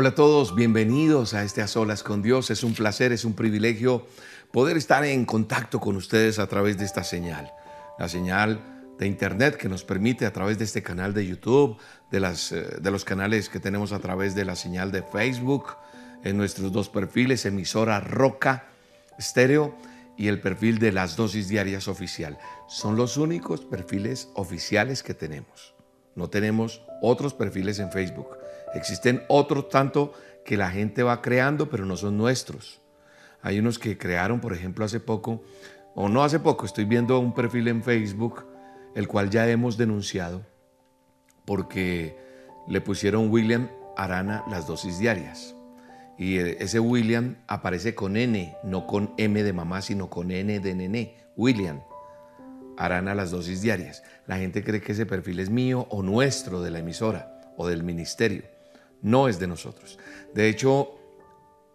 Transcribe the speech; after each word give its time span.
Hola 0.00 0.08
a 0.08 0.14
todos, 0.14 0.54
bienvenidos 0.54 1.34
a 1.34 1.44
este 1.44 1.60
A 1.60 1.66
Solas 1.66 2.02
con 2.02 2.22
Dios. 2.22 2.48
Es 2.48 2.64
un 2.64 2.72
placer, 2.72 3.12
es 3.12 3.26
un 3.26 3.34
privilegio 3.34 4.06
poder 4.50 4.78
estar 4.78 5.04
en 5.04 5.26
contacto 5.26 5.78
con 5.78 5.94
ustedes 5.94 6.38
a 6.38 6.46
través 6.46 6.78
de 6.78 6.86
esta 6.86 7.04
señal. 7.04 7.52
La 7.98 8.08
señal 8.08 8.94
de 8.98 9.06
internet 9.06 9.58
que 9.58 9.68
nos 9.68 9.84
permite 9.84 10.24
a 10.24 10.32
través 10.32 10.56
de 10.56 10.64
este 10.64 10.82
canal 10.82 11.12
de 11.12 11.26
YouTube, 11.26 11.76
de, 12.10 12.18
las, 12.18 12.50
eh, 12.50 12.78
de 12.80 12.90
los 12.90 13.04
canales 13.04 13.50
que 13.50 13.60
tenemos 13.60 13.92
a 13.92 13.98
través 13.98 14.34
de 14.34 14.46
la 14.46 14.56
señal 14.56 14.90
de 14.90 15.02
Facebook, 15.02 15.76
en 16.24 16.38
nuestros 16.38 16.72
dos 16.72 16.88
perfiles, 16.88 17.44
emisora 17.44 18.00
Roca 18.00 18.70
Estéreo 19.18 19.76
y 20.16 20.28
el 20.28 20.40
perfil 20.40 20.78
de 20.78 20.92
las 20.92 21.14
dosis 21.14 21.46
diarias 21.48 21.88
oficial. 21.88 22.38
Son 22.68 22.96
los 22.96 23.18
únicos 23.18 23.66
perfiles 23.66 24.30
oficiales 24.32 25.02
que 25.02 25.12
tenemos. 25.12 25.74
No 26.14 26.30
tenemos 26.30 26.82
otros 27.02 27.34
perfiles 27.34 27.78
en 27.80 27.92
Facebook. 27.92 28.38
Existen 28.74 29.24
otros 29.28 29.68
tanto 29.68 30.12
que 30.44 30.56
la 30.56 30.70
gente 30.70 31.02
va 31.02 31.22
creando, 31.22 31.70
pero 31.70 31.84
no 31.86 31.96
son 31.96 32.16
nuestros. 32.16 32.80
Hay 33.42 33.58
unos 33.58 33.78
que 33.78 33.98
crearon, 33.98 34.40
por 34.40 34.52
ejemplo, 34.52 34.84
hace 34.84 35.00
poco, 35.00 35.42
o 35.94 36.08
no 36.08 36.22
hace 36.22 36.38
poco, 36.38 36.66
estoy 36.66 36.84
viendo 36.84 37.18
un 37.18 37.34
perfil 37.34 37.68
en 37.68 37.82
Facebook, 37.82 38.44
el 38.94 39.08
cual 39.08 39.30
ya 39.30 39.48
hemos 39.48 39.76
denunciado, 39.76 40.44
porque 41.44 42.16
le 42.68 42.80
pusieron 42.80 43.30
William 43.30 43.70
Arana 43.96 44.44
las 44.50 44.66
dosis 44.66 44.98
diarias. 44.98 45.54
Y 46.18 46.36
ese 46.36 46.80
William 46.80 47.38
aparece 47.46 47.94
con 47.94 48.16
N, 48.16 48.54
no 48.62 48.86
con 48.86 49.14
M 49.16 49.42
de 49.42 49.52
mamá, 49.52 49.80
sino 49.80 50.10
con 50.10 50.30
N 50.30 50.60
de 50.60 50.74
nene. 50.74 51.16
William 51.34 51.80
Arana 52.76 53.14
las 53.14 53.30
dosis 53.30 53.62
diarias. 53.62 54.02
La 54.26 54.36
gente 54.36 54.62
cree 54.62 54.82
que 54.82 54.92
ese 54.92 55.06
perfil 55.06 55.40
es 55.40 55.48
mío 55.48 55.86
o 55.90 56.02
nuestro 56.02 56.60
de 56.60 56.70
la 56.70 56.80
emisora 56.80 57.40
o 57.56 57.66
del 57.66 57.82
ministerio 57.82 58.59
no 59.02 59.28
es 59.28 59.38
de 59.38 59.46
nosotros. 59.46 59.98
De 60.34 60.48
hecho, 60.48 61.00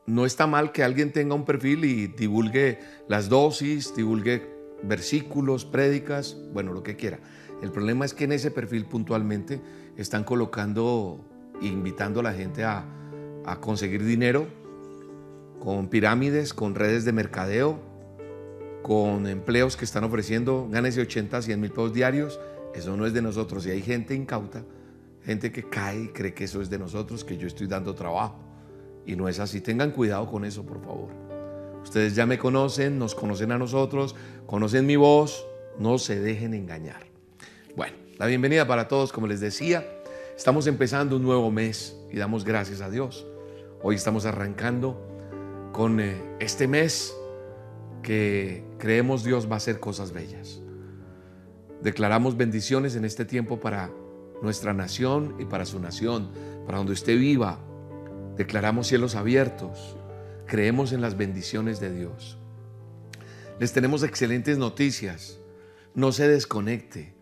no 0.06 0.26
está 0.26 0.48
mal 0.48 0.72
que 0.72 0.84
alguien 0.84 1.12
tenga 1.12 1.36
un 1.36 1.46
perfil 1.46 1.86
y 1.86 2.08
divulgue 2.08 2.80
las 3.08 3.30
dosis, 3.30 3.96
divulgue 3.96 4.54
versículos, 4.84 5.66
prédicas, 5.66 6.38
bueno, 6.54 6.74
lo 6.74 6.84
que 6.84 6.96
quiera. 6.96 7.20
El 7.62 7.72
problema 7.72 8.06
es 8.06 8.14
que 8.14 8.26
en 8.26 8.34
ese 8.34 8.52
perfil 8.52 8.86
puntualmente 8.86 9.62
están 9.98 10.24
colocando 10.24 11.20
e 11.62 11.68
invitando 11.68 12.20
a 12.20 12.24
la 12.24 12.34
gente 12.34 12.64
a, 12.64 12.86
a 13.46 13.60
conseguir 13.60 14.04
dinero 14.04 14.48
con 15.60 15.88
pirámides, 15.88 16.54
con 16.54 16.76
redes 16.76 17.06
de 17.06 17.14
mercadeo, 17.14 17.80
con 18.84 19.26
empleos 19.26 19.78
que 19.78 19.86
están 19.86 20.04
ofreciendo, 20.04 20.68
gánese 20.70 21.02
80, 21.02 21.42
100 21.42 21.60
mil 21.60 21.72
pesos 21.72 21.94
diarios. 21.94 22.40
Eso 22.76 22.96
no 22.96 23.08
es 23.08 23.14
de 23.14 23.22
nosotros. 23.22 23.66
Y 23.66 23.72
hay 23.72 23.82
gente 23.82 24.14
incauta 24.14 24.64
gente 25.26 25.52
que 25.52 25.64
cae 25.64 26.04
y 26.04 26.08
cree 26.10 26.34
que 26.34 26.44
eso 26.44 26.62
es 26.62 26.70
de 26.70 26.78
nosotros, 26.78 27.24
que 27.24 27.38
yo 27.38 27.48
estoy 27.48 27.68
dando 27.68 27.96
trabajo. 27.96 28.36
Y 29.06 29.16
no 29.16 29.28
es 29.28 29.40
así. 29.40 29.62
Tengan 29.62 29.92
cuidado 29.92 30.28
con 30.28 30.46
eso, 30.46 30.64
por 30.64 30.82
favor. 30.82 31.10
Ustedes 31.84 32.16
ya 32.16 32.26
me 32.26 32.38
conocen, 32.38 32.98
nos 32.98 33.14
conocen 33.14 33.52
a 33.52 33.58
nosotros, 33.58 34.16
conocen 34.46 34.86
mi 34.86 34.96
voz, 34.96 35.46
no 35.78 35.98
se 35.98 36.20
dejen 36.20 36.54
engañar. 36.54 37.06
Bueno, 37.76 37.96
la 38.18 38.26
bienvenida 38.26 38.66
para 38.66 38.88
todos, 38.88 39.12
como 39.12 39.28
les 39.28 39.40
decía, 39.40 39.86
estamos 40.36 40.68
empezando 40.68 41.18
un 41.18 41.24
nuevo 41.24 41.52
mes 41.52 41.96
y 42.12 42.18
damos 42.18 42.44
gracias 42.44 42.82
a 42.82 42.90
Dios. 42.90 43.28
Hoy 43.84 43.96
estamos 43.96 44.26
arrancando 44.26 45.00
con 45.74 46.00
eh, 46.00 46.20
este 46.40 46.68
mes 46.68 47.16
que 48.02 48.64
creemos 48.80 49.24
Dios 49.24 49.48
va 49.48 49.56
a 49.56 49.58
hacer 49.58 49.80
cosas 49.80 50.12
bellas. 50.12 50.62
Declaramos 51.82 52.38
bendiciones 52.38 52.96
en 52.96 53.06
este 53.06 53.26
tiempo 53.26 53.60
para 53.60 53.92
nuestra 54.42 54.74
nación 54.74 55.36
y 55.40 55.46
para 55.46 55.66
su 55.66 55.80
nación, 55.80 56.32
para 56.66 56.78
donde 56.78 56.94
usted 56.94 57.18
viva. 57.18 57.60
Declaramos 58.38 58.88
cielos 58.88 59.16
abiertos. 59.16 59.96
Creemos 60.46 60.92
en 60.92 61.02
las 61.02 61.18
bendiciones 61.18 61.80
de 61.80 61.94
Dios. 61.94 62.38
Les 63.60 63.72
tenemos 63.72 64.04
excelentes 64.04 64.58
noticias. 64.58 65.40
No 65.94 66.12
se 66.12 66.28
desconecte, 66.28 67.14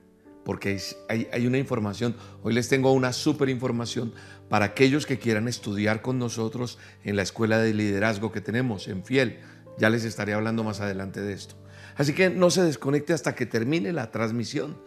porque 0.44 0.82
hay, 1.08 1.48
una 1.48 1.60
información. 1.60 2.16
Hoy 2.42 2.54
les 2.54 2.68
tengo 2.68 2.92
una 2.92 3.14
súper 3.14 3.50
información 3.50 4.14
para 4.50 4.66
aquellos 4.66 5.06
que 5.06 5.20
quieran 5.20 5.48
estudiar 5.48 6.02
con 6.02 6.20
nosotros 6.20 6.80
en 7.04 7.16
la 7.16 7.22
escuela 7.22 7.60
de 7.60 7.74
liderazgo 7.74 8.32
que 8.32 8.42
tenemos 8.42 8.88
en 8.88 9.06
Fiel. 9.06 9.40
Ya 9.78 9.90
les 9.90 10.04
estaré 10.04 10.34
hablando 10.34 10.64
más 10.64 10.82
adelante 10.82 11.22
de 11.22 11.34
esto. 11.34 11.56
Así 11.96 12.14
que 12.14 12.30
no 12.30 12.50
se 12.50 12.64
desconecte 12.64 13.14
hasta 13.14 13.36
que 13.36 13.46
termine 13.46 13.94
la 13.94 14.12
transmisión 14.12 14.78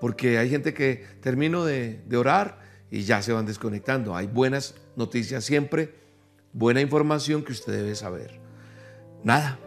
porque 0.00 0.38
hay 0.38 0.50
gente 0.50 0.74
que 0.74 1.04
termino 1.20 1.64
de, 1.64 2.00
orar 2.16 2.60
y 2.90 3.02
ya 3.02 3.22
se 3.22 3.32
van 3.32 3.46
desconectando. 3.46 4.14
Hay 4.14 4.26
buenas 4.26 4.74
noticias 4.96 5.44
siempre, 5.44 5.94
buena 6.52 6.80
información 6.80 7.42
que 7.42 7.52
usted 7.52 7.72
debe 7.72 7.94
saber. 7.94 8.38
Nada, 9.24 9.58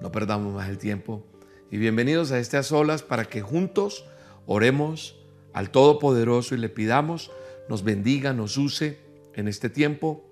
no 0.00 0.12
perdamos 0.12 0.54
más 0.54 0.68
el 0.68 0.78
tiempo 0.78 1.24
y 1.70 1.78
bienvenidos 1.78 2.32
a 2.32 2.38
a 2.38 2.62
solas 2.62 3.02
para 3.02 3.24
que 3.24 3.40
juntos 3.40 4.04
oremos 4.46 5.16
al 5.52 5.70
Todopoderoso 5.70 6.54
y 6.54 6.58
le 6.58 6.68
pidamos 6.68 7.30
nos 7.68 7.84
bendiga, 7.84 8.32
nos 8.32 8.56
use 8.56 8.98
en 9.34 9.48
este 9.48 9.70
tiempo, 9.70 10.24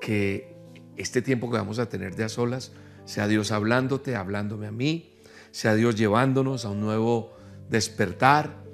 que 0.00 0.56
este 0.96 1.22
tiempo 1.22 1.50
que 1.50 1.56
vamos 1.56 1.78
a 1.78 1.88
tener 1.88 2.16
de 2.16 2.24
a 2.24 2.28
solas 2.28 2.72
sea 3.04 3.28
Dios 3.28 3.52
hablándote, 3.52 4.16
hablándome 4.16 4.66
a 4.66 4.72
mí, 4.72 5.14
sea 5.52 5.74
Dios 5.74 5.96
llevándonos 5.96 6.64
a 6.64 6.70
un 6.70 6.80
nuevo 6.80 7.35
despertar, 7.68 8.64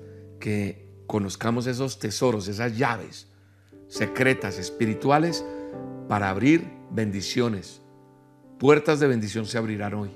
que 0.41 0.89
conozcamos 1.07 1.67
esos 1.67 1.99
tesoros, 1.99 2.49
esas 2.49 2.77
llaves 2.77 3.29
secretas, 3.93 4.59
espirituales, 4.59 5.45
para 6.09 6.31
abrir 6.31 6.67
bendiciones. 6.91 7.83
Puertas 8.59 9.01
de 9.01 9.07
bendición 9.07 9.45
se 9.45 9.59
abrirán 9.59 9.93
hoy. 9.93 10.11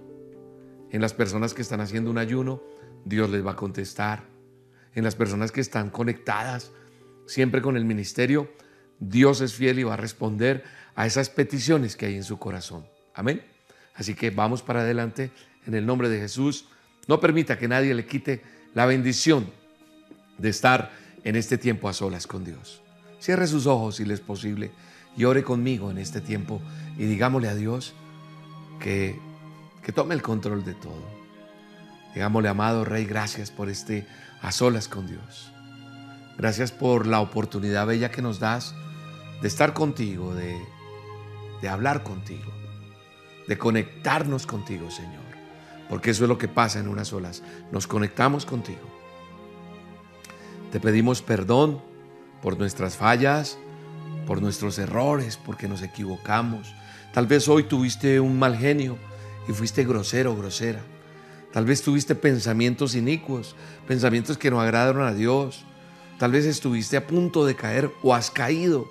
En 0.91 1.03
las 1.03 1.13
personas 1.13 1.53
que 1.53 1.61
están 1.61 1.83
haciendo 1.83 2.11
un 2.11 2.17
ayuno, 2.17 2.63
Dios 3.05 3.29
les 3.29 3.45
va 3.47 3.53
a 3.53 3.57
contestar. 3.57 4.25
En 4.95 5.05
las 5.05 5.15
personas 5.15 5.53
que 5.53 5.61
están 5.61 5.91
conectadas 5.91 6.73
siempre 7.27 7.61
con 7.61 7.77
el 7.77 7.85
ministerio, 7.85 8.51
Dios 8.99 9.43
es 9.43 9.53
fiel 9.53 9.79
y 9.79 9.83
va 9.83 9.93
a 9.93 9.99
responder 9.99 10.65
a 10.95 11.05
esas 11.05 11.29
peticiones 11.29 11.97
que 11.97 12.07
hay 12.07 12.15
en 12.15 12.25
su 12.25 12.39
corazón. 12.39 12.87
Amén. 13.13 13.43
Así 13.95 14.15
que 14.15 14.31
vamos 14.31 14.63
para 14.63 14.81
adelante 14.81 15.31
en 15.67 15.75
el 15.75 15.85
nombre 15.85 16.09
de 16.09 16.19
Jesús. 16.19 16.67
No 17.09 17.21
permita 17.21 17.59
que 17.59 17.69
nadie 17.69 17.93
le 17.93 18.07
quite 18.07 18.43
la 18.77 18.85
bendición 18.85 19.47
de 20.37 20.51
estar 20.51 20.93
en 21.25 21.35
este 21.35 21.57
tiempo 21.57 21.89
a 21.89 21.95
solas 21.95 22.27
con 22.27 22.45
Dios. 22.45 22.83
Cierre 23.21 23.47
sus 23.47 23.67
ojos 23.67 23.97
si 23.97 24.05
le 24.05 24.13
es 24.13 24.21
posible 24.21 24.71
y 25.17 25.25
ore 25.25 25.43
conmigo 25.43 25.91
en 25.91 25.97
este 25.97 26.21
tiempo 26.21 26.61
y 26.99 27.07
digámosle 27.07 27.49
a 27.49 27.55
Dios 27.55 27.95
que, 28.79 29.19
que 29.83 29.93
tome 29.93 30.15
el 30.15 30.21
control 30.21 30.63
de 30.63 30.75
todo. 30.75 31.09
Digámosle, 32.13 32.51
amado 32.51 32.85
Rey, 32.85 33.07
gracias 33.07 33.51
por 33.51 33.71
este 33.71 34.07
a 34.43 34.53
solas 34.53 34.89
con 34.89 35.07
Dios. 35.07 35.51
Gracias 36.37 36.71
por 36.71 37.07
la 37.07 37.21
oportunidad 37.21 37.87
bella 37.87 38.11
que 38.11 38.21
nos 38.21 38.41
das 38.41 38.75
de 39.41 39.49
estar 39.49 39.73
contigo, 39.73 40.35
de, 40.35 40.55
de 41.63 41.69
hablar 41.71 42.03
contigo, 42.03 42.53
de 43.49 43.57
conectarnos 43.57 44.47
contigo, 44.47 44.91
Señor 44.91 45.26
porque 45.89 46.11
eso 46.11 46.25
es 46.25 46.29
lo 46.29 46.39
que 46.39 46.49
pasa 46.49 46.81
en 46.81 46.89
unas 46.89 47.13
olas. 47.13 47.43
Nos 47.73 47.87
conectamos 47.87 48.45
contigo. 48.47 48.81
Te 50.73 50.81
pedimos 50.81 51.23
perdón 51.23 51.81
por 52.43 52.59
nuestras 52.59 52.97
fallas, 52.97 53.59
por 54.27 54.43
nuestros 54.43 54.79
errores, 54.79 55.37
porque 55.37 55.69
nos 55.69 55.83
equivocamos. 55.83 56.75
Tal 57.13 57.27
vez 57.27 57.49
hoy 57.49 57.65
tuviste 57.65 58.21
un 58.21 58.39
mal 58.39 58.57
genio 58.57 58.99
y 59.49 59.53
fuiste 59.53 59.85
grosero 59.85 60.37
grosera. 60.37 60.83
Tal 61.53 61.65
vez 61.65 61.81
tuviste 61.83 62.15
pensamientos 62.15 62.95
inicuos, 62.95 63.57
pensamientos 63.87 64.37
que 64.37 64.51
no 64.51 64.61
agradaron 64.61 65.07
a 65.07 65.15
Dios. 65.15 65.65
Tal 66.19 66.33
vez 66.33 66.45
estuviste 66.45 66.97
a 66.97 67.07
punto 67.07 67.47
de 67.47 67.55
caer 67.55 67.91
o 68.03 68.15
has 68.15 68.31
caído, 68.31 68.91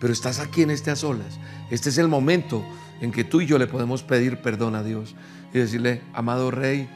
pero 0.00 0.12
estás 0.12 0.40
aquí 0.40 0.62
en 0.62 0.70
a 0.70 0.96
solas. 0.96 1.38
Este 1.70 1.88
es 1.88 1.98
el 1.98 2.08
momento 2.08 2.62
en 3.00 3.12
que 3.12 3.24
tú 3.24 3.40
y 3.40 3.46
yo 3.46 3.58
le 3.58 3.66
podemos 3.66 4.02
pedir 4.02 4.42
perdón 4.42 4.74
a 4.74 4.82
Dios 4.82 5.14
y 5.52 5.58
decirle, 5.58 6.02
amado 6.12 6.50
Rey, 6.50 6.88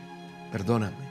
perdóname. 0.52 1.06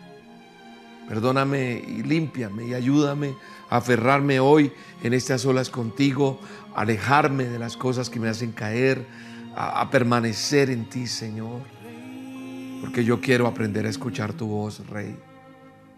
Perdóname 1.08 1.84
y 1.88 2.02
límpiame 2.02 2.66
y 2.68 2.74
ayúdame 2.74 3.36
a 3.70 3.78
aferrarme 3.78 4.40
hoy 4.40 4.72
en 5.04 5.14
estas 5.14 5.42
solas 5.42 5.70
contigo, 5.70 6.40
alejarme 6.76 7.46
de 7.46 7.60
las 7.60 7.78
cosas 7.78 8.10
que 8.10 8.20
me 8.20 8.28
hacen 8.28 8.52
caer, 8.52 9.06
a, 9.56 9.82
a 9.82 9.90
permanecer 9.92 10.70
en 10.70 10.90
ti, 10.90 11.06
Señor. 11.06 11.62
Porque 12.82 13.04
yo 13.04 13.22
quiero 13.22 13.48
aprender 13.48 13.86
a 13.86 13.90
escuchar 13.90 14.34
tu 14.34 14.48
voz, 14.48 14.86
Rey. 14.88 15.16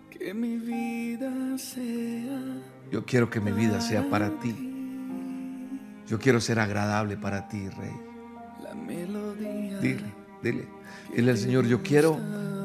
Que 0.10 0.34
mi 0.34 0.58
vida 0.58 1.58
sea. 1.58 2.42
Yo 2.92 3.06
quiero 3.06 3.30
que 3.30 3.40
mi 3.40 3.52
vida 3.52 3.82
sea 3.82 4.10
para 4.10 4.30
ti. 4.40 4.56
Yo 6.08 6.20
quiero 6.20 6.40
ser 6.40 6.60
agradable 6.60 7.18
para 7.18 7.48
ti, 7.48 7.68
Rey. 7.70 7.92
La 8.64 8.74
melodía. 8.74 9.80
Dile, 9.80 10.14
dile. 10.44 10.68
Dile 11.16 11.32
al 11.32 11.38
Señor, 11.38 11.66
yo 11.68 11.82
quiero, 11.82 12.20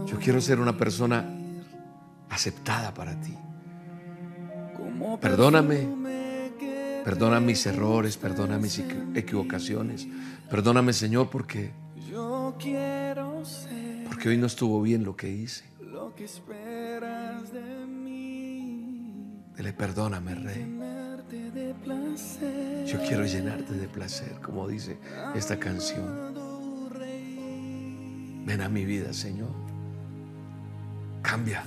yo 0.07 0.19
quiero 0.19 0.41
ser 0.41 0.61
una 0.61 0.77
persona 0.77 1.25
aceptada 2.31 2.93
para 2.95 3.21
ti. 3.21 3.37
Perdóname. 5.21 5.89
Perdona 7.05 7.41
mis 7.41 7.67
errores, 7.67 8.17
perdona 8.17 8.59
mis 8.59 8.79
equi- 8.79 9.17
equivocaciones. 9.17 10.07
Perdóname, 10.51 10.93
Señor, 10.93 11.31
porque, 11.31 11.71
porque 14.09 14.29
hoy 14.29 14.37
no 14.37 14.47
estuvo 14.47 14.81
bien 14.83 15.03
lo 15.03 15.17
que 15.17 15.29
hice. 15.31 15.65
Dile, 19.57 19.73
perdóname, 19.73 20.35
Rey. 20.35 20.79
Yo 22.87 22.99
quiero 23.07 23.25
llenarte 23.27 23.73
de 23.75 23.89
placer, 23.89 24.33
como 24.41 24.69
dice 24.69 24.99
esta 25.35 25.59
canción. 25.59 26.35
Ven 28.45 28.61
a 28.61 28.69
mi 28.69 28.85
vida, 28.85 29.13
Señor. 29.13 29.51
Cambia, 31.23 31.65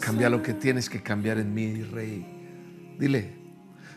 cambia 0.00 0.28
lo 0.28 0.42
que 0.42 0.52
tienes 0.52 0.90
que 0.90 1.02
cambiar 1.02 1.38
en 1.38 1.54
mí, 1.54 1.82
Rey. 1.82 2.96
Dile, 2.98 3.34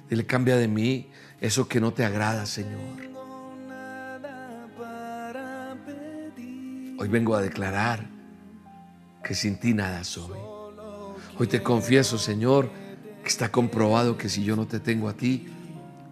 dile, 0.09 0.25
cambia 0.25 0.55
de 0.55 0.69
mí 0.69 1.09
eso 1.41 1.67
que 1.67 1.81
no 1.81 1.91
te 1.91 2.05
agrada, 2.05 2.45
Señor. 2.45 2.79
Hoy 6.97 7.07
vengo 7.09 7.35
a 7.35 7.41
declarar 7.41 8.07
que 9.23 9.35
sin 9.35 9.59
ti 9.59 9.73
nada 9.73 10.05
soy. 10.05 10.37
Hoy 11.37 11.47
te 11.47 11.61
confieso, 11.61 12.17
Señor, 12.17 12.71
que 13.23 13.27
está 13.27 13.51
comprobado 13.51 14.17
que 14.17 14.29
si 14.29 14.43
yo 14.45 14.55
no 14.55 14.67
te 14.67 14.79
tengo 14.79 15.09
a 15.09 15.13
ti, 15.13 15.47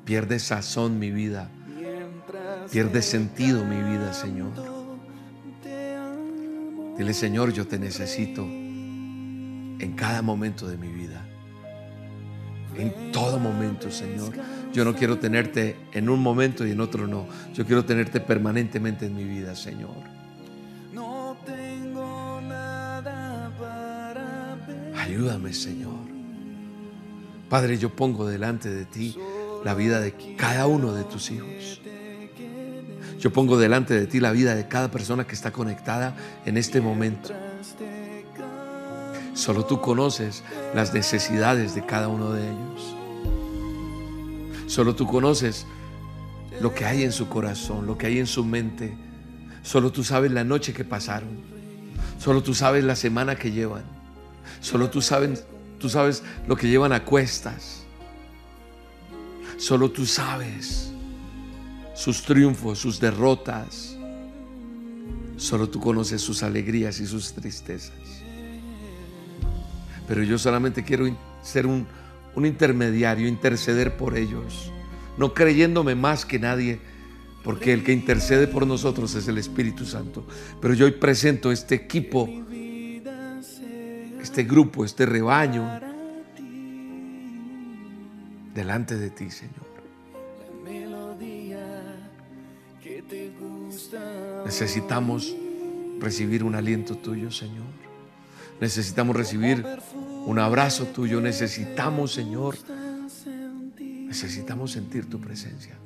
pierde 0.03 0.39
sazón 0.39 0.99
mi 0.99 1.11
vida, 1.11 1.49
pierde 2.71 3.01
sentido 3.01 3.65
mi 3.65 3.81
vida, 3.83 4.13
Señor. 4.13 4.51
Dile, 6.97 7.13
Señor, 7.13 7.51
yo 7.51 7.67
te 7.67 7.77
necesito 7.77 8.43
en 8.43 9.93
cada 9.95 10.21
momento 10.21 10.67
de 10.67 10.77
mi 10.77 10.87
vida. 10.87 11.25
En 12.77 13.11
todo 13.11 13.39
momento, 13.39 13.91
Señor. 13.91 14.33
Yo 14.71 14.85
no 14.85 14.95
quiero 14.95 15.19
tenerte 15.19 15.75
en 15.91 16.09
un 16.09 16.21
momento 16.21 16.65
y 16.65 16.71
en 16.71 16.79
otro 16.79 17.07
no. 17.07 17.27
Yo 17.53 17.65
quiero 17.65 17.83
tenerte 17.83 18.21
permanentemente 18.21 19.07
en 19.07 19.15
mi 19.15 19.25
vida, 19.25 19.53
Señor. 19.55 19.97
Ayúdame, 24.97 25.53
Señor. 25.53 25.99
Padre, 27.49 27.77
yo 27.77 27.89
pongo 27.89 28.25
delante 28.27 28.69
de 28.69 28.85
ti 28.85 29.17
la 29.65 29.73
vida 29.73 29.99
de 29.99 30.13
cada 30.37 30.67
uno 30.67 30.93
de 30.93 31.03
tus 31.03 31.31
hijos. 31.31 31.81
Yo 33.21 33.31
pongo 33.31 33.59
delante 33.59 33.93
de 33.93 34.07
ti 34.07 34.19
la 34.19 34.31
vida 34.31 34.55
de 34.55 34.67
cada 34.67 34.89
persona 34.89 35.27
que 35.27 35.35
está 35.35 35.51
conectada 35.51 36.15
en 36.43 36.57
este 36.57 36.81
momento. 36.81 37.29
Solo 39.35 39.63
tú 39.63 39.79
conoces 39.79 40.43
las 40.73 40.91
necesidades 40.91 41.75
de 41.75 41.85
cada 41.85 42.07
uno 42.07 42.33
de 42.33 42.41
ellos. 42.49 42.95
Solo 44.65 44.95
tú 44.95 45.05
conoces 45.05 45.67
lo 46.61 46.73
que 46.73 46.83
hay 46.85 47.03
en 47.03 47.11
su 47.11 47.29
corazón, 47.29 47.85
lo 47.85 47.95
que 47.95 48.07
hay 48.07 48.17
en 48.17 48.25
su 48.25 48.43
mente. 48.43 48.97
Solo 49.61 49.91
tú 49.91 50.03
sabes 50.03 50.31
la 50.31 50.43
noche 50.43 50.73
que 50.73 50.83
pasaron. 50.83 51.29
Solo 52.17 52.41
tú 52.41 52.55
sabes 52.55 52.83
la 52.83 52.95
semana 52.95 53.35
que 53.35 53.51
llevan. 53.51 53.83
Solo 54.61 54.89
tú 54.89 54.99
sabes, 54.99 55.45
tú 55.77 55.89
sabes 55.89 56.23
lo 56.47 56.55
que 56.55 56.69
llevan 56.69 56.91
a 56.91 57.05
cuestas. 57.05 57.83
Solo 59.57 59.91
tú 59.91 60.07
sabes 60.07 60.90
sus 62.01 62.23
triunfos, 62.23 62.79
sus 62.79 62.99
derrotas. 62.99 63.95
Solo 65.37 65.69
tú 65.69 65.79
conoces 65.79 66.19
sus 66.19 66.41
alegrías 66.41 66.99
y 66.99 67.05
sus 67.05 67.33
tristezas. 67.33 67.93
Pero 70.07 70.23
yo 70.23 70.39
solamente 70.39 70.83
quiero 70.83 71.15
ser 71.43 71.67
un, 71.67 71.85
un 72.35 72.45
intermediario, 72.47 73.27
interceder 73.27 73.97
por 73.97 74.17
ellos, 74.17 74.71
no 75.15 75.35
creyéndome 75.35 75.93
más 75.93 76.25
que 76.25 76.39
nadie, 76.39 76.79
porque 77.43 77.71
el 77.71 77.83
que 77.83 77.93
intercede 77.93 78.47
por 78.47 78.65
nosotros 78.65 79.13
es 79.13 79.27
el 79.27 79.37
Espíritu 79.37 79.85
Santo. 79.85 80.25
Pero 80.59 80.73
yo 80.73 80.85
hoy 80.85 80.93
presento 80.93 81.51
este 81.51 81.75
equipo, 81.75 82.27
este 84.19 84.43
grupo, 84.43 84.85
este 84.85 85.05
rebaño, 85.05 85.79
delante 88.55 88.97
de 88.97 89.11
ti, 89.11 89.29
Señor. 89.29 89.70
Necesitamos 94.51 95.33
recibir 96.01 96.43
un 96.43 96.55
aliento 96.55 96.97
tuyo, 96.97 97.31
Señor. 97.31 97.71
Necesitamos 98.59 99.15
recibir 99.15 99.65
un 100.25 100.39
abrazo 100.39 100.87
tuyo. 100.87 101.21
Necesitamos, 101.21 102.11
Señor, 102.11 102.57
necesitamos 103.79 104.73
sentir 104.73 105.09
tu 105.09 105.21
presencia. 105.21 105.77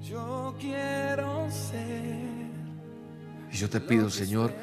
Yo 0.00 0.54
quiero 0.60 1.50
ser 1.50 2.46
Y 3.52 3.56
yo 3.56 3.68
te 3.68 3.80
pido, 3.80 4.08
Señor, 4.08 4.54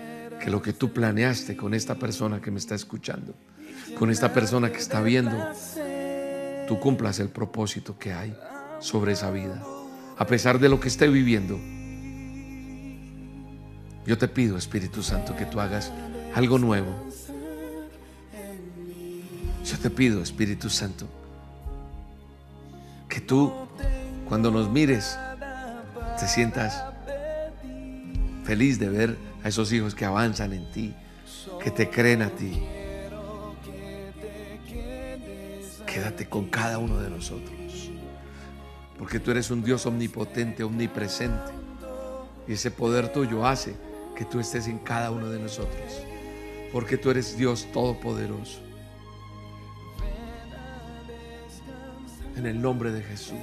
que 0.42 0.50
lo 0.50 0.62
que 0.62 0.72
tú 0.72 0.94
planeaste 0.94 1.58
con 1.58 1.74
esta 1.74 1.96
persona 1.96 2.40
que 2.40 2.50
me 2.50 2.60
está 2.60 2.76
escuchando, 2.76 3.36
con 4.00 4.10
esta 4.10 4.32
persona 4.32 4.72
que 4.72 4.80
está 4.80 5.02
viendo, 5.02 5.36
tú 6.66 6.80
cumplas 6.80 7.20
el 7.20 7.28
propósito 7.28 8.00
que 8.00 8.14
hay 8.14 8.34
sobre 8.80 9.12
esa 9.12 9.32
vida. 9.32 9.62
A 10.18 10.26
pesar 10.26 10.60
de 10.60 10.70
lo 10.70 10.80
que 10.80 10.88
esté 10.88 11.10
viviendo, 11.10 11.60
yo 14.06 14.18
te 14.18 14.28
pido, 14.28 14.58
Espíritu 14.58 15.02
Santo, 15.02 15.36
que 15.36 15.46
tú 15.46 15.62
hagas 15.62 15.92
algo 16.36 16.58
nuevo. 16.58 16.92
Yo 19.64 19.80
te 19.80 19.90
pido, 19.90 20.22
Espíritu 20.22 20.70
Santo, 20.70 21.08
que 23.08 23.22
tú, 23.22 23.54
cuando 24.28 24.52
nos 24.52 24.70
mires, 24.70 25.18
te 26.20 26.28
sientas 26.28 26.84
feliz 28.44 28.78
de 28.78 28.90
ver 28.90 29.18
a 29.42 29.48
esos 29.48 29.72
hijos 29.72 29.96
que 29.96 30.04
avanzan 30.04 30.52
en 30.52 30.70
ti, 30.72 30.94
que 31.64 31.72
te 31.72 31.90
creen 31.90 32.24
a 32.24 32.30
ti. 32.30 32.62
Quédate 35.86 36.28
con 36.28 36.48
cada 36.48 36.78
uno 36.78 37.00
de 37.00 37.10
nosotros, 37.10 37.90
porque 38.98 39.22
tú 39.22 39.32
eres 39.32 39.50
un 39.50 39.64
Dios 39.64 39.86
omnipotente, 39.86 40.64
omnipresente, 40.64 41.54
y 42.50 42.54
ese 42.54 42.70
poder 42.70 43.14
tuyo 43.14 43.48
hace 43.48 43.93
que 44.16 44.26
tú 44.26 44.40
estés 44.40 44.68
en 44.68 44.80
cada 44.80 45.12
uno 45.12 45.30
de 45.30 45.40
nosotros, 45.40 46.02
porque 46.72 46.98
tú 46.98 47.12
eres 47.12 47.38
Dios 47.38 47.68
todopoderoso. 47.74 48.60
En 52.36 52.46
el 52.46 52.62
nombre 52.62 52.92
de 52.92 53.02
Jesús. 53.04 53.38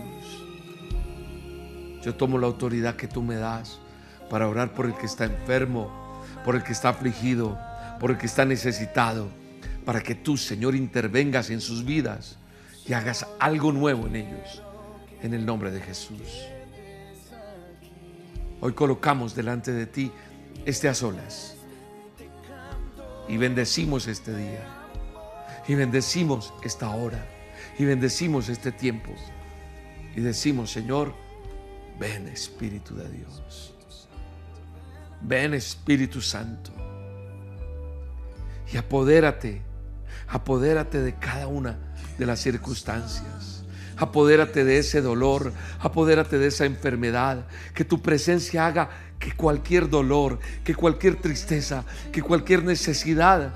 Yo 2.02 2.14
tomo 2.14 2.38
la 2.38 2.46
autoridad 2.46 2.96
que 2.96 3.06
tú 3.06 3.22
me 3.22 3.36
das 3.36 3.78
para 4.28 4.48
orar 4.48 4.74
por 4.74 4.86
el 4.86 4.94
que 4.94 5.06
está 5.06 5.24
enfermo, 5.24 5.90
por 6.44 6.56
el 6.56 6.62
que 6.62 6.72
está 6.72 6.90
afligido, 6.90 7.58
por 7.98 8.10
el 8.10 8.18
que 8.18 8.26
está 8.26 8.44
necesitado, 8.44 9.28
para 9.84 10.00
que 10.02 10.14
tú, 10.14 10.36
Señor, 10.36 10.74
intervengas 10.74 11.50
en 11.50 11.60
sus 11.60 11.84
vidas 11.84 12.38
y 12.86 12.94
hagas 12.94 13.26
algo 13.38 13.72
nuevo 13.72 14.06
en 14.06 14.16
ellos, 14.16 14.62
en 15.22 15.34
el 15.34 15.44
nombre 15.44 15.70
de 15.70 15.80
Jesús. 15.80 16.46
Hoy 18.62 18.72
colocamos 18.72 19.34
delante 19.34 19.72
de 19.72 19.86
ti 19.86 20.12
este 20.67 20.88
a 20.88 20.95
solas. 20.95 21.57
Y 23.29 23.37
bendecimos 23.37 24.07
este 24.07 24.37
día. 24.37 24.67
Y 25.69 25.75
bendecimos 25.75 26.52
esta 26.64 26.90
hora. 26.90 27.25
Y 27.79 27.85
bendecimos 27.85 28.49
este 28.49 28.73
tiempo. 28.73 29.12
Y 30.14 30.21
decimos, 30.21 30.71
Señor, 30.71 31.14
ven 32.00 32.29
Espíritu 32.29 32.97
de 32.97 33.09
Dios, 33.11 33.75
ven 35.21 35.52
Espíritu 35.55 36.23
Santo. 36.23 36.73
Y 38.73 38.79
apodérate, 38.79 39.61
apodérate 40.29 41.00
de 41.02 41.14
cada 41.17 41.47
una 41.47 41.79
de 42.19 42.26
las 42.26 42.40
circunstancias. 42.40 43.64
Apodérate 44.00 44.64
de 44.64 44.78
ese 44.78 45.02
dolor, 45.02 45.52
apodérate 45.78 46.38
de 46.38 46.47
esa 46.47 46.64
enfermedad, 46.64 47.47
que 47.75 47.85
tu 47.85 48.00
presencia 48.00 48.66
haga 48.66 48.88
que 49.19 49.33
cualquier 49.33 49.90
dolor, 49.90 50.38
que 50.64 50.75
cualquier 50.75 51.16
tristeza, 51.16 51.85
que 52.11 52.23
cualquier 52.23 52.64
necesidad 52.64 53.52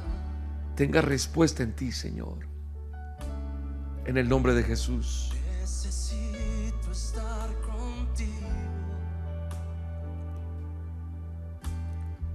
tenga 0.77 1.01
respuesta 1.01 1.63
en 1.63 1.73
ti, 1.73 1.93
Señor. 1.93 2.47
En 4.05 4.19
el 4.19 4.29
nombre 4.29 4.53
de 4.53 4.63
Jesús. 4.65 5.33
Necesito 5.61 6.93
estar 6.93 7.49
contigo. 7.61 8.31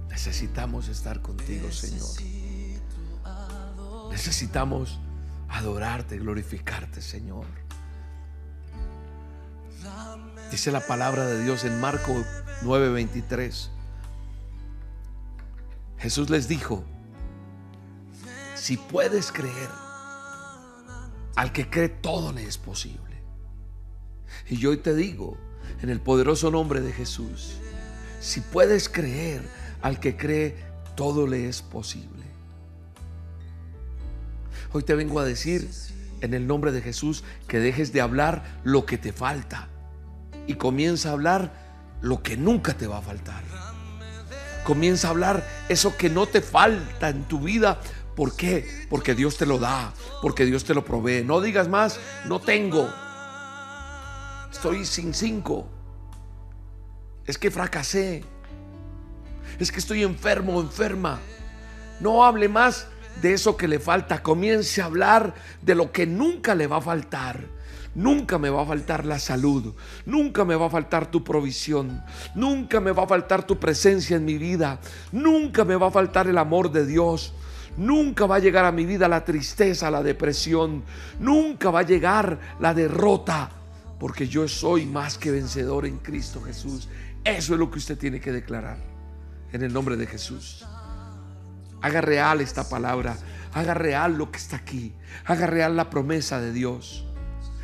Necesitamos 0.08 0.88
estar 0.88 1.22
contigo, 1.22 1.70
Señor. 1.70 2.08
Necesitamos 4.10 4.98
adorarte, 5.48 6.18
glorificarte, 6.18 7.00
Señor. 7.00 7.46
Dice 10.50 10.72
la 10.72 10.86
palabra 10.86 11.26
de 11.26 11.42
Dios 11.42 11.64
en 11.64 11.80
Marco 11.80 12.24
9:23. 12.62 13.70
Jesús 15.98 16.30
les 16.30 16.48
dijo, 16.48 16.84
si 18.54 18.76
puedes 18.76 19.32
creer, 19.32 19.68
al 21.36 21.52
que 21.52 21.68
cree 21.70 21.88
todo 21.88 22.32
le 22.32 22.44
es 22.44 22.58
posible. 22.58 23.22
Y 24.48 24.56
yo 24.56 24.70
hoy 24.70 24.78
te 24.78 24.94
digo, 24.94 25.36
en 25.82 25.90
el 25.90 26.00
poderoso 26.00 26.50
nombre 26.50 26.80
de 26.80 26.92
Jesús, 26.92 27.54
si 28.20 28.40
puedes 28.40 28.88
creer, 28.88 29.42
al 29.82 29.98
que 29.98 30.16
cree 30.16 30.56
todo 30.94 31.26
le 31.26 31.48
es 31.48 31.62
posible. 31.62 32.24
Hoy 34.72 34.82
te 34.82 34.94
vengo 34.94 35.20
a 35.20 35.24
decir, 35.24 35.68
en 36.20 36.34
el 36.34 36.46
nombre 36.46 36.72
de 36.72 36.82
Jesús, 36.82 37.24
que 37.48 37.58
dejes 37.58 37.92
de 37.92 38.00
hablar 38.00 38.60
lo 38.64 38.86
que 38.86 38.98
te 38.98 39.12
falta 39.12 39.68
y 40.46 40.54
comienza 40.54 41.10
a 41.10 41.12
hablar 41.12 41.52
lo 42.00 42.22
que 42.22 42.36
nunca 42.36 42.74
te 42.74 42.86
va 42.86 42.98
a 42.98 43.02
faltar. 43.02 43.42
Comienza 44.64 45.08
a 45.08 45.10
hablar 45.10 45.46
eso 45.68 45.96
que 45.96 46.10
no 46.10 46.26
te 46.26 46.40
falta 46.40 47.08
en 47.08 47.24
tu 47.24 47.40
vida. 47.40 47.80
¿Por 48.14 48.36
qué? 48.36 48.86
Porque 48.88 49.14
Dios 49.14 49.36
te 49.36 49.46
lo 49.46 49.58
da, 49.58 49.92
porque 50.22 50.44
Dios 50.44 50.64
te 50.64 50.74
lo 50.74 50.84
provee. 50.84 51.24
No 51.24 51.40
digas 51.40 51.68
más, 51.68 51.98
no 52.26 52.40
tengo. 52.40 52.88
Estoy 54.50 54.84
sin 54.84 55.14
cinco. 55.14 55.68
Es 57.26 57.38
que 57.38 57.50
fracasé. 57.50 58.24
Es 59.58 59.70
que 59.72 59.78
estoy 59.78 60.02
enfermo 60.02 60.56
o 60.56 60.60
enferma. 60.60 61.20
No 62.00 62.24
hable 62.24 62.48
más 62.48 62.88
de 63.22 63.32
eso 63.32 63.56
que 63.56 63.68
le 63.68 63.78
falta. 63.78 64.22
Comience 64.22 64.80
a 64.80 64.86
hablar 64.86 65.34
de 65.62 65.74
lo 65.74 65.92
que 65.92 66.06
nunca 66.06 66.54
le 66.54 66.66
va 66.66 66.78
a 66.78 66.82
faltar. 66.82 67.60
Nunca 67.94 68.38
me 68.38 68.50
va 68.50 68.62
a 68.62 68.66
faltar 68.66 69.04
la 69.04 69.18
salud, 69.18 69.74
nunca 70.06 70.44
me 70.44 70.54
va 70.54 70.66
a 70.66 70.70
faltar 70.70 71.10
tu 71.10 71.24
provisión, 71.24 72.04
nunca 72.36 72.78
me 72.78 72.92
va 72.92 73.02
a 73.02 73.08
faltar 73.08 73.44
tu 73.44 73.58
presencia 73.58 74.16
en 74.16 74.24
mi 74.24 74.38
vida, 74.38 74.78
nunca 75.10 75.64
me 75.64 75.74
va 75.74 75.88
a 75.88 75.90
faltar 75.90 76.28
el 76.28 76.38
amor 76.38 76.70
de 76.70 76.86
Dios, 76.86 77.34
nunca 77.76 78.26
va 78.26 78.36
a 78.36 78.38
llegar 78.38 78.64
a 78.64 78.70
mi 78.70 78.86
vida 78.86 79.08
la 79.08 79.24
tristeza, 79.24 79.90
la 79.90 80.04
depresión, 80.04 80.84
nunca 81.18 81.70
va 81.70 81.80
a 81.80 81.84
llegar 81.84 82.38
la 82.60 82.74
derrota, 82.74 83.50
porque 83.98 84.28
yo 84.28 84.46
soy 84.46 84.86
más 84.86 85.18
que 85.18 85.32
vencedor 85.32 85.84
en 85.84 85.98
Cristo 85.98 86.40
Jesús. 86.42 86.88
Eso 87.24 87.54
es 87.54 87.58
lo 87.58 87.72
que 87.72 87.78
usted 87.78 87.98
tiene 87.98 88.20
que 88.20 88.30
declarar 88.30 88.78
en 89.52 89.62
el 89.62 89.72
nombre 89.72 89.96
de 89.96 90.06
Jesús. 90.06 90.64
Haga 91.82 92.00
real 92.00 92.40
esta 92.40 92.68
palabra, 92.68 93.16
haga 93.52 93.74
real 93.74 94.16
lo 94.16 94.30
que 94.30 94.38
está 94.38 94.56
aquí, 94.56 94.94
haga 95.24 95.46
real 95.46 95.76
la 95.76 95.90
promesa 95.90 96.40
de 96.40 96.52
Dios. 96.52 97.04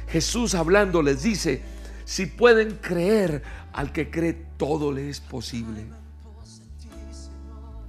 Jesús 0.08 0.54
hablando 0.54 1.02
les 1.02 1.22
dice, 1.22 1.62
si 2.04 2.26
pueden 2.26 2.76
creer, 2.76 3.42
al 3.72 3.92
que 3.92 4.10
cree 4.10 4.32
todo 4.56 4.92
le 4.92 5.10
es 5.10 5.20
posible. 5.20 5.84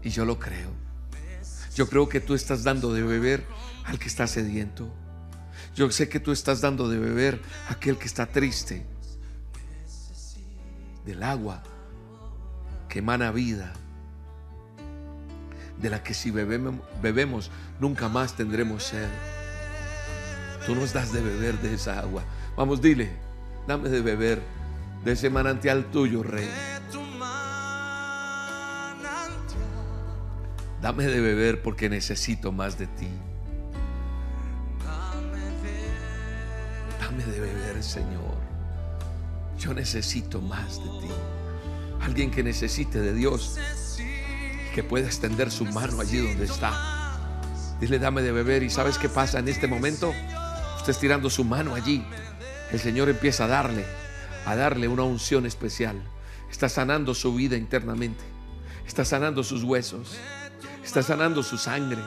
Y 0.04 0.10
yo 0.10 0.26
lo 0.26 0.38
creo. 0.38 0.72
Yo 1.76 1.88
creo 1.88 2.10
que 2.10 2.20
tú 2.20 2.34
estás 2.34 2.64
dando 2.64 2.94
de 2.94 3.04
beber 3.04 3.46
al 3.86 4.00
que 4.00 4.08
está 4.08 4.28
sediento. 4.28 4.92
Yo 5.76 5.92
sé 5.92 6.10
que 6.10 6.20
tú 6.20 6.32
estás 6.32 6.60
dando 6.60 6.90
de 6.90 6.98
beber 6.98 7.40
a 7.70 7.74
aquel 7.74 7.98
que 7.98 8.06
está 8.06 8.26
triste. 8.26 8.86
Del 11.06 11.24
agua 11.24 11.64
que 12.90 13.00
emana 13.00 13.32
vida. 13.32 13.74
De 15.82 15.90
la 15.90 16.02
que 16.02 16.14
si 16.14 16.32
bebemos, 16.32 17.52
nunca 17.80 18.10
más 18.10 18.36
tendremos 18.36 18.84
sed. 18.84 19.08
Tú 20.66 20.76
nos 20.76 20.92
das 20.92 21.14
de 21.14 21.22
beber 21.22 21.58
de 21.60 21.76
esa 21.76 22.00
agua. 22.00 22.24
Vamos, 22.56 22.82
dile, 22.82 23.12
dame 23.68 23.90
de 23.90 24.02
beber 24.02 24.42
de 25.06 25.12
ese 25.12 25.30
manantial 25.30 25.86
tuyo, 25.92 26.24
Rey. 26.24 26.50
Dame 30.82 31.06
de 31.06 31.22
beber 31.22 31.62
porque 31.62 31.90
necesito 31.90 32.52
más 32.52 32.78
de 32.78 32.88
ti. 32.88 33.08
Dame 37.00 37.24
de 37.24 37.40
beber, 37.40 37.84
Señor. 37.84 38.38
Yo 39.58 39.74
necesito 39.74 40.42
más 40.42 40.78
de 40.78 41.08
ti. 41.08 41.14
Alguien 42.02 42.30
que 42.30 42.44
necesite 42.44 43.00
de 43.00 43.14
Dios, 43.14 43.58
que 44.78 44.84
pueda 44.84 45.08
extender 45.08 45.50
su 45.50 45.66
mano 45.66 46.02
allí 46.02 46.20
donde 46.20 46.46
está. 46.46 46.72
Dile, 47.82 47.98
dame 47.98 48.22
de 48.22 48.32
beber. 48.32 48.62
¿Y 48.62 48.70
sabes 48.70 49.00
qué 49.00 49.10
pasa 49.10 49.40
en 49.40 49.48
este 49.48 49.66
momento? 49.66 50.14
Usted 50.76 50.92
estirando 50.92 51.32
su 51.32 51.44
mano 51.44 51.74
allí. 51.74 52.06
El 52.72 52.80
Señor 52.80 53.10
empieza 53.10 53.46
a 53.46 53.48
darle, 53.48 53.84
a 54.46 54.56
darle 54.56 54.88
una 54.88 55.02
unción 55.02 55.48
especial. 55.48 56.00
Está 56.52 56.70
sanando 56.70 57.16
su 57.16 57.34
vida 57.34 57.58
internamente. 57.58 58.24
Está 58.86 59.04
sanando 59.04 59.44
sus 59.44 59.64
huesos. 59.64 60.16
Está 60.84 61.02
sanando 61.02 61.42
su 61.42 61.58
sangre. 61.58 62.04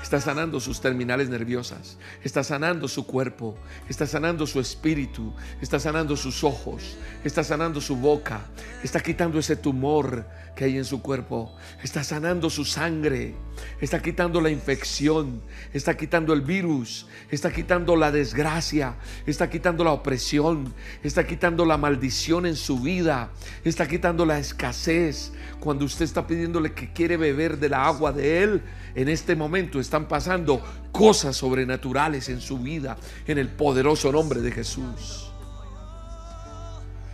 Está 0.00 0.20
sanando 0.20 0.60
sus 0.60 0.80
terminales 0.80 1.28
nerviosas. 1.28 1.98
Está 2.22 2.44
sanando 2.44 2.86
su 2.86 3.04
cuerpo. 3.04 3.56
Está 3.88 4.06
sanando 4.06 4.46
su 4.46 4.60
espíritu. 4.60 5.34
Está 5.60 5.80
sanando 5.80 6.16
sus 6.16 6.44
ojos. 6.44 6.96
Está 7.24 7.42
sanando 7.42 7.80
su 7.80 7.96
boca. 7.96 8.42
Está 8.84 9.00
quitando 9.00 9.40
ese 9.40 9.56
tumor 9.56 10.24
que 10.54 10.64
hay 10.64 10.76
en 10.76 10.84
su 10.84 11.00
cuerpo. 11.00 11.54
Está 11.82 12.04
sanando 12.04 12.50
su 12.50 12.64
sangre. 12.64 13.34
Está 13.80 14.02
quitando 14.02 14.40
la 14.40 14.50
infección. 14.50 15.42
Está 15.72 15.96
quitando 15.96 16.32
el 16.32 16.42
virus. 16.42 17.06
Está 17.30 17.52
quitando 17.52 17.96
la 17.96 18.10
desgracia. 18.12 18.96
Está 19.26 19.48
quitando 19.48 19.84
la 19.84 19.92
opresión. 19.92 20.74
Está 21.02 21.26
quitando 21.26 21.64
la 21.64 21.78
maldición 21.78 22.46
en 22.46 22.56
su 22.56 22.80
vida. 22.80 23.30
Está 23.64 23.88
quitando 23.88 24.26
la 24.26 24.38
escasez. 24.38 25.32
Cuando 25.60 25.84
usted 25.84 26.04
está 26.04 26.26
pidiéndole 26.26 26.72
que 26.72 26.92
quiere 26.92 27.16
beber 27.16 27.58
de 27.58 27.68
la 27.68 27.86
agua 27.86 28.12
de 28.12 28.42
Él, 28.42 28.62
en 28.94 29.08
este 29.08 29.36
momento 29.36 29.80
están 29.80 30.06
pasando 30.08 30.62
cosas 30.90 31.36
sobrenaturales 31.36 32.28
en 32.28 32.40
su 32.40 32.58
vida, 32.58 32.96
en 33.26 33.38
el 33.38 33.48
poderoso 33.48 34.12
nombre 34.12 34.40
de 34.40 34.50
Jesús. 34.50 35.30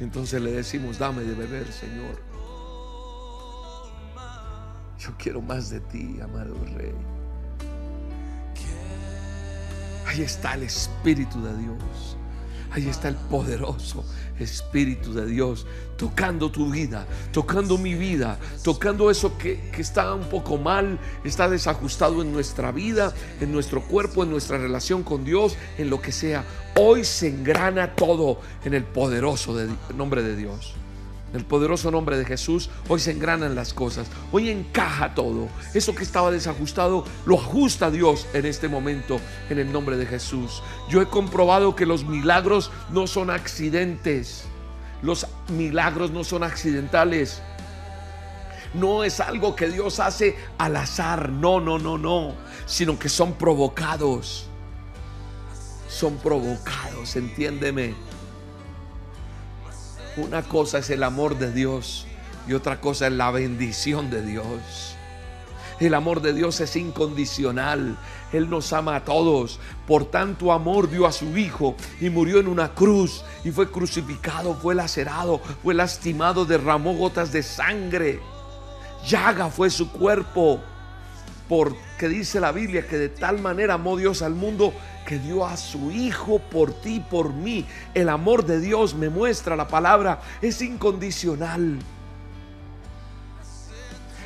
Entonces 0.00 0.40
le 0.40 0.52
decimos, 0.52 0.98
dame 0.98 1.22
de 1.22 1.34
beber, 1.34 1.70
Señor. 1.72 2.27
Yo 4.98 5.10
quiero 5.18 5.40
más 5.40 5.70
de 5.70 5.80
ti, 5.80 6.18
amado 6.22 6.54
Rey. 6.74 6.92
Ahí 10.06 10.22
está 10.22 10.54
el 10.54 10.64
Espíritu 10.64 11.42
de 11.42 11.56
Dios. 11.56 12.16
Ahí 12.70 12.88
está 12.88 13.08
el 13.08 13.14
poderoso 13.14 14.04
Espíritu 14.38 15.14
de 15.14 15.26
Dios 15.26 15.66
tocando 15.96 16.50
tu 16.50 16.70
vida, 16.70 17.06
tocando 17.32 17.78
mi 17.78 17.94
vida, 17.94 18.38
tocando 18.62 19.10
eso 19.10 19.36
que, 19.38 19.70
que, 19.70 19.80
está 19.80 20.14
un 20.14 20.28
poco 20.28 20.58
mal, 20.58 20.98
está 21.24 21.48
desajustado 21.48 22.22
en 22.22 22.32
nuestra 22.32 22.70
vida, 22.70 23.12
en 23.40 23.50
nuestro 23.52 23.82
cuerpo, 23.82 24.22
en 24.22 24.30
nuestra 24.30 24.58
relación 24.58 25.02
con 25.02 25.24
Dios, 25.24 25.56
en 25.76 25.90
lo 25.90 26.00
que 26.00 26.12
sea. 26.12 26.44
Hoy 26.76 27.04
se 27.04 27.28
engrana 27.28 27.94
todo 27.94 28.40
en 28.64 28.74
el 28.74 28.84
poderoso 28.84 29.56
de, 29.56 29.68
nombre 29.96 30.22
de 30.22 30.36
Dios. 30.36 30.74
En 31.30 31.40
el 31.40 31.44
poderoso 31.44 31.90
nombre 31.90 32.16
de 32.16 32.24
Jesús, 32.24 32.70
hoy 32.88 33.00
se 33.00 33.10
engranan 33.10 33.54
las 33.54 33.74
cosas, 33.74 34.06
hoy 34.32 34.48
encaja 34.48 35.14
todo. 35.14 35.48
Eso 35.74 35.94
que 35.94 36.02
estaba 36.02 36.30
desajustado, 36.30 37.04
lo 37.26 37.38
ajusta 37.38 37.90
Dios 37.90 38.26
en 38.32 38.46
este 38.46 38.68
momento, 38.68 39.20
en 39.50 39.58
el 39.58 39.70
nombre 39.70 39.98
de 39.98 40.06
Jesús. 40.06 40.62
Yo 40.88 41.02
he 41.02 41.06
comprobado 41.06 41.76
que 41.76 41.84
los 41.84 42.04
milagros 42.04 42.70
no 42.90 43.06
son 43.06 43.28
accidentes, 43.28 44.44
los 45.02 45.26
milagros 45.48 46.10
no 46.12 46.24
son 46.24 46.44
accidentales. 46.44 47.42
No 48.72 49.04
es 49.04 49.20
algo 49.20 49.54
que 49.54 49.68
Dios 49.68 50.00
hace 50.00 50.36
al 50.56 50.76
azar, 50.76 51.28
no, 51.30 51.60
no, 51.60 51.78
no, 51.78 51.98
no, 51.98 52.34
sino 52.66 52.98
que 52.98 53.08
son 53.10 53.34
provocados. 53.34 54.46
Son 55.88 56.16
provocados, 56.16 57.16
entiéndeme. 57.16 58.07
Una 60.18 60.42
cosa 60.42 60.78
es 60.78 60.90
el 60.90 61.04
amor 61.04 61.38
de 61.38 61.52
Dios 61.52 62.04
y 62.48 62.52
otra 62.52 62.80
cosa 62.80 63.06
es 63.06 63.12
la 63.12 63.30
bendición 63.30 64.10
de 64.10 64.20
Dios. 64.20 64.96
El 65.78 65.94
amor 65.94 66.22
de 66.22 66.32
Dios 66.32 66.60
es 66.60 66.74
incondicional. 66.74 67.96
Él 68.32 68.50
nos 68.50 68.72
ama 68.72 68.96
a 68.96 69.04
todos. 69.04 69.60
Por 69.86 70.06
tanto 70.06 70.50
amor 70.50 70.90
dio 70.90 71.06
a 71.06 71.12
su 71.12 71.36
Hijo 71.36 71.76
y 72.00 72.10
murió 72.10 72.40
en 72.40 72.48
una 72.48 72.74
cruz 72.74 73.24
y 73.44 73.52
fue 73.52 73.70
crucificado, 73.70 74.54
fue 74.56 74.74
lacerado, 74.74 75.40
fue 75.62 75.72
lastimado, 75.72 76.44
derramó 76.44 76.94
gotas 76.94 77.30
de 77.30 77.44
sangre. 77.44 78.20
Llaga 79.06 79.50
fue 79.50 79.70
su 79.70 79.92
cuerpo. 79.92 80.60
Porque 81.48 82.08
dice 82.08 82.40
la 82.40 82.50
Biblia 82.50 82.88
que 82.88 82.98
de 82.98 83.08
tal 83.08 83.38
manera 83.38 83.74
amó 83.74 83.96
Dios 83.96 84.20
al 84.22 84.34
mundo 84.34 84.74
que 85.08 85.18
dio 85.18 85.46
a 85.46 85.56
su 85.56 85.90
Hijo 85.90 86.38
por 86.38 86.70
ti, 86.70 87.00
por 87.00 87.32
mí. 87.32 87.64
El 87.94 88.10
amor 88.10 88.44
de 88.44 88.60
Dios 88.60 88.94
me 88.94 89.08
muestra 89.08 89.56
la 89.56 89.66
palabra, 89.66 90.20
es 90.42 90.60
incondicional. 90.60 91.78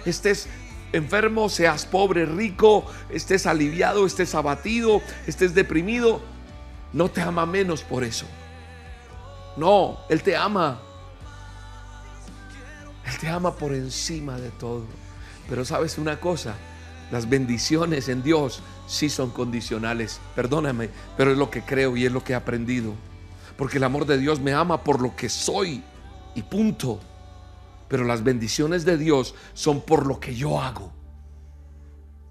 Estés 0.04 0.48
enfermo, 0.92 1.48
seas 1.48 1.86
pobre, 1.86 2.26
rico, 2.26 2.84
estés 3.10 3.46
aliviado, 3.46 4.04
estés 4.04 4.34
abatido, 4.34 5.00
estés 5.28 5.54
deprimido, 5.54 6.20
no 6.92 7.08
te 7.08 7.20
ama 7.20 7.46
menos 7.46 7.84
por 7.84 8.02
eso. 8.02 8.26
No, 9.56 10.00
Él 10.08 10.20
te 10.24 10.36
ama. 10.36 10.80
Él 13.06 13.18
te 13.18 13.28
ama 13.28 13.54
por 13.54 13.72
encima 13.72 14.36
de 14.36 14.50
todo. 14.50 14.82
Pero 15.48 15.64
sabes 15.64 15.96
una 15.96 16.18
cosa, 16.18 16.56
las 17.12 17.28
bendiciones 17.28 18.08
en 18.08 18.24
Dios 18.24 18.64
sí 18.86 19.08
son 19.08 19.30
condicionales. 19.30 20.20
Perdóname, 20.34 20.90
pero 21.16 21.32
es 21.32 21.38
lo 21.38 21.50
que 21.50 21.62
creo 21.62 21.96
y 21.96 22.06
es 22.06 22.12
lo 22.12 22.22
que 22.22 22.32
he 22.32 22.36
aprendido. 22.36 22.94
Porque 23.56 23.78
el 23.78 23.84
amor 23.84 24.06
de 24.06 24.18
Dios 24.18 24.40
me 24.40 24.52
ama 24.52 24.82
por 24.82 25.00
lo 25.00 25.14
que 25.14 25.28
soy 25.28 25.82
y 26.34 26.42
punto. 26.42 27.00
Pero 27.88 28.04
las 28.04 28.24
bendiciones 28.24 28.84
de 28.84 28.96
Dios 28.96 29.34
son 29.54 29.82
por 29.82 30.06
lo 30.06 30.18
que 30.18 30.34
yo 30.34 30.60
hago. 30.60 30.92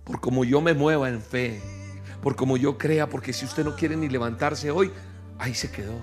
Por 0.03 0.19
como 0.19 0.43
yo 0.43 0.61
me 0.61 0.73
mueva 0.73 1.09
en 1.09 1.21
fe. 1.21 1.61
Por 2.21 2.35
como 2.35 2.57
yo 2.57 2.77
crea. 2.77 3.07
Porque 3.09 3.33
si 3.33 3.45
usted 3.45 3.63
no 3.63 3.75
quiere 3.75 3.95
ni 3.95 4.09
levantarse 4.09 4.71
hoy, 4.71 4.91
ahí 5.37 5.53
se 5.53 5.71
quedó. 5.71 5.95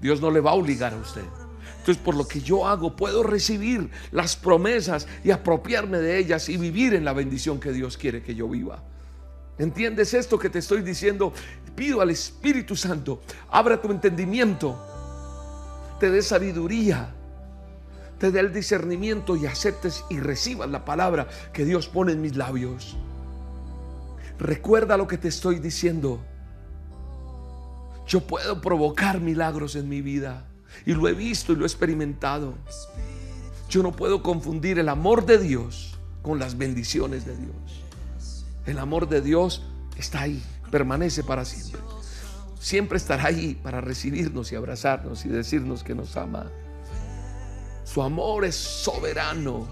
Dios 0.00 0.20
no 0.20 0.30
le 0.30 0.40
va 0.40 0.52
a 0.52 0.54
obligar 0.54 0.94
a 0.94 0.96
usted. 0.96 1.24
Entonces, 1.78 2.02
por 2.02 2.14
lo 2.14 2.26
que 2.26 2.40
yo 2.40 2.66
hago, 2.66 2.96
puedo 2.96 3.22
recibir 3.22 3.90
las 4.10 4.36
promesas 4.36 5.06
y 5.22 5.32
apropiarme 5.32 5.98
de 5.98 6.18
ellas 6.18 6.48
y 6.48 6.56
vivir 6.56 6.94
en 6.94 7.04
la 7.04 7.12
bendición 7.12 7.60
que 7.60 7.72
Dios 7.72 7.98
quiere 7.98 8.22
que 8.22 8.34
yo 8.34 8.48
viva. 8.48 8.82
¿Entiendes 9.58 10.14
esto 10.14 10.38
que 10.38 10.50
te 10.50 10.58
estoy 10.58 10.82
diciendo? 10.82 11.32
Pido 11.76 12.00
al 12.00 12.10
Espíritu 12.10 12.76
Santo, 12.76 13.20
abra 13.50 13.80
tu 13.80 13.90
entendimiento, 13.90 14.80
te 15.98 16.10
dé 16.10 16.22
sabiduría, 16.22 17.12
te 18.18 18.30
dé 18.30 18.40
el 18.40 18.52
discernimiento 18.52 19.36
y 19.36 19.46
aceptes 19.46 20.04
y 20.08 20.20
recibas 20.20 20.70
la 20.70 20.84
palabra 20.84 21.28
que 21.52 21.64
Dios 21.64 21.88
pone 21.88 22.12
en 22.12 22.20
mis 22.20 22.36
labios. 22.36 22.96
Recuerda 24.38 24.96
lo 24.96 25.06
que 25.06 25.18
te 25.18 25.28
estoy 25.28 25.58
diciendo. 25.58 26.20
Yo 28.06 28.20
puedo 28.26 28.60
provocar 28.60 29.20
milagros 29.20 29.76
en 29.76 29.88
mi 29.88 30.00
vida 30.00 30.46
y 30.84 30.92
lo 30.94 31.08
he 31.08 31.12
visto 31.12 31.52
y 31.52 31.56
lo 31.56 31.64
he 31.64 31.66
experimentado. 31.66 32.54
Yo 33.68 33.82
no 33.82 33.92
puedo 33.92 34.22
confundir 34.22 34.78
el 34.78 34.88
amor 34.88 35.24
de 35.24 35.38
Dios 35.38 35.98
con 36.22 36.38
las 36.38 36.58
bendiciones 36.58 37.24
de 37.24 37.36
Dios. 37.36 37.83
El 38.66 38.78
amor 38.78 39.08
de 39.08 39.20
Dios 39.20 39.62
está 39.96 40.22
ahí, 40.22 40.42
permanece 40.70 41.22
para 41.22 41.44
siempre. 41.44 41.80
Siempre 42.58 42.96
estará 42.96 43.26
ahí 43.26 43.54
para 43.54 43.80
recibirnos 43.80 44.50
y 44.52 44.56
abrazarnos 44.56 45.24
y 45.26 45.28
decirnos 45.28 45.84
que 45.84 45.94
nos 45.94 46.16
ama. 46.16 46.50
Su 47.84 48.02
amor 48.02 48.44
es 48.46 48.56
soberano. 48.56 49.68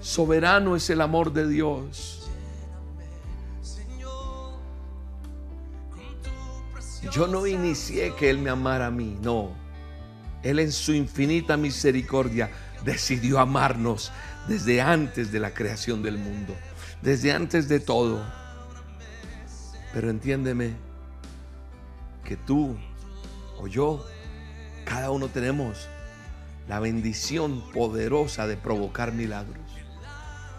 Soberano 0.00 0.76
es 0.76 0.90
el 0.90 1.00
amor 1.00 1.32
de 1.32 1.48
Dios. 1.48 2.28
Yo 7.10 7.26
no 7.26 7.46
inicié 7.46 8.14
que 8.14 8.28
Él 8.28 8.38
me 8.38 8.50
amara 8.50 8.88
a 8.88 8.90
mí, 8.90 9.16
no. 9.22 9.50
Él 10.42 10.58
en 10.58 10.72
su 10.72 10.92
infinita 10.92 11.56
misericordia 11.56 12.50
decidió 12.84 13.38
amarnos 13.38 14.12
desde 14.48 14.80
antes 14.80 15.32
de 15.32 15.40
la 15.40 15.54
creación 15.54 16.02
del 16.02 16.18
mundo, 16.18 16.54
desde 17.06 17.30
antes 17.30 17.68
de 17.68 17.78
todo. 17.78 18.20
Pero 19.94 20.10
entiéndeme 20.10 20.74
que 22.24 22.36
tú 22.36 22.76
o 23.60 23.68
yo, 23.68 24.04
cada 24.84 25.12
uno 25.12 25.28
tenemos 25.28 25.86
la 26.66 26.80
bendición 26.80 27.62
poderosa 27.70 28.48
de 28.48 28.56
provocar 28.56 29.12
milagros, 29.12 29.64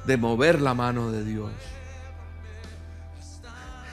de 0.06 0.16
mover 0.16 0.62
la 0.62 0.74
mano 0.74 1.12
de 1.12 1.26
Dios. 1.26 1.52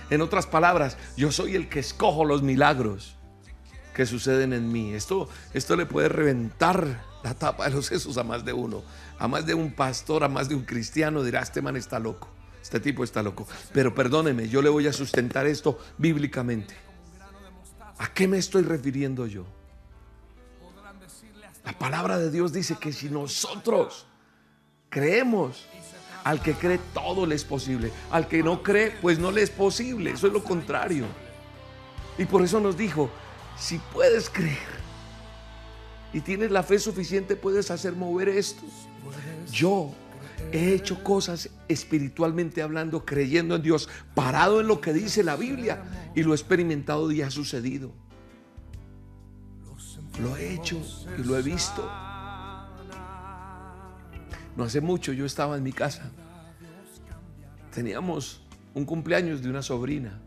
En 0.09 0.23
otras 0.23 0.47
palabras, 0.47 0.97
yo 1.17 1.33
soy 1.33 1.57
el 1.57 1.69
que 1.69 1.81
escojo 1.81 2.25
los 2.25 2.43
milagros 2.43 3.17
que 3.95 4.07
suceden 4.07 4.53
en 4.53 4.71
mí. 4.71 4.95
Esto, 4.95 5.29
esto 5.55 5.75
le 5.75 5.87
puede 5.87 6.09
reventar 6.09 7.03
la 7.25 7.35
tapa 7.35 7.65
de 7.65 7.71
los 7.71 7.87
sesos 7.87 8.17
a 8.17 8.23
más 8.23 8.45
de 8.45 8.53
uno, 8.53 8.85
a 9.19 9.27
más 9.27 9.45
de 9.45 9.55
un 9.55 9.73
pastor, 9.73 10.23
a 10.23 10.29
más 10.29 10.49
de 10.49 10.55
un 10.55 10.63
cristiano. 10.63 11.25
Dirá, 11.25 11.41
este 11.41 11.61
man 11.61 11.77
está 11.77 11.99
loco, 11.99 12.29
este 12.65 12.81
tipo 12.81 13.05
está 13.05 13.23
loco. 13.23 13.47
Pero 13.75 13.95
perdóneme, 13.95 14.49
yo 14.49 14.63
le 14.63 14.71
voy 14.71 14.87
a 14.87 14.93
sustentar 14.95 15.47
esto 15.47 15.79
bíblicamente. 15.99 16.75
¿A 17.99 18.09
qué 18.15 18.27
me 18.27 18.39
estoy 18.39 18.63
refiriendo 18.63 19.27
yo? 19.27 19.45
La 21.63 21.79
palabra 21.79 22.19
de 22.19 22.31
Dios 22.31 22.55
dice 22.55 22.77
que 22.81 22.91
si 22.91 23.11
nosotros 23.11 24.07
creemos, 24.89 25.67
al 26.25 26.41
que 26.41 26.55
cree 26.55 26.81
todo 26.95 27.27
le 27.27 27.35
es 27.35 27.45
posible. 27.45 27.93
Al 28.11 28.29
que 28.29 28.43
no 28.43 28.63
cree, 28.63 28.93
pues 29.03 29.19
no 29.19 29.31
le 29.31 29.43
es 29.43 29.51
posible. 29.51 30.13
Eso 30.13 30.27
es 30.27 30.33
lo 30.33 30.43
contrario. 30.43 31.05
Y 32.17 32.25
por 32.25 32.43
eso 32.43 32.61
nos 32.61 32.79
dijo, 32.79 33.11
si 33.59 33.77
puedes 33.93 34.31
creer 34.31 34.57
y 36.15 36.23
tienes 36.23 36.51
la 36.51 36.63
fe 36.63 36.79
suficiente, 36.79 37.37
puedes 37.37 37.71
hacer 37.71 37.93
mover 37.93 38.31
esto. 38.31 38.63
Yo 39.53 39.93
he 40.53 40.75
hecho 40.75 41.03
cosas 41.03 41.51
espiritualmente 41.69 42.63
hablando, 42.63 43.05
creyendo 43.05 43.57
en 43.57 43.63
Dios, 43.63 43.89
parado 44.15 44.61
en 44.61 44.67
lo 44.67 44.81
que 44.81 44.93
dice 44.93 45.23
la 45.23 45.37
Biblia 45.37 45.83
y 46.15 46.23
lo 46.23 46.33
he 46.33 46.37
experimentado 46.37 47.11
y 47.11 47.23
ha 47.23 47.31
sucedido. 47.31 47.93
Lo 50.21 50.37
he 50.37 50.55
hecho 50.55 50.81
y 51.19 51.25
lo 51.25 51.37
he 51.37 51.43
visto. 51.43 51.91
No 54.57 54.65
hace 54.65 54.81
mucho 54.81 55.13
yo 55.13 55.25
estaba 55.27 55.57
en 55.57 55.63
mi 55.63 55.73
casa. 55.73 56.11
Teníamos 57.75 58.41
un 58.75 58.85
cumpleaños 58.85 59.43
de 59.43 59.51
una 59.51 59.63
sobrina. 59.63 60.21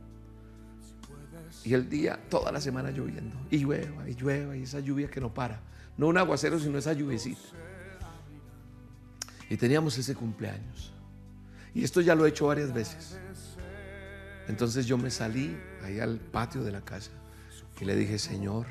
Y 1.64 1.74
el 1.74 1.90
día, 1.90 2.20
toda 2.30 2.52
la 2.52 2.62
semana 2.62 2.92
lloviendo. 2.92 3.36
Y 3.50 3.58
llueva, 3.60 4.08
y 4.08 4.16
llueva, 4.16 4.56
y 4.56 4.64
esa 4.64 4.80
lluvia 4.80 5.10
que 5.10 5.20
no 5.20 5.34
para. 5.34 5.62
No 5.98 6.08
un 6.08 6.18
aguacero, 6.18 6.60
sino 6.60 6.78
esa 6.78 6.94
lluvecita. 6.94 7.40
Y 9.50 9.58
teníamos 9.58 9.98
ese 9.98 10.16
cumpleaños. 10.16 10.92
Y 11.74 11.84
esto 11.84 12.02
ya 12.02 12.16
lo 12.16 12.26
he 12.26 12.30
hecho 12.30 12.48
varias 12.48 12.74
veces. 12.74 13.18
Entonces 14.48 14.86
yo 14.86 14.98
me 14.98 15.12
salí 15.12 15.58
ahí 15.84 16.00
al 16.00 16.18
patio 16.18 16.64
de 16.64 16.72
la 16.72 16.82
casa 16.82 17.12
y 17.80 17.86
le 17.86 17.96
dije, 17.96 18.18
Señor, 18.18 18.66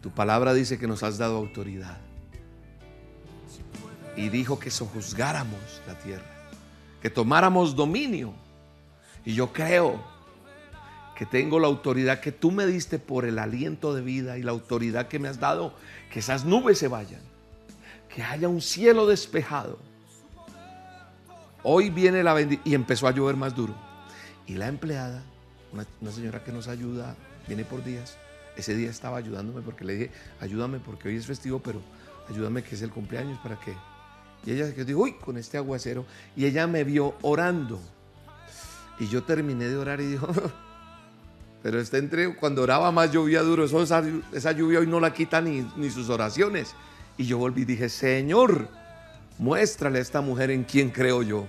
tu 0.00 0.10
palabra 0.10 0.54
dice 0.54 0.78
que 0.78 0.86
nos 0.86 1.02
has 1.02 1.18
dado 1.18 1.36
autoridad. 1.36 1.98
Y 4.16 4.28
dijo 4.30 4.58
que 4.58 4.70
sojuzgáramos 4.70 5.82
la 5.86 5.98
tierra, 5.98 6.24
que 7.02 7.10
tomáramos 7.10 7.76
dominio. 7.76 8.32
Y 9.24 9.34
yo 9.34 9.52
creo 9.52 10.02
que 11.16 11.26
tengo 11.26 11.58
la 11.58 11.66
autoridad 11.66 12.20
que 12.20 12.32
tú 12.32 12.50
me 12.50 12.66
diste 12.66 12.98
por 12.98 13.24
el 13.24 13.38
aliento 13.38 13.94
de 13.94 14.02
vida 14.02 14.38
y 14.38 14.42
la 14.42 14.52
autoridad 14.52 15.08
que 15.08 15.18
me 15.18 15.28
has 15.28 15.40
dado, 15.40 15.74
que 16.12 16.20
esas 16.20 16.44
nubes 16.44 16.78
se 16.78 16.88
vayan, 16.88 17.20
que 18.16 18.22
haya 18.22 18.48
un 18.48 18.62
cielo 18.62 19.06
despejado. 19.06 19.78
Hoy 21.62 21.90
viene 21.90 22.22
la 22.22 22.32
bendición 22.32 22.66
y 22.66 22.74
empezó 22.74 23.06
a 23.06 23.10
llover 23.10 23.36
más 23.36 23.54
duro. 23.54 23.74
Y 24.46 24.54
la 24.54 24.68
empleada, 24.68 25.22
una, 25.70 26.10
señora 26.10 26.42
que 26.42 26.50
nos 26.50 26.66
ayuda, 26.66 27.14
viene 27.46 27.66
por 27.66 27.84
días, 27.84 28.16
ese 28.56 28.74
día 28.74 28.88
estaba 28.88 29.18
ayudándome 29.18 29.60
porque 29.60 29.84
le 29.84 29.92
dije, 29.92 30.10
ayúdame 30.40 30.78
porque 30.78 31.10
hoy 31.10 31.16
es 31.16 31.26
festivo, 31.26 31.58
pero 31.58 31.82
ayúdame 32.30 32.62
que 32.62 32.74
es 32.74 32.80
el 32.80 32.90
cumpleaños 32.90 33.38
para 33.40 33.60
que... 33.60 33.74
Y 34.46 34.52
ella 34.52 34.72
se 34.72 34.84
dijo, 34.86 35.00
uy, 35.00 35.12
con 35.12 35.36
este 35.36 35.58
aguacero. 35.58 36.06
Y 36.34 36.46
ella 36.46 36.66
me 36.66 36.84
vio 36.84 37.16
orando. 37.20 37.78
Y 38.98 39.08
yo 39.08 39.24
terminé 39.24 39.66
de 39.66 39.76
orar 39.76 40.00
y 40.00 40.06
dijo, 40.06 40.26
pero 41.62 41.78
este 41.78 41.98
entre, 41.98 42.34
cuando 42.34 42.62
oraba 42.62 42.90
más 42.92 43.12
llovía 43.12 43.42
duro, 43.42 43.66
eso, 43.66 43.82
esa, 43.82 44.52
lluvia 44.52 44.78
hoy 44.78 44.86
no 44.86 45.00
la 45.00 45.12
quita 45.12 45.42
ni 45.42 45.90
sus 45.90 46.08
oraciones. 46.08 46.74
Y 47.16 47.26
yo 47.26 47.38
volví 47.38 47.62
y 47.62 47.64
dije, 47.64 47.88
Señor, 47.88 48.68
muéstrale 49.38 49.98
a 49.98 50.02
esta 50.02 50.20
mujer 50.20 50.50
en 50.50 50.64
quien 50.64 50.90
creo 50.90 51.22
yo. 51.22 51.46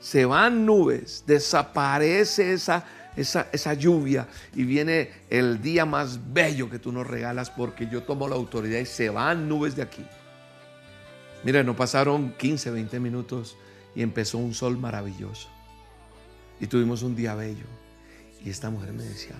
Se 0.00 0.24
van 0.24 0.66
nubes, 0.66 1.24
desaparece 1.26 2.52
esa 2.52 2.84
esa, 3.16 3.48
esa, 3.52 3.74
lluvia 3.74 4.26
y 4.54 4.64
viene 4.64 5.10
el 5.28 5.60
día 5.60 5.84
más 5.84 6.32
bello 6.32 6.70
que 6.70 6.78
tú 6.78 6.92
nos 6.92 7.06
regalas 7.06 7.50
porque 7.50 7.86
yo 7.86 8.02
tomo 8.04 8.28
la 8.28 8.36
autoridad 8.36 8.78
y 8.78 8.86
se 8.86 9.10
van 9.10 9.48
nubes 9.48 9.76
de 9.76 9.82
aquí. 9.82 10.04
Mira, 11.44 11.62
no 11.62 11.74
pasaron 11.76 12.32
15, 12.38 12.70
20 12.70 13.00
minutos 13.00 13.56
y 13.94 14.02
empezó 14.02 14.38
un 14.38 14.54
sol 14.54 14.78
maravilloso. 14.78 15.48
Y 16.60 16.66
tuvimos 16.68 17.02
un 17.02 17.16
día 17.16 17.34
bello. 17.34 17.66
Y 18.44 18.50
esta 18.50 18.70
mujer 18.70 18.92
me 18.92 19.02
decía, 19.02 19.34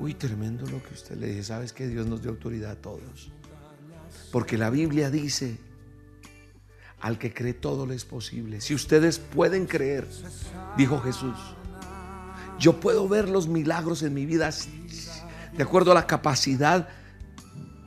uy, 0.00 0.14
tremendo 0.14 0.66
lo 0.66 0.82
que 0.82 0.94
usted 0.94 1.16
le 1.16 1.28
dije, 1.28 1.44
¿sabes 1.44 1.72
que 1.72 1.86
Dios 1.86 2.06
nos 2.06 2.22
dio 2.22 2.30
autoridad 2.30 2.72
a 2.72 2.76
todos? 2.76 3.30
Porque 4.30 4.56
la 4.56 4.70
Biblia 4.70 5.10
dice, 5.10 5.58
al 7.00 7.18
que 7.18 7.32
cree 7.32 7.54
todo 7.54 7.86
le 7.86 7.94
es 7.94 8.04
posible. 8.04 8.60
Si 8.60 8.74
ustedes 8.74 9.18
pueden 9.18 9.66
creer, 9.66 10.06
dijo 10.76 11.00
Jesús, 11.00 11.36
yo 12.58 12.78
puedo 12.78 13.08
ver 13.08 13.28
los 13.28 13.48
milagros 13.48 14.02
en 14.02 14.14
mi 14.14 14.26
vida 14.26 14.50
de 15.56 15.62
acuerdo 15.62 15.92
a 15.92 15.94
la 15.94 16.06
capacidad 16.06 16.88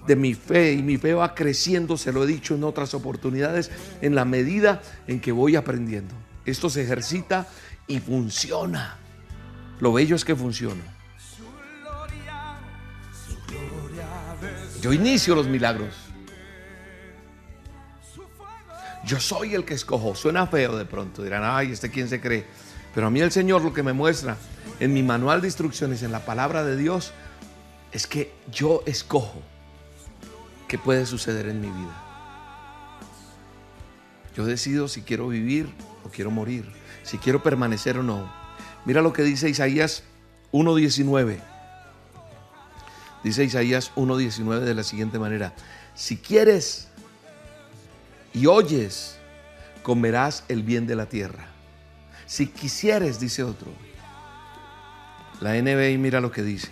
de 0.07 0.15
mi 0.15 0.33
fe 0.33 0.73
y 0.73 0.83
mi 0.83 0.97
fe 0.97 1.13
va 1.13 1.33
creciendo, 1.33 1.95
se 1.95 2.11
lo 2.11 2.23
he 2.23 2.27
dicho 2.27 2.55
en 2.55 2.63
otras 2.63 2.93
oportunidades, 2.93 3.71
en 4.01 4.15
la 4.15 4.25
medida 4.25 4.81
en 5.07 5.21
que 5.21 5.31
voy 5.31 5.55
aprendiendo. 5.55 6.13
Esto 6.45 6.69
se 6.69 6.83
ejercita 6.83 7.47
y 7.87 7.99
funciona. 7.99 8.97
Lo 9.79 9.93
bello 9.93 10.15
es 10.15 10.25
que 10.25 10.35
funciona. 10.35 10.83
Yo 14.81 14.91
inicio 14.91 15.35
los 15.35 15.47
milagros. 15.47 16.02
Yo 19.05 19.19
soy 19.19 19.53
el 19.53 19.65
que 19.65 19.73
escojo. 19.73 20.15
Suena 20.15 20.47
feo 20.47 20.77
de 20.77 20.85
pronto. 20.85 21.23
Dirán, 21.23 21.43
ay, 21.43 21.71
¿este 21.71 21.89
quién 21.89 22.07
se 22.07 22.21
cree? 22.21 22.45
Pero 22.95 23.07
a 23.07 23.09
mí 23.09 23.19
el 23.19 23.31
Señor 23.31 23.61
lo 23.61 23.73
que 23.73 23.83
me 23.83 23.93
muestra 23.93 24.37
en 24.79 24.93
mi 24.93 25.03
manual 25.03 25.41
de 25.41 25.47
instrucciones, 25.47 26.03
en 26.03 26.11
la 26.11 26.25
palabra 26.25 26.63
de 26.63 26.77
Dios, 26.77 27.13
es 27.91 28.07
que 28.07 28.33
yo 28.51 28.83
escojo 28.85 29.41
qué 30.67 30.77
puede 30.77 31.05
suceder 31.05 31.47
en 31.47 31.61
mi 31.61 31.67
vida. 31.67 32.03
Yo 34.35 34.45
decido 34.45 34.87
si 34.87 35.01
quiero 35.01 35.27
vivir 35.27 35.69
o 36.03 36.09
quiero 36.09 36.31
morir, 36.31 36.71
si 37.03 37.17
quiero 37.17 37.43
permanecer 37.43 37.97
o 37.97 38.03
no. 38.03 38.31
Mira 38.85 39.01
lo 39.01 39.13
que 39.13 39.23
dice 39.23 39.49
Isaías 39.49 40.03
1.19. 40.51 41.39
Dice 43.23 43.43
Isaías 43.43 43.91
1.19 43.95 44.61
de 44.61 44.73
la 44.73 44.83
siguiente 44.83 45.19
manera. 45.19 45.53
Si 45.95 46.17
quieres 46.17 46.89
y 48.33 48.47
oyes, 48.47 49.17
comerás 49.83 50.43
el 50.47 50.63
bien 50.63 50.87
de 50.87 50.95
la 50.95 51.05
tierra. 51.05 51.47
Si 52.25 52.47
quisieres, 52.47 53.19
dice 53.19 53.43
otro. 53.43 53.67
La 55.39 55.53
NBI 55.61 55.97
mira 55.97 56.19
lo 56.19 56.31
que 56.31 56.41
dice. 56.41 56.69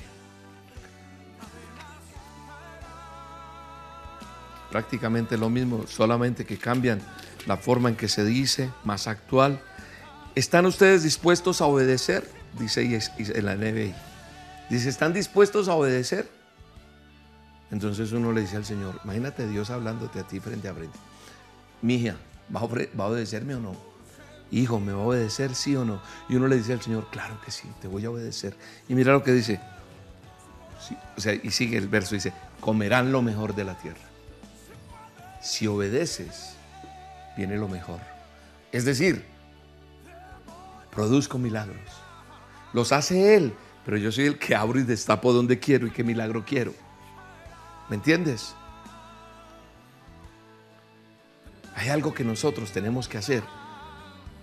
Prácticamente 4.72 5.38
lo 5.38 5.50
mismo, 5.50 5.86
solamente 5.88 6.46
que 6.46 6.58
cambian 6.58 7.02
la 7.46 7.58
forma 7.58 7.90
en 7.90 7.96
que 7.96 8.08
se 8.08 8.24
dice, 8.24 8.72
más 8.84 9.08
actual. 9.08 9.62
¿Están 10.34 10.66
ustedes 10.66 11.04
dispuestos 11.04 11.62
a 11.62 11.66
obedecer? 11.66 12.28
Dice 12.58 12.82
la 13.42 13.56
NBI. 13.56 13.94
Dice, 14.70 14.90
¿están 14.90 15.14
dispuestos 15.14 15.68
a 15.68 15.74
obedecer? 15.74 16.30
Entonces 17.72 18.14
uno 18.14 18.32
le 18.32 18.42
dice 18.42 18.56
al 18.56 18.66
Señor, 18.66 19.00
imagínate 19.04 19.48
Dios 19.48 19.70
hablándote 19.70 20.20
a 20.20 20.24
ti 20.24 20.40
frente 20.40 20.70
a 20.70 20.74
frente. 20.74 20.98
Mija, 21.82 22.16
¿va 22.54 22.62
a, 22.62 22.68
¿va 22.68 23.06
a 23.06 23.08
obedecerme 23.08 23.56
o 23.56 23.60
no? 23.60 23.76
Hijo, 24.52 24.80
¿me 24.80 24.92
va 24.92 25.02
a 25.02 25.06
obedecer 25.06 25.56
sí 25.56 25.76
o 25.76 25.86
no? 25.86 26.02
Y 26.28 26.36
uno 26.36 26.48
le 26.48 26.58
dice 26.58 26.74
al 26.74 26.82
Señor, 26.82 27.08
claro 27.10 27.40
que 27.44 27.52
sí, 27.52 27.70
te 27.82 27.88
voy 27.88 28.06
a 28.06 28.10
obedecer. 28.10 28.56
Y 28.90 28.96
mira 28.96 29.14
lo 29.14 29.24
que 29.24 29.32
dice. 29.32 29.60
o 31.18 31.22
sea, 31.22 31.34
y 31.34 31.52
sigue 31.52 31.78
el 31.78 31.88
verso, 31.88 32.16
dice, 32.16 32.34
comerán 32.60 33.12
lo 33.12 33.22
mejor 33.22 33.56
de 33.56 33.64
la 33.64 33.78
tierra. 33.78 34.02
Si 35.42 35.68
obedeces, 35.68 36.56
viene 37.38 37.58
lo 37.58 37.68
mejor. 37.68 38.00
Es 38.72 38.86
decir, 38.86 39.26
produzco 40.92 41.38
milagros. 41.38 41.80
Los 42.74 42.92
hace 42.92 43.36
Él, 43.36 43.54
pero 43.86 43.98
yo 43.98 44.12
soy 44.12 44.26
el 44.26 44.38
que 44.38 44.56
abro 44.56 44.80
y 44.80 44.84
destapo 44.84 45.34
donde 45.34 45.60
quiero 45.60 45.88
y 45.88 45.92
qué 45.92 46.04
milagro 46.04 46.44
quiero. 46.46 46.74
¿Me 47.90 47.96
entiendes? 47.96 48.54
Hay 51.76 51.90
algo 51.90 52.14
que 52.14 52.24
nosotros 52.24 52.72
tenemos 52.72 53.08
que 53.08 53.18
hacer 53.18 53.44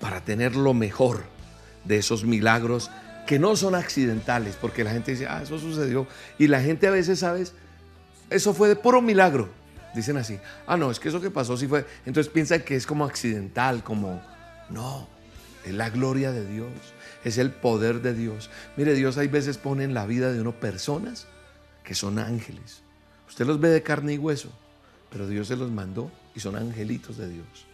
para 0.01 0.25
tener 0.25 0.57
lo 0.57 0.75
mejor 0.75 1.25
de 1.85 1.99
esos 1.99 2.25
milagros 2.25 2.91
que 3.27 3.38
no 3.38 3.57
son 3.57 3.75
accidentales, 3.75 4.57
porque 4.57 4.85
la 4.85 4.91
gente 4.91 5.11
dice, 5.11 5.27
ah, 5.27 5.43
eso 5.43 5.59
sucedió. 5.59 6.07
Y 6.38 6.47
la 6.47 6.62
gente 6.62 6.87
a 6.87 6.91
veces, 6.91 7.19
¿sabes? 7.19 7.53
Eso 8.31 8.55
fue 8.55 8.69
de 8.69 8.77
puro 8.77 9.03
milagro. 9.03 9.51
Dicen 9.95 10.17
así, 10.17 10.38
ah, 10.67 10.77
no, 10.77 10.91
es 10.91 10.99
que 10.99 11.09
eso 11.09 11.21
que 11.21 11.31
pasó 11.31 11.57
sí 11.57 11.67
fue. 11.67 11.87
Entonces 12.07 12.33
piensan 12.33 12.62
que 12.62 12.77
es 12.77 12.87
como 12.87 13.05
accidental, 13.05 13.83
como, 13.83 14.23
no, 14.71 15.09
es 15.64 15.75
la 15.75 15.91
gloria 15.91 16.33
de 16.33 16.47
Dios, 16.47 16.71
es 17.25 17.37
el 17.38 17.51
poder 17.51 18.01
de 18.01 18.14
Dios. 18.14 18.49
Mire, 18.77 18.95
Dios 18.95 19.19
hay 19.19 19.29
veces 19.29 19.59
pone 19.59 19.85
en 19.85 19.93
la 19.93 20.07
vida 20.07 20.33
de 20.33 20.41
uno 20.41 20.53
personas 20.53 21.27
que 21.85 21.95
son 21.95 22.19
ángeles. 22.19 22.83
Usted 23.29 23.47
los 23.47 23.61
ve 23.61 23.69
de 23.69 23.83
carne 23.83 24.14
y 24.14 24.19
hueso, 24.19 24.51
pero 25.11 25.27
Dios 25.27 25.49
se 25.49 25.57
los 25.57 25.71
mandó 25.71 26.11
y 26.38 26.40
son 26.40 26.55
angelitos 26.55 27.16
de 27.16 27.29
Dios. 27.29 27.66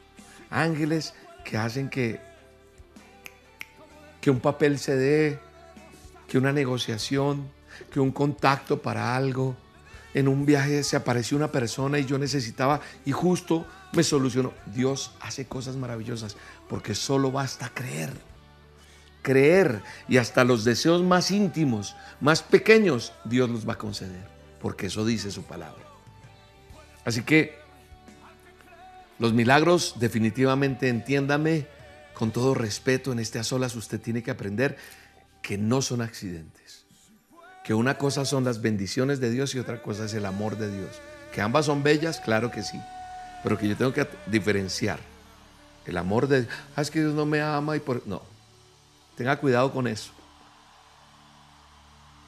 Ángeles 0.49 1.13
que 1.45 1.59
hacen 1.59 1.91
que, 1.91 2.19
que 4.23 4.31
un 4.31 4.41
papel 4.41 4.79
se 4.79 4.97
dé, 4.97 5.39
que 6.27 6.39
una 6.39 6.51
negociación, 6.51 7.47
que 7.93 8.01
un 8.01 8.11
contacto 8.11 8.81
para 8.81 9.15
algo. 9.15 9.55
En 10.15 10.29
un 10.29 10.47
viaje 10.47 10.83
se 10.83 10.97
apareció 10.97 11.37
una 11.37 11.53
persona 11.53 11.99
y 11.99 12.07
yo 12.07 12.19
necesitaba 12.19 12.81
y 13.05 13.13
justo 13.13 13.67
me 13.93 14.03
solucionó. 14.03 14.55
Dios 14.65 15.13
hace 15.21 15.45
cosas 15.47 15.77
maravillosas 15.77 16.37
porque 16.67 16.95
solo 16.95 17.31
basta 17.31 17.71
creer. 17.75 18.15
Creer 19.21 19.83
y 20.09 20.17
hasta 20.17 20.43
los 20.45 20.65
deseos 20.65 21.03
más 21.03 21.31
íntimos, 21.31 21.97
más 22.21 22.43
pequeños, 22.43 23.13
Dios 23.27 23.51
los 23.51 23.69
va 23.69 23.75
a 23.75 23.79
conceder, 23.79 24.27
porque 24.63 24.87
eso 24.87 25.05
dice 25.05 25.31
su 25.31 25.43
palabra. 25.43 25.85
Así 27.05 27.23
que 27.23 27.64
los 29.19 29.33
milagros 29.33 29.95
definitivamente, 29.99 30.89
entiéndame, 30.89 31.67
con 32.15 32.31
todo 32.31 32.55
respeto, 32.55 33.13
en 33.13 33.19
este 33.19 33.39
a 33.39 33.45
solas 33.45 33.75
usted 33.77 34.01
tiene 34.01 34.23
que 34.23 34.31
aprender 34.31 34.77
que 35.43 35.59
no 35.59 35.83
son 35.83 36.01
accidentes. 36.01 36.85
Que 37.65 37.75
una 37.75 37.99
cosa 37.99 38.25
son 38.25 38.45
las 38.45 38.61
bendiciones 38.61 39.21
de 39.21 39.31
Dios 39.31 39.55
y 39.55 39.59
otra 39.59 39.83
cosa 39.83 40.05
es 40.05 40.15
el 40.15 40.27
amor 40.27 40.57
de 40.57 40.71
Dios. 40.71 41.01
Que 41.33 41.41
ambas 41.41 41.67
son 41.67 41.83
bellas, 41.83 42.21
claro 42.21 42.51
que 42.51 42.63
sí. 42.63 42.81
Pero 43.43 43.59
que 43.59 43.69
yo 43.69 43.77
tengo 43.77 43.93
que 43.93 44.09
diferenciar. 44.27 45.01
El 45.87 45.97
amor 45.97 46.29
de 46.29 46.47
ah, 46.77 46.83
es 46.83 46.91
que 46.91 47.01
Dios 47.01 47.15
no 47.15 47.27
me 47.27 47.41
ama 47.41 47.77
y 47.77 47.81
por 47.81 48.07
no. 48.07 48.23
Tenga 49.17 49.39
cuidado 49.39 49.73
con 49.73 49.87
eso. 49.87 50.13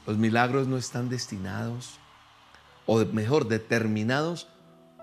Los 0.05 0.17
milagros 0.17 0.67
no 0.67 0.77
están 0.77 1.09
destinados 1.09 1.97
o 2.85 3.03
mejor 3.05 3.47
determinados 3.47 4.47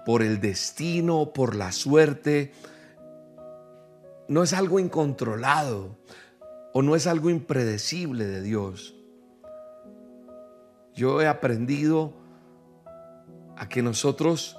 por 0.04 0.22
el 0.22 0.40
destino, 0.40 1.32
por 1.32 1.54
la 1.54 1.72
suerte. 1.72 2.52
No 4.28 4.42
es 4.42 4.52
algo 4.52 4.78
incontrolado 4.78 5.96
o 6.72 6.82
no 6.82 6.94
es 6.96 7.06
algo 7.06 7.30
impredecible 7.30 8.26
de 8.26 8.42
Dios. 8.42 8.94
Yo 10.94 11.20
he 11.20 11.26
aprendido 11.26 12.12
a 13.56 13.68
que 13.68 13.82
nosotros 13.82 14.56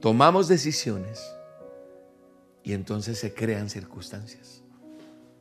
tomamos 0.00 0.48
decisiones 0.48 1.34
y 2.62 2.74
entonces 2.74 3.18
se 3.18 3.34
crean 3.34 3.70
circunstancias. 3.70 4.62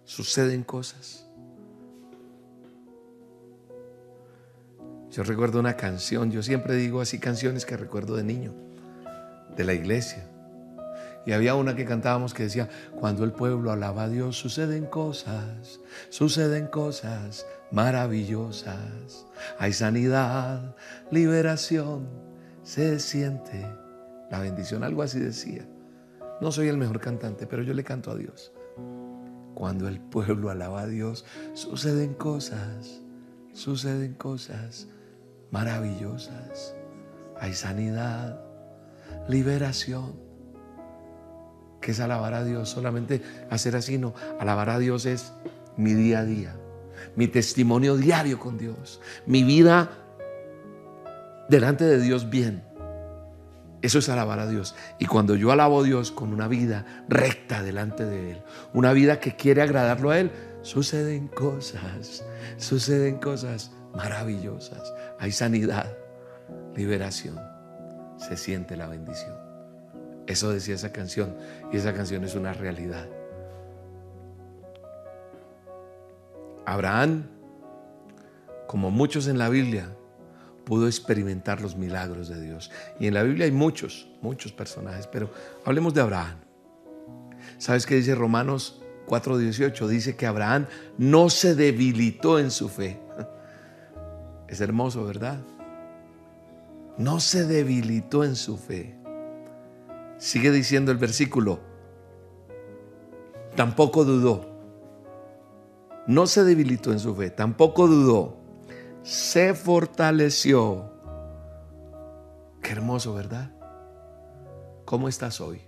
Suceden 0.05 0.63
cosas. 0.63 1.27
Yo 5.11 5.23
recuerdo 5.23 5.59
una 5.59 5.75
canción, 5.75 6.31
yo 6.31 6.41
siempre 6.41 6.75
digo 6.75 7.01
así 7.01 7.19
canciones 7.19 7.65
que 7.65 7.75
recuerdo 7.75 8.15
de 8.15 8.23
niño 8.23 8.70
de 9.55 9.63
la 9.63 9.73
iglesia. 9.73 10.27
Y 11.25 11.33
había 11.33 11.53
una 11.53 11.75
que 11.75 11.85
cantábamos 11.85 12.33
que 12.33 12.43
decía, 12.43 12.67
cuando 12.99 13.23
el 13.23 13.31
pueblo 13.31 13.71
alaba 13.71 14.03
a 14.03 14.09
Dios, 14.09 14.37
suceden 14.37 14.85
cosas, 14.85 15.79
suceden 16.09 16.67
cosas 16.67 17.45
maravillosas. 17.71 19.27
Hay 19.59 19.73
sanidad, 19.73 20.75
liberación, 21.11 22.07
se 22.63 22.99
siente 22.99 23.67
la 24.31 24.39
bendición, 24.39 24.83
algo 24.83 25.03
así 25.03 25.19
decía. 25.19 25.67
No 26.41 26.51
soy 26.51 26.69
el 26.69 26.77
mejor 26.77 26.99
cantante, 26.99 27.45
pero 27.45 27.61
yo 27.61 27.73
le 27.75 27.83
canto 27.83 28.09
a 28.09 28.15
Dios. 28.15 28.51
Cuando 29.53 29.87
el 29.87 29.99
pueblo 29.99 30.49
alaba 30.49 30.81
a 30.81 30.87
Dios, 30.87 31.23
suceden 31.53 32.15
cosas, 32.15 33.01
suceden 33.53 34.15
cosas 34.15 34.87
maravillosas. 35.51 36.75
Hay 37.39 37.53
sanidad, 37.53 38.43
liberación. 39.27 40.31
que 41.81 41.91
es 41.91 41.99
alabar 41.99 42.35
a 42.35 42.43
Dios? 42.43 42.69
Solamente 42.69 43.23
hacer 43.49 43.75
así, 43.75 43.97
no. 43.97 44.13
Alabar 44.39 44.69
a 44.69 44.77
Dios 44.77 45.07
es 45.07 45.33
mi 45.77 45.93
día 45.93 46.19
a 46.19 46.25
día, 46.25 46.55
mi 47.15 47.27
testimonio 47.27 47.97
diario 47.97 48.37
con 48.37 48.59
Dios, 48.59 49.01
mi 49.25 49.43
vida 49.43 49.89
delante 51.49 51.85
de 51.85 51.99
Dios 51.99 52.29
bien. 52.29 52.63
Eso 53.81 53.97
es 53.97 54.09
alabar 54.09 54.37
a 54.37 54.47
Dios. 54.47 54.75
Y 54.99 55.07
cuando 55.07 55.35
yo 55.35 55.51
alabo 55.51 55.81
a 55.81 55.83
Dios 55.83 56.11
con 56.11 56.33
una 56.33 56.47
vida 56.47 56.85
recta 57.09 57.63
delante 57.63 58.05
de 58.05 58.33
Él, 58.33 58.43
una 58.73 58.93
vida 58.93 59.19
que 59.19 59.35
quiere 59.35 59.63
agradarlo 59.63 60.11
a 60.11 60.19
Él, 60.19 60.31
suceden 60.61 61.27
cosas, 61.29 62.23
suceden 62.57 63.17
cosas 63.17 63.71
maravillosas. 63.95 64.93
Hay 65.17 65.31
sanidad, 65.31 65.91
liberación 66.75 67.39
se 68.21 68.37
siente 68.37 68.75
la 68.75 68.87
bendición. 68.87 69.35
Eso 70.27 70.51
decía 70.51 70.75
esa 70.75 70.91
canción 70.91 71.35
y 71.71 71.77
esa 71.77 71.93
canción 71.93 72.23
es 72.23 72.35
una 72.35 72.53
realidad. 72.53 73.07
Abraham, 76.65 77.25
como 78.67 78.91
muchos 78.91 79.27
en 79.27 79.37
la 79.37 79.49
Biblia, 79.49 79.89
pudo 80.63 80.87
experimentar 80.87 81.59
los 81.61 81.75
milagros 81.75 82.29
de 82.29 82.39
Dios. 82.39 82.71
Y 82.99 83.07
en 83.07 83.15
la 83.15 83.23
Biblia 83.23 83.45
hay 83.45 83.51
muchos, 83.51 84.07
muchos 84.21 84.53
personajes, 84.53 85.07
pero 85.07 85.31
hablemos 85.65 85.93
de 85.93 86.01
Abraham. 86.01 86.37
¿Sabes 87.57 87.85
qué 87.85 87.95
dice 87.95 88.15
Romanos 88.15 88.81
4:18? 89.07 89.87
Dice 89.87 90.15
que 90.15 90.27
Abraham 90.27 90.67
no 90.97 91.29
se 91.29 91.55
debilitó 91.55 92.39
en 92.39 92.51
su 92.51 92.69
fe. 92.69 92.99
Es 94.47 94.61
hermoso, 94.61 95.03
¿verdad? 95.03 95.39
No 97.01 97.19
se 97.19 97.47
debilitó 97.47 98.23
en 98.23 98.35
su 98.35 98.57
fe. 98.57 98.95
Sigue 100.19 100.51
diciendo 100.51 100.91
el 100.91 100.99
versículo. 100.99 101.59
Tampoco 103.55 104.05
dudó. 104.05 104.45
No 106.05 106.27
se 106.27 106.43
debilitó 106.43 106.91
en 106.91 106.99
su 106.99 107.15
fe, 107.15 107.31
tampoco 107.31 107.87
dudó. 107.87 108.37
Se 109.01 109.55
fortaleció. 109.55 110.91
Qué 112.61 112.71
hermoso, 112.71 113.15
¿verdad? 113.15 113.51
¿Cómo 114.85 115.09
estás 115.09 115.41
hoy? 115.41 115.59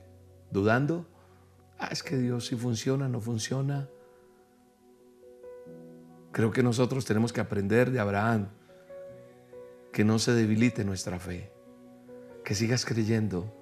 ¿Dudando? 0.52 1.08
Ah, 1.80 1.90
es 1.90 2.04
que 2.04 2.16
Dios 2.16 2.46
sí 2.46 2.56
funciona, 2.56 3.10
no 3.10 3.20
funciona. 3.20 3.90
Creo 6.32 6.52
que 6.52 6.62
nosotros 6.62 7.06
tenemos 7.06 7.34
que 7.34 7.42
aprender 7.42 7.90
de 7.90 8.00
Abraham 8.00 8.50
que 9.94 10.04
no 10.04 10.20
se 10.20 10.34
debilite 10.34 10.84
nuestra 10.84 11.20
fe, 11.20 11.54
que 12.44 12.56
sigas 12.56 12.84
creyendo 12.84 13.56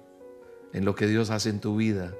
en 0.72 0.86
lo 0.86 0.94
que 0.94 1.06
Dios 1.06 1.30
hace 1.30 1.50
en 1.50 1.60
tu 1.60 1.76
vida, 1.76 2.14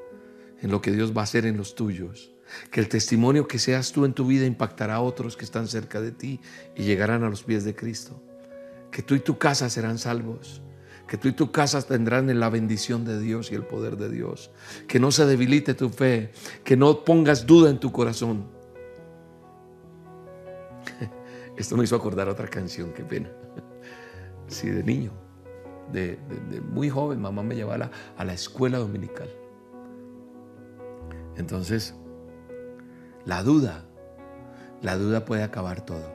en 0.60 0.70
lo 0.70 0.82
que 0.82 0.92
Dios 0.92 1.16
va 1.16 1.22
a 1.22 1.24
hacer 1.24 1.46
en 1.46 1.56
los 1.56 1.74
tuyos, 1.74 2.34
que 2.70 2.80
el 2.80 2.88
testimonio 2.88 3.48
que 3.48 3.58
seas 3.58 3.90
tú 3.90 4.04
en 4.04 4.12
tu 4.12 4.26
vida 4.26 4.44
impactará 4.44 4.96
a 4.96 5.00
otros 5.00 5.36
que 5.36 5.46
están 5.46 5.66
cerca 5.66 6.02
de 6.02 6.12
ti 6.12 6.40
y 6.76 6.84
llegarán 6.84 7.24
a 7.24 7.30
los 7.30 7.42
pies 7.42 7.64
de 7.64 7.74
Cristo, 7.74 8.22
que 8.90 9.02
tú 9.02 9.14
y 9.14 9.20
tu 9.20 9.38
casa 9.38 9.70
serán 9.70 9.96
salvos, 9.98 10.60
que 11.08 11.16
tú 11.16 11.28
y 11.28 11.32
tu 11.32 11.50
casa 11.50 11.80
tendrán 11.80 12.38
la 12.38 12.50
bendición 12.50 13.06
de 13.06 13.18
Dios 13.18 13.50
y 13.50 13.54
el 13.54 13.64
poder 13.64 13.96
de 13.96 14.10
Dios, 14.10 14.50
que 14.88 15.00
no 15.00 15.10
se 15.10 15.24
debilite 15.24 15.72
tu 15.72 15.88
fe, 15.88 16.32
que 16.64 16.76
no 16.76 17.02
pongas 17.02 17.46
duda 17.46 17.70
en 17.70 17.80
tu 17.80 17.90
corazón. 17.90 18.46
Esto 21.56 21.78
me 21.78 21.84
hizo 21.84 21.96
acordar 21.96 22.28
otra 22.28 22.48
canción, 22.48 22.92
qué 22.92 23.04
pena. 23.04 23.30
Sí, 24.52 24.68
de 24.68 24.82
niño, 24.82 25.10
de, 25.90 26.18
muy 26.70 26.90
joven, 26.90 27.20
mamá 27.20 27.42
me 27.42 27.54
llevaba 27.54 27.90
a 28.16 28.24
la, 28.24 28.32
escuela 28.32 28.78
dominical. 28.78 29.28
Entonces, 31.36 31.94
la 33.24 33.42
duda, 33.42 33.84
la 34.82 34.96
duda 34.96 35.24
puede 35.24 35.42
acabar 35.42 35.86
todo. 35.86 36.14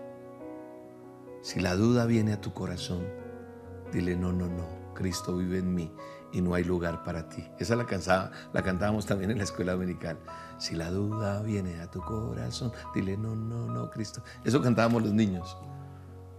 Si 1.41 1.60
la 1.60 1.76
duda 1.76 2.06
viene 2.06 2.34
a 2.34 2.41
tu 2.41 2.54
corazón, 2.54 3.06
dile, 3.91 4.15
no, 4.15 4.32
no, 4.32 4.47
no, 4.47 4.93
Cristo 4.93 5.38
vive 5.38 5.58
en 5.58 5.73
mí 5.73 5.91
y 6.32 6.41
no 6.41 6.54
hay 6.54 6.63
lugar 6.63 7.04
para 7.04 7.28
ti. 7.28 7.43
Esa 7.58 7.76
la, 7.76 7.86
la 8.54 8.62
cantábamos 8.62 9.08
también 9.08 9.32
en 9.32 9.38
la 9.38 9.45
escuela 9.45 9.71
dominical. 9.71 10.19
Si 10.60 10.76
la 10.76 10.91
duda 10.91 11.41
viene 11.41 11.82
a 11.82 11.89
tu 11.89 12.02
corazón, 12.02 12.71
dile, 12.93 13.17
no, 13.17 13.36
no, 13.36 13.65
no, 13.65 13.89
Cristo. 13.89 14.21
Eso 14.43 14.62
cantábamos 14.62 15.02
los 15.02 15.13
niños. 15.13 15.58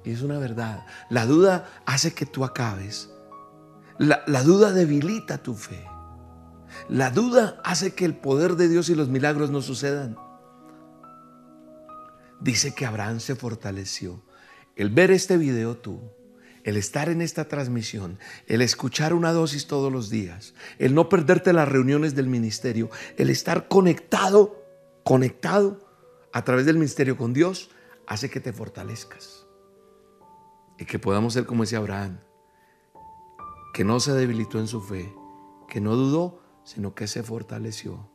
Y 0.09 0.12
es 0.12 0.23
una 0.23 0.38
verdad. 0.38 0.87
La 1.11 1.27
duda 1.27 1.68
hace 1.85 2.14
que 2.14 2.25
tú 2.25 2.42
acabes. 2.42 3.11
La, 3.99 4.23
la, 4.27 4.42
duda 4.42 4.73
debilita 4.73 5.42
tu 5.42 5.55
fe. 5.55 5.87
La 6.88 7.11
duda 7.11 7.61
hace 7.62 7.92
que 7.92 8.07
el 8.07 8.16
poder 8.16 8.57
de 8.57 8.71
Dios 8.71 8.88
y 8.88 8.94
los 8.94 9.11
milagros 9.11 9.51
no 9.51 9.61
sucedan. 9.61 10.16
Dice 12.40 12.75
que 12.75 12.87
Abraham 12.87 13.21
se 13.21 13.35
fortaleció. 13.35 14.25
El 14.77 14.88
ver 14.88 15.11
este 15.11 15.37
video 15.37 15.77
tú, 15.77 16.01
el 16.64 16.79
estar 16.79 17.11
en 17.11 17.21
esta 17.21 17.47
transmisión, 17.47 18.18
el 18.47 18.62
escuchar 18.62 19.12
una 19.12 19.35
dosis 19.35 19.66
todos 19.66 19.92
los 19.92 20.09
días, 20.09 20.55
el 20.79 20.94
no 20.94 21.11
perderte 21.11 21.53
las 21.53 21.68
reuniones 21.68 22.14
del 22.14 22.29
ministerio, 22.29 22.88
el 23.18 23.29
estar 23.29 23.68
conectado, 23.68 24.64
conectado 25.05 25.87
a 26.33 26.44
través 26.44 26.64
del 26.64 26.77
ministerio 26.77 27.18
con 27.18 27.35
Dios, 27.35 27.68
hace 28.07 28.31
que 28.31 28.40
te 28.40 28.55
fortalezcas. 28.55 29.38
Y 30.79 30.85
que 30.85 30.99
podamos 30.99 31.33
ser 31.33 31.45
como 31.45 31.64
ese 31.64 31.77
Abraham, 31.77 32.21
que 33.75 33.85
no 33.85 34.01
se 34.01 34.12
debilitó 34.12 34.59
en 34.59 34.69
su 34.69 34.81
fe, 34.81 35.14
que 35.69 35.81
no 35.81 35.97
dudó, 35.97 36.41
sino 36.64 36.95
que 36.95 37.07
se 37.07 37.23
fortaleció. 37.23 38.09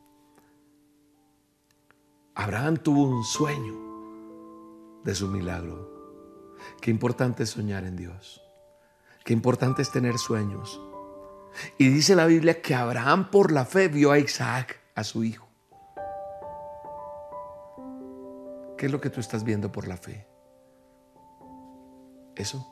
Abraham 2.35 2.77
tuvo 2.77 3.03
un 3.07 3.23
sueño 3.23 3.73
de 5.03 5.13
su 5.13 5.27
milagro. 5.27 5.91
Qué 6.81 6.89
importante 6.89 7.43
es 7.43 7.49
soñar 7.49 7.83
en 7.83 7.95
Dios. 7.95 8.41
Qué 9.23 9.33
importante 9.33 9.81
es 9.81 9.91
tener 9.91 10.17
sueños. 10.17 10.81
Y 11.77 11.89
dice 11.89 12.15
la 12.15 12.25
Biblia 12.25 12.61
que 12.61 12.75
Abraham 12.75 13.29
por 13.29 13.51
la 13.51 13.65
fe 13.65 13.87
vio 13.87 14.11
a 14.11 14.19
Isaac, 14.19 14.79
a 14.95 15.03
su 15.03 15.23
hijo. 15.23 15.47
¿Qué 18.77 18.87
es 18.87 18.91
lo 18.91 18.99
que 18.99 19.09
tú 19.09 19.19
estás 19.19 19.43
viendo 19.43 19.71
por 19.71 19.87
la 19.87 19.97
fe? 19.97 20.27
Eso 22.35 22.67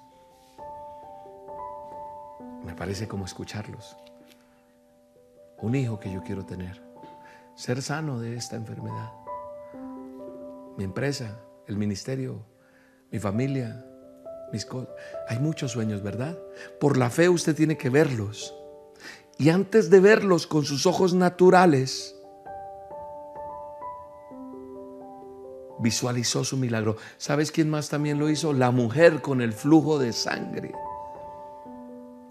me 2.63 2.75
parece 2.75 3.07
como 3.07 3.25
escucharlos. 3.25 3.95
Un 5.59 5.75
hijo 5.75 5.99
que 5.99 6.11
yo 6.11 6.23
quiero 6.23 6.45
tener. 6.45 6.81
Ser 7.55 7.81
sano 7.81 8.19
de 8.19 8.35
esta 8.35 8.55
enfermedad. 8.55 9.11
Mi 10.77 10.83
empresa, 10.83 11.39
el 11.67 11.77
ministerio, 11.77 12.43
mi 13.11 13.19
familia, 13.19 13.85
mis 14.51 14.65
cosas. 14.65 14.89
Hay 15.27 15.39
muchos 15.39 15.71
sueños, 15.71 16.01
¿verdad? 16.01 16.37
Por 16.79 16.97
la 16.97 17.09
fe 17.09 17.29
usted 17.29 17.55
tiene 17.55 17.77
que 17.77 17.89
verlos. 17.89 18.55
Y 19.37 19.49
antes 19.49 19.89
de 19.89 19.99
verlos 19.99 20.47
con 20.47 20.65
sus 20.65 20.85
ojos 20.85 21.13
naturales, 21.13 22.15
visualizó 25.81 26.43
su 26.43 26.57
milagro. 26.57 26.97
¿Sabes 27.17 27.51
quién 27.51 27.69
más 27.69 27.89
también 27.89 28.19
lo 28.19 28.29
hizo? 28.29 28.53
La 28.53 28.71
mujer 28.71 29.21
con 29.21 29.41
el 29.41 29.53
flujo 29.53 29.99
de 29.99 30.13
sangre. 30.13 30.71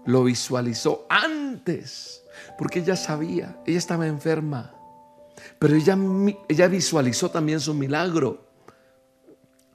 Lo 0.05 0.23
visualizó 0.23 1.05
antes, 1.09 2.23
porque 2.57 2.79
ella 2.79 2.95
sabía, 2.95 3.61
ella 3.67 3.77
estaba 3.77 4.07
enferma, 4.07 4.73
pero 5.59 5.75
ella, 5.75 5.97
ella 6.47 6.67
visualizó 6.67 7.29
también 7.29 7.59
su 7.59 7.73
milagro. 7.73 8.49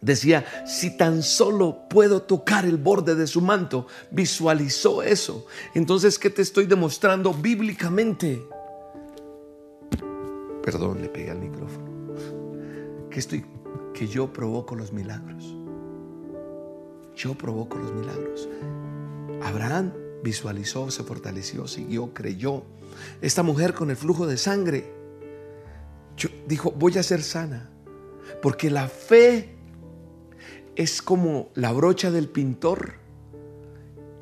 Decía, 0.00 0.44
si 0.66 0.96
tan 0.96 1.22
solo 1.22 1.88
puedo 1.88 2.22
tocar 2.22 2.64
el 2.64 2.76
borde 2.76 3.14
de 3.14 3.26
su 3.26 3.40
manto, 3.40 3.86
visualizó 4.10 5.02
eso. 5.02 5.46
Entonces, 5.74 6.18
¿qué 6.18 6.28
te 6.28 6.42
estoy 6.42 6.66
demostrando 6.66 7.32
bíblicamente? 7.32 8.46
Perdón, 10.62 11.00
le 11.00 11.08
pegué 11.08 11.30
al 11.30 11.38
micrófono. 11.38 11.86
Que 13.10 13.20
estoy 13.20 13.44
que 13.96 14.06
yo 14.06 14.30
provoco 14.30 14.76
los 14.76 14.92
milagros. 14.92 15.56
Yo 17.16 17.35
provoco 17.35 17.78
los 17.78 17.94
milagros. 17.94 18.46
Abraham 19.42 19.92
visualizó, 20.22 20.90
se 20.90 21.02
fortaleció, 21.02 21.66
siguió, 21.66 22.12
creyó. 22.12 22.62
Esta 23.22 23.42
mujer 23.42 23.72
con 23.72 23.88
el 23.88 23.96
flujo 23.96 24.26
de 24.26 24.37
sangre 24.37 24.92
dijo, 26.46 26.72
voy 26.72 26.98
a 26.98 27.02
ser 27.02 27.22
sana. 27.22 27.70
Porque 28.42 28.70
la 28.70 28.88
fe 28.88 29.56
es 30.74 31.00
como 31.00 31.48
la 31.54 31.72
brocha 31.72 32.11
del 32.11 32.28
pintor 32.28 32.96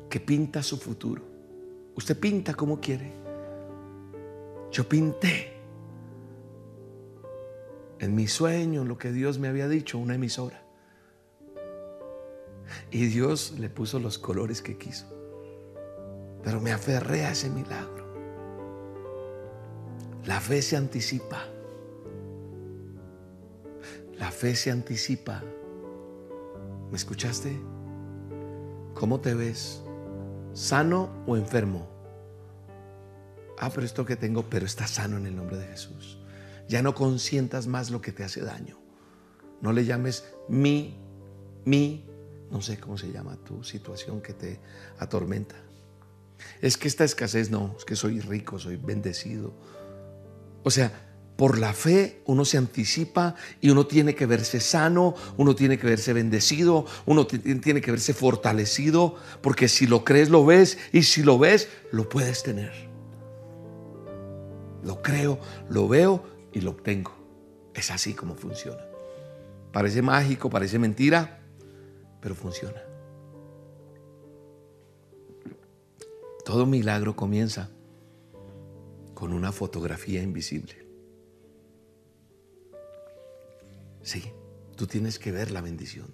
que 0.09 0.21
pinta 0.21 0.63
su 0.63 0.77
futuro. 0.77 1.21
Usted 1.95 2.17
pinta 2.17 2.53
como 2.53 2.79
quiere. 2.79 3.11
Yo 4.71 4.87
pinté 4.87 5.54
en 8.05 8.15
mi 8.15 8.27
sueño, 8.27 8.83
en 8.83 8.87
lo 8.87 8.97
que 8.97 9.11
Dios 9.11 9.39
me 9.39 9.47
había 9.47 9.67
dicho, 9.67 9.97
una 9.97 10.15
emisora. 10.15 10.61
Y 12.91 13.05
Dios 13.07 13.55
le 13.59 13.69
puso 13.69 13.99
los 13.99 14.17
colores 14.17 14.61
que 14.61 14.77
quiso. 14.77 15.05
Pero 16.43 16.61
me 16.61 16.71
aferré 16.71 17.25
a 17.25 17.31
ese 17.31 17.49
milagro. 17.49 18.05
La 20.25 20.39
fe 20.39 20.61
se 20.61 20.77
anticipa. 20.77 21.45
La 24.17 24.31
fe 24.31 24.55
se 24.55 24.71
anticipa. 24.71 25.43
¿Me 26.89 26.97
escuchaste? 26.97 27.59
¿Cómo 28.93 29.19
te 29.19 29.33
ves? 29.33 29.81
¿Sano 30.53 31.09
o 31.27 31.35
enfermo? 31.35 31.87
Ah, 33.59 33.69
pero 33.73 33.85
esto 33.85 34.05
que 34.05 34.15
tengo, 34.15 34.43
pero 34.43 34.65
está 34.65 34.87
sano 34.87 35.17
en 35.17 35.25
el 35.25 35.35
nombre 35.35 35.57
de 35.57 35.67
Jesús. 35.67 36.19
Ya 36.67 36.81
no 36.81 36.95
consientas 36.95 37.67
más 37.67 37.91
lo 37.91 38.01
que 38.01 38.11
te 38.11 38.23
hace 38.23 38.41
daño. 38.41 38.79
No 39.61 39.71
le 39.71 39.85
llames 39.85 40.25
mi, 40.49 40.97
mi, 41.65 42.05
no 42.51 42.61
sé 42.61 42.77
cómo 42.77 42.97
se 42.97 43.11
llama 43.11 43.37
tu 43.37 43.63
situación 43.63 44.21
que 44.21 44.33
te 44.33 44.59
atormenta. 44.99 45.55
Es 46.61 46.77
que 46.77 46.87
esta 46.87 47.03
escasez 47.03 47.49
no, 47.49 47.75
es 47.77 47.85
que 47.85 47.95
soy 47.95 48.19
rico, 48.19 48.59
soy 48.59 48.77
bendecido. 48.77 49.53
O 50.63 50.71
sea, 50.71 50.91
por 51.35 51.57
la 51.57 51.73
fe 51.73 52.21
uno 52.25 52.45
se 52.45 52.57
anticipa 52.57 53.35
y 53.59 53.69
uno 53.69 53.85
tiene 53.87 54.15
que 54.15 54.25
verse 54.25 54.59
sano, 54.59 55.15
uno 55.37 55.55
tiene 55.55 55.77
que 55.77 55.87
verse 55.87 56.13
bendecido, 56.13 56.85
uno 57.05 57.27
tiene 57.27 57.81
que 57.81 57.91
verse 57.91 58.13
fortalecido, 58.13 59.15
porque 59.41 59.67
si 59.67 59.85
lo 59.85 60.03
crees 60.05 60.29
lo 60.29 60.45
ves 60.45 60.77
y 60.93 61.03
si 61.03 61.23
lo 61.23 61.37
ves 61.37 61.67
lo 61.91 62.07
puedes 62.07 62.43
tener. 62.43 62.71
Lo 64.83 65.01
creo, 65.01 65.39
lo 65.69 65.87
veo 65.87 66.34
y 66.55 66.61
lo 66.61 66.71
obtengo. 66.71 67.11
Es 67.75 67.91
así 67.91 68.13
como 68.13 68.33
funciona. 68.33 68.81
Parece 69.71 70.01
mágico, 70.01 70.49
parece 70.49 70.79
mentira, 70.79 71.41
pero 72.21 72.33
funciona. 72.33 72.81
Todo 76.45 76.65
milagro 76.65 77.15
comienza 77.15 77.69
con 79.13 79.33
una 79.33 79.51
fotografía 79.51 80.23
invisible. 80.23 80.87
Sí, 84.01 84.31
tú 84.77 84.87
tienes 84.87 85.19
que 85.19 85.31
ver 85.31 85.51
la 85.51 85.59
bendición. 85.59 86.07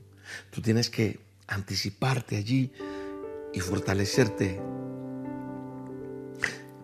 Tú 0.49 0.62
tienes 0.62 0.89
que 0.89 1.19
anticiparte 1.47 2.38
allí 2.38 2.71
y 3.54 3.60
fortalecerte. 3.60 4.60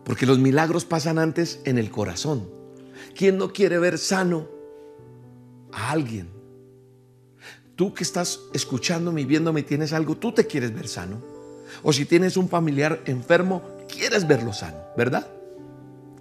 Porque 0.04 0.28
los 0.28 0.38
milagros 0.38 0.86
pasan 0.86 1.18
antes 1.18 1.60
en 1.64 1.80
el 1.80 1.90
corazón. 1.90 2.57
¿Quién 3.16 3.38
no 3.38 3.52
quiere 3.52 3.80
ver 3.80 3.98
sano 3.98 4.48
a 5.72 5.92
alguien? 5.92 6.30
Tú 7.76 7.94
que 7.94 8.04
estás 8.04 8.40
escuchándome 8.54 9.22
y 9.22 9.26
viéndome 9.26 9.60
y 9.60 9.64
tienes 9.64 9.94
algo, 9.94 10.18
tú 10.18 10.32
te 10.32 10.48
quieres 10.48 10.74
ver 10.74 10.88
sano. 10.88 11.22
O 11.84 11.94
si 11.94 12.06
tienes 12.06 12.38
un 12.38 12.50
familiar 12.50 13.02
enfermo, 13.06 13.62
quieres 13.88 14.28
verlo 14.28 14.54
sano, 14.54 14.78
¿verdad? 14.98 15.28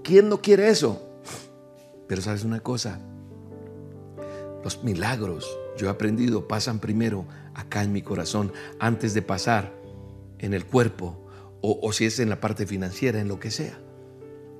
¿Quién 0.02 0.28
no 0.28 0.42
quiere 0.42 0.68
eso? 0.68 1.02
Pero 2.06 2.22
sabes 2.22 2.44
una 2.44 2.60
cosa, 2.60 3.00
los 4.62 4.84
milagros, 4.84 5.48
yo 5.76 5.86
he 5.86 5.90
aprendido, 5.90 6.46
pasan 6.46 6.78
primero 6.78 7.26
acá 7.54 7.82
en 7.82 7.92
mi 7.92 8.02
corazón 8.02 8.52
antes 8.78 9.14
de 9.14 9.22
pasar 9.22 9.72
en 10.38 10.54
el 10.54 10.66
cuerpo 10.66 11.26
o, 11.60 11.78
o, 11.82 11.92
si 11.92 12.04
es 12.04 12.20
en 12.20 12.28
la 12.28 12.40
parte 12.40 12.66
financiera, 12.66 13.20
en 13.20 13.28
lo 13.28 13.40
que 13.40 13.50
sea. 13.50 13.78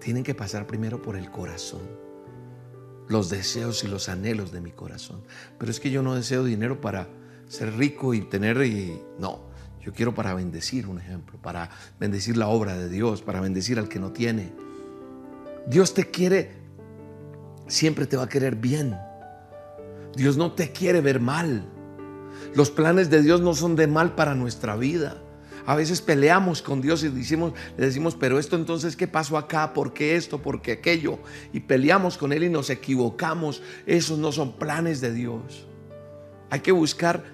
Tienen 0.00 0.24
que 0.24 0.34
pasar 0.34 0.66
primero 0.66 1.02
por 1.02 1.16
el 1.16 1.30
corazón. 1.30 2.05
Los 3.08 3.30
deseos 3.30 3.84
y 3.84 3.88
los 3.88 4.08
anhelos 4.08 4.52
de 4.52 4.60
mi 4.60 4.72
corazón. 4.72 5.22
Pero 5.58 5.70
es 5.70 5.80
que 5.80 5.90
yo 5.90 6.02
no 6.02 6.14
deseo 6.14 6.44
dinero 6.44 6.80
para 6.80 7.08
ser 7.48 7.76
rico 7.76 8.14
y 8.14 8.22
tener... 8.22 8.60
Y, 8.64 9.00
no, 9.18 9.40
yo 9.86 9.92
quiero 9.92 10.14
para 10.14 10.34
bendecir, 10.34 10.88
un 10.88 10.98
ejemplo, 10.98 11.38
para 11.40 11.70
bendecir 12.00 12.36
la 12.36 12.48
obra 12.48 12.76
de 12.76 12.88
Dios, 12.88 13.22
para 13.22 13.40
bendecir 13.40 13.78
al 13.78 13.88
que 13.88 14.00
no 14.00 14.10
tiene. 14.10 14.52
Dios 15.66 15.94
te 15.94 16.10
quiere, 16.10 16.50
siempre 17.68 18.06
te 18.06 18.16
va 18.16 18.24
a 18.24 18.28
querer 18.28 18.56
bien. 18.56 18.96
Dios 20.16 20.36
no 20.36 20.52
te 20.52 20.72
quiere 20.72 21.00
ver 21.00 21.20
mal. 21.20 21.64
Los 22.54 22.70
planes 22.70 23.10
de 23.10 23.22
Dios 23.22 23.40
no 23.40 23.54
son 23.54 23.76
de 23.76 23.86
mal 23.86 24.14
para 24.14 24.34
nuestra 24.34 24.76
vida. 24.76 25.22
A 25.66 25.74
veces 25.74 26.00
peleamos 26.00 26.62
con 26.62 26.80
Dios 26.80 27.02
y 27.02 27.08
decimos, 27.08 27.52
le 27.76 27.86
decimos, 27.86 28.14
pero 28.14 28.38
esto 28.38 28.54
entonces, 28.56 28.96
¿qué 28.96 29.08
pasó 29.08 29.36
acá? 29.36 29.72
¿Por 29.72 29.92
qué 29.92 30.16
esto? 30.16 30.40
¿Por 30.40 30.62
qué 30.62 30.72
aquello? 30.72 31.18
Y 31.52 31.60
peleamos 31.60 32.16
con 32.16 32.32
Él 32.32 32.44
y 32.44 32.48
nos 32.48 32.70
equivocamos. 32.70 33.62
Esos 33.84 34.18
no 34.18 34.30
son 34.30 34.52
planes 34.52 35.00
de 35.00 35.12
Dios. 35.12 35.66
Hay 36.50 36.60
que 36.60 36.72
buscar 36.72 37.24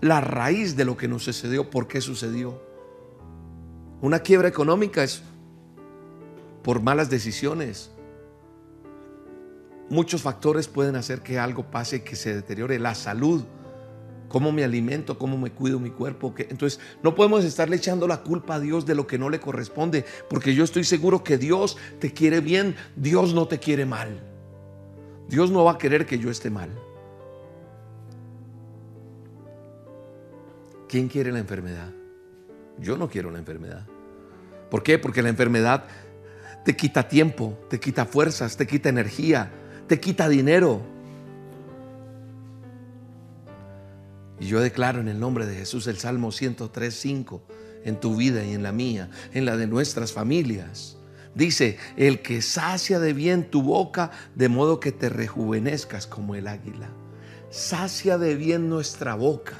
la 0.00 0.20
raíz 0.20 0.74
de 0.74 0.86
lo 0.86 0.96
que 0.96 1.06
nos 1.06 1.24
sucedió, 1.24 1.68
por 1.68 1.86
qué 1.86 2.00
sucedió. 2.00 2.60
Una 4.00 4.20
quiebra 4.20 4.48
económica 4.48 5.04
es 5.04 5.22
por 6.62 6.80
malas 6.80 7.10
decisiones, 7.10 7.90
muchos 9.90 10.22
factores 10.22 10.68
pueden 10.68 10.96
hacer 10.96 11.20
que 11.20 11.38
algo 11.38 11.70
pase, 11.70 12.02
que 12.02 12.16
se 12.16 12.34
deteriore 12.34 12.78
la 12.78 12.94
salud, 12.94 13.44
cómo 14.32 14.50
me 14.50 14.64
alimento, 14.64 15.18
cómo 15.18 15.36
me 15.36 15.52
cuido 15.52 15.78
mi 15.78 15.90
cuerpo. 15.90 16.34
Entonces, 16.38 16.80
no 17.02 17.14
podemos 17.14 17.44
estarle 17.44 17.76
echando 17.76 18.08
la 18.08 18.22
culpa 18.22 18.54
a 18.54 18.60
Dios 18.60 18.86
de 18.86 18.94
lo 18.94 19.06
que 19.06 19.18
no 19.18 19.28
le 19.28 19.40
corresponde, 19.40 20.06
porque 20.30 20.54
yo 20.54 20.64
estoy 20.64 20.84
seguro 20.84 21.22
que 21.22 21.36
Dios 21.36 21.76
te 22.00 22.14
quiere 22.14 22.40
bien, 22.40 22.74
Dios 22.96 23.34
no 23.34 23.46
te 23.46 23.58
quiere 23.58 23.84
mal. 23.84 24.08
Dios 25.28 25.50
no 25.50 25.64
va 25.64 25.72
a 25.72 25.78
querer 25.78 26.06
que 26.06 26.18
yo 26.18 26.30
esté 26.30 26.48
mal. 26.48 26.70
¿Quién 30.88 31.08
quiere 31.08 31.30
la 31.30 31.38
enfermedad? 31.38 31.90
Yo 32.78 32.96
no 32.96 33.10
quiero 33.10 33.30
la 33.30 33.38
enfermedad. 33.38 33.86
¿Por 34.70 34.82
qué? 34.82 34.98
Porque 34.98 35.20
la 35.20 35.28
enfermedad 35.28 35.84
te 36.64 36.74
quita 36.74 37.06
tiempo, 37.06 37.58
te 37.68 37.78
quita 37.78 38.06
fuerzas, 38.06 38.56
te 38.56 38.66
quita 38.66 38.88
energía, 38.88 39.50
te 39.88 40.00
quita 40.00 40.26
dinero. 40.26 40.80
Y 44.42 44.46
yo 44.46 44.60
declaro 44.60 45.00
en 45.00 45.06
el 45.06 45.20
nombre 45.20 45.46
de 45.46 45.54
Jesús 45.54 45.86
el 45.86 45.98
Salmo 45.98 46.32
103.5 46.32 47.42
en 47.84 48.00
tu 48.00 48.16
vida 48.16 48.44
y 48.44 48.54
en 48.54 48.64
la 48.64 48.72
mía, 48.72 49.08
en 49.32 49.44
la 49.44 49.56
de 49.56 49.68
nuestras 49.68 50.12
familias. 50.12 50.96
Dice, 51.32 51.78
el 51.96 52.22
que 52.22 52.42
sacia 52.42 52.98
de 52.98 53.12
bien 53.12 53.52
tu 53.52 53.62
boca, 53.62 54.10
de 54.34 54.48
modo 54.48 54.80
que 54.80 54.90
te 54.90 55.08
rejuvenezcas 55.08 56.08
como 56.08 56.34
el 56.34 56.48
águila. 56.48 56.88
Sacia 57.50 58.18
de 58.18 58.34
bien 58.34 58.68
nuestra 58.68 59.14
boca. 59.14 59.54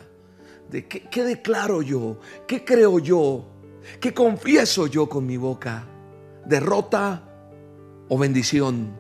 ¿De 0.69 0.89
qué, 0.89 1.09
qué 1.09 1.23
declaro 1.23 1.83
yo? 1.83 2.19
¿Qué 2.49 2.65
creo 2.65 2.99
yo? 2.99 3.45
¿Qué 4.01 4.13
confieso 4.13 4.89
yo 4.89 5.09
con 5.09 5.25
mi 5.25 5.37
boca? 5.37 5.87
¿Derrota 6.45 7.23
o 8.09 8.19
bendición? 8.19 8.97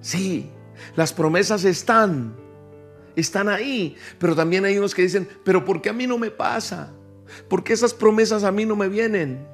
Sí, 0.00 0.48
las 0.94 1.12
promesas 1.12 1.64
están, 1.64 2.36
están 3.16 3.48
ahí, 3.48 3.96
pero 4.18 4.34
también 4.34 4.64
hay 4.64 4.78
unos 4.78 4.94
que 4.94 5.02
dicen, 5.02 5.28
pero 5.44 5.64
¿por 5.64 5.82
qué 5.82 5.90
a 5.90 5.92
mí 5.92 6.06
no 6.06 6.18
me 6.18 6.30
pasa? 6.30 6.92
¿Por 7.48 7.64
qué 7.64 7.72
esas 7.72 7.94
promesas 7.94 8.44
a 8.44 8.52
mí 8.52 8.64
no 8.64 8.76
me 8.76 8.88
vienen? 8.88 9.46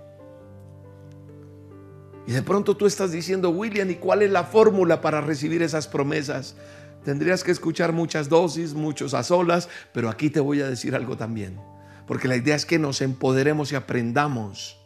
Y 2.27 2.33
de 2.33 2.43
pronto 2.43 2.77
tú 2.77 2.87
estás 2.87 3.11
diciendo, 3.11 3.51
William, 3.51 3.91
¿y 3.91 3.95
cuál 3.95 4.23
es 4.23 4.31
la 4.31 4.45
fórmula 4.45 5.01
para 5.01 5.21
recibir 5.21 5.63
esas 5.63 5.89
promesas? 5.89 6.57
Tendrías 7.05 7.43
que 7.43 7.51
escuchar 7.51 7.93
muchas 7.93 8.29
dosis, 8.29 8.75
muchos 8.75 9.15
a 9.15 9.23
solas, 9.23 9.69
pero 9.95 10.11
aquí 10.11 10.29
te 10.29 10.41
voy 10.41 10.61
a 10.61 10.69
decir 10.69 10.95
algo 10.95 11.17
también. 11.17 11.59
Porque 12.07 12.29
la 12.29 12.37
idea 12.37 12.55
es 12.55 12.67
que 12.67 12.79
nos 12.79 13.01
empoderemos 13.01 13.73
y 13.73 13.77
aprendamos. 13.77 14.79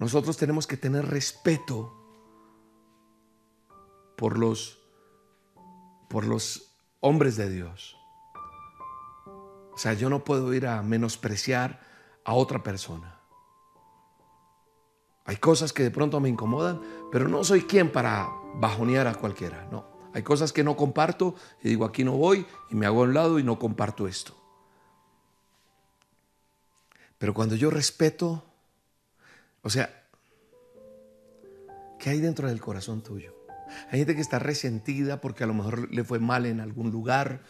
Nosotros 0.00 0.36
tenemos 0.36 0.66
que 0.66 0.76
tener 0.76 1.06
respeto 1.06 1.96
por 4.16 4.36
los, 4.36 4.80
por 6.08 6.26
los 6.26 6.69
hombres 7.00 7.36
de 7.36 7.50
Dios. 7.50 7.96
O 9.72 9.78
sea, 9.78 9.94
yo 9.94 10.10
no 10.10 10.24
puedo 10.24 10.52
ir 10.52 10.66
a 10.66 10.82
menospreciar 10.82 11.80
a 12.24 12.34
otra 12.34 12.62
persona. 12.62 13.18
Hay 15.24 15.36
cosas 15.36 15.72
que 15.72 15.82
de 15.82 15.90
pronto 15.90 16.20
me 16.20 16.28
incomodan, 16.28 16.80
pero 17.10 17.28
no 17.28 17.44
soy 17.44 17.62
quien 17.62 17.90
para 17.90 18.28
bajonear 18.54 19.06
a 19.06 19.14
cualquiera. 19.14 19.68
No, 19.70 19.86
hay 20.12 20.22
cosas 20.22 20.52
que 20.52 20.64
no 20.64 20.76
comparto 20.76 21.34
y 21.62 21.68
digo 21.68 21.84
aquí 21.84 22.04
no 22.04 22.12
voy 22.12 22.46
y 22.68 22.74
me 22.74 22.86
hago 22.86 23.00
a 23.00 23.04
un 23.04 23.14
lado 23.14 23.38
y 23.38 23.42
no 23.42 23.58
comparto 23.58 24.06
esto. 24.08 24.34
Pero 27.18 27.34
cuando 27.34 27.54
yo 27.54 27.70
respeto, 27.70 28.42
o 29.62 29.70
sea, 29.70 30.08
¿qué 31.98 32.10
hay 32.10 32.20
dentro 32.20 32.48
del 32.48 32.60
corazón 32.60 33.02
tuyo? 33.02 33.39
Hay 33.90 33.98
gente 33.98 34.14
que 34.14 34.20
está 34.20 34.38
resentida 34.38 35.20
porque 35.20 35.44
a 35.44 35.46
lo 35.46 35.54
mejor 35.54 35.92
le 35.92 36.04
fue 36.04 36.18
mal 36.18 36.46
en 36.46 36.60
algún 36.60 36.90
lugar. 36.90 37.42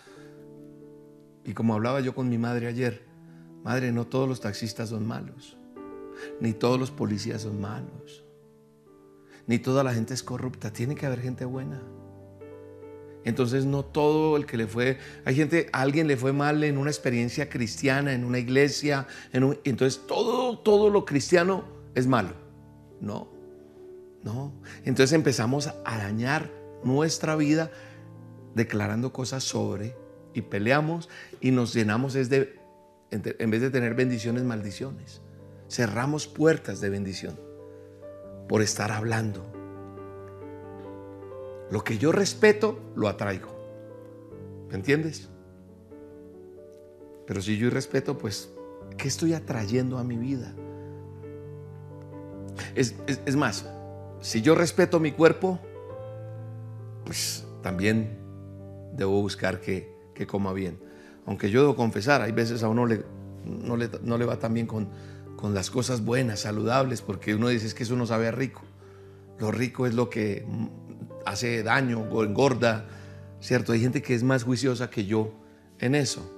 Y 1.45 1.53
como 1.55 1.75
hablaba 1.75 2.01
yo 2.01 2.15
con 2.15 2.29
mi 2.29 2.39
madre 2.39 2.67
ayer, 2.67 3.07
madre, 3.65 3.93
no 3.93 4.07
todos 4.07 4.29
los 4.29 4.41
taxistas 4.41 4.91
son 4.91 5.07
malos, 5.07 5.57
ni 6.41 6.53
todos 6.53 6.79
los 6.79 6.91
policías 6.91 7.43
son 7.43 7.61
malos, 7.61 8.25
ni 9.47 9.59
toda 9.59 9.83
la 9.83 9.95
gente 9.95 10.15
es 10.15 10.23
corrupta, 10.23 10.73
tiene 10.73 10.95
que 10.95 11.07
haber 11.07 11.21
gente 11.21 11.45
buena. 11.45 11.83
Entonces 13.25 13.67
no 13.67 13.85
todo 13.85 14.37
el 14.37 14.47
que 14.47 14.57
le 14.57 14.67
fue, 14.67 14.99
hay 15.25 15.35
gente, 15.35 15.69
alguien 15.73 16.07
le 16.07 16.17
fue 16.17 16.33
mal 16.33 16.65
en 16.65 16.79
una 16.79 16.91
experiencia 16.91 17.49
cristiana, 17.49 18.15
en 18.15 18.25
una 18.25 18.39
iglesia, 18.39 19.07
en 19.33 19.59
entonces 19.65 20.07
todo, 20.07 20.59
todo 20.59 20.89
lo 20.89 21.05
cristiano 21.05 21.65
es 21.95 22.07
malo. 22.07 22.35
No, 23.01 23.31
no. 24.23 24.53
Entonces 24.85 25.13
empezamos 25.13 25.69
a 25.69 25.99
dañar 25.99 26.51
nuestra 26.85 27.37
vida 27.37 27.71
declarando 28.55 29.13
cosas 29.13 29.45
sobre 29.45 29.97
y 30.35 30.43
peleamos 30.43 31.09
y 31.41 31.51
nos 31.51 31.73
llenamos 31.73 32.15
es 32.15 32.29
de, 32.29 32.59
en 33.11 33.51
vez 33.51 33.61
de 33.61 33.71
tener 33.71 33.95
bendiciones, 33.95 34.45
maldiciones. 34.45 35.23
Cerramos 35.69 36.27
puertas 36.27 36.81
de 36.81 36.91
bendición 36.91 37.39
por 38.49 38.63
estar 38.63 38.91
hablando. 38.93 39.47
Lo 41.71 41.85
que 41.85 41.99
yo 41.99 42.11
respeto, 42.11 42.81
lo 42.97 43.09
atraigo. 43.09 43.57
¿Me 44.69 44.75
entiendes? 44.75 45.29
Pero 47.27 47.41
si 47.41 47.57
yo 47.57 47.69
irrespeto, 47.69 48.19
pues, 48.19 48.51
¿qué 48.97 49.07
estoy 49.07 49.35
atrayendo 49.35 49.99
a 49.99 50.05
mi 50.05 50.17
vida? 50.17 50.53
Es, 52.75 52.97
es, 53.07 53.21
es 53.25 53.37
más, 53.37 53.65
si 54.21 54.43
yo 54.43 54.55
respeto 54.55 55.01
mi 55.01 55.13
cuerpo, 55.13 55.59
pues 57.05 57.47
también 57.63 58.19
debo 58.93 59.21
buscar 59.21 59.61
que, 59.61 59.93
que 60.15 60.27
coma 60.27 60.53
bien. 60.53 60.79
Aunque 61.27 61.51
yo 61.51 61.61
debo 61.63 61.77
confesar, 61.77 62.23
hay 62.23 62.33
veces 62.33 62.63
a 62.63 62.69
uno 62.69 62.87
le, 62.87 63.05
no, 63.45 63.77
le, 63.77 63.91
no 64.03 64.19
le 64.19 64.25
va 64.25 64.39
tan 64.39 64.55
bien 64.55 64.67
con, 64.67 64.89
con 65.37 65.55
las 65.55 65.71
cosas 65.71 66.05
buenas, 66.05 66.41
saludables, 66.41 67.03
porque 67.03 67.35
uno 67.35 67.49
dice 67.49 67.67
es 67.67 67.75
que 67.75 67.85
eso 67.85 67.97
no 67.97 68.07
sabe 68.07 68.29
a 68.29 68.31
rico. 68.31 68.63
Lo 69.39 69.51
rico 69.51 69.87
es 69.87 69.95
lo 69.95 70.11
que 70.11 70.45
mm, 70.47 70.67
hace 71.25 71.63
daño 71.63 72.01
o 72.11 72.25
engorda, 72.25 72.87
¿cierto? 73.41 73.73
Hay 73.73 73.81
gente 73.81 74.03
que 74.03 74.15
es 74.15 74.23
más 74.23 74.45
juiciosa 74.45 74.91
que 74.91 75.07
yo 75.07 75.33
en 75.79 75.95
eso. 75.95 76.31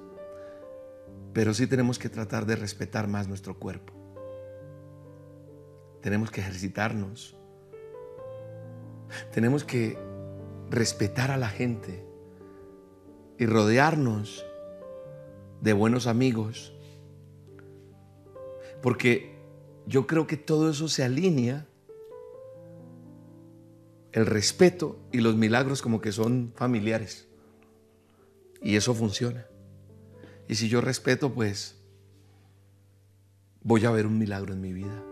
Pero 1.33 1.55
sí 1.55 1.67
tenemos 1.67 1.99
que 1.99 2.09
tratar 2.09 2.47
de 2.47 2.57
respetar 2.57 3.09
más 3.09 3.27
nuestro 3.27 3.59
cuerpo. 3.59 3.93
Tenemos 6.01 6.31
que 6.31 6.41
ejercitarnos. 6.41 7.37
Tenemos 9.33 9.65
que 9.65 9.99
respetar 10.71 11.31
a 11.31 11.37
la 11.37 11.49
gente 11.49 12.05
y 13.39 13.47
rodearnos 13.47 14.45
de 15.61 15.73
buenos 15.73 16.07
amigos. 16.07 16.73
Porque 18.83 19.37
yo 19.87 20.07
creo 20.07 20.27
que 20.27 20.37
todo 20.37 20.71
eso 20.71 20.89
se 20.89 21.05
alinea. 21.05 21.67
El 24.13 24.27
respeto 24.27 24.99
y 25.11 25.21
los 25.21 25.37
milagros 25.37 25.81
como 25.81 26.01
que 26.01 26.13
son 26.13 26.53
familiares. 26.55 27.27
Y 28.61 28.77
eso 28.77 28.95
funciona. 28.95 29.47
Y 30.49 30.57
si 30.57 30.69
yo 30.69 30.81
respeto, 30.81 31.33
pues 31.33 31.77
voy 33.63 33.85
a 33.87 33.91
ver 33.91 34.07
un 34.07 34.19
milagro 34.19 34.53
en 34.53 34.61
mi 34.61 34.73
vida. 34.73 35.03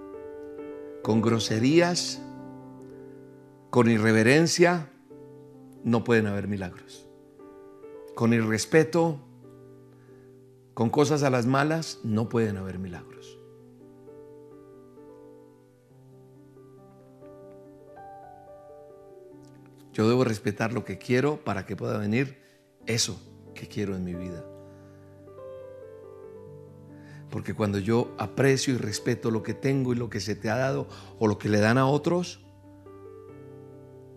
Con 1.02 1.22
groserías, 1.22 2.20
con 3.70 3.88
irreverencia, 3.88 4.90
no 5.84 6.02
pueden 6.02 6.26
haber 6.26 6.48
milagros. 6.48 7.06
Con 8.16 8.34
irrespeto, 8.34 9.20
con 10.74 10.90
cosas 10.90 11.22
a 11.22 11.30
las 11.30 11.46
malas, 11.46 12.00
no 12.02 12.28
pueden 12.28 12.56
haber 12.56 12.78
milagros. 12.78 13.38
Yo 19.92 20.08
debo 20.08 20.24
respetar 20.24 20.72
lo 20.72 20.84
que 20.84 20.98
quiero 20.98 21.44
para 21.44 21.64
que 21.64 21.76
pueda 21.76 21.98
venir 21.98 22.40
eso 22.86 23.20
que 23.54 23.68
quiero 23.68 23.94
en 23.94 24.04
mi 24.04 24.14
vida. 24.14 24.44
Porque 27.30 27.54
cuando 27.54 27.78
yo 27.78 28.12
aprecio 28.18 28.74
y 28.74 28.78
respeto 28.78 29.30
lo 29.30 29.42
que 29.42 29.54
tengo 29.54 29.92
y 29.92 29.96
lo 29.96 30.10
que 30.10 30.18
se 30.18 30.34
te 30.34 30.50
ha 30.50 30.56
dado 30.56 30.88
o 31.20 31.28
lo 31.28 31.38
que 31.38 31.48
le 31.48 31.60
dan 31.60 31.78
a 31.78 31.86
otros, 31.86 32.40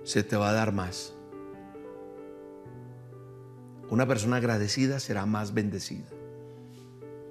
se 0.04 0.24
te 0.24 0.36
va 0.36 0.50
a 0.50 0.54
dar 0.54 0.72
más. 0.72 1.14
Una 3.90 4.08
persona 4.08 4.38
agradecida 4.38 5.00
será 5.00 5.26
más 5.26 5.54
bendecida. 5.54 6.08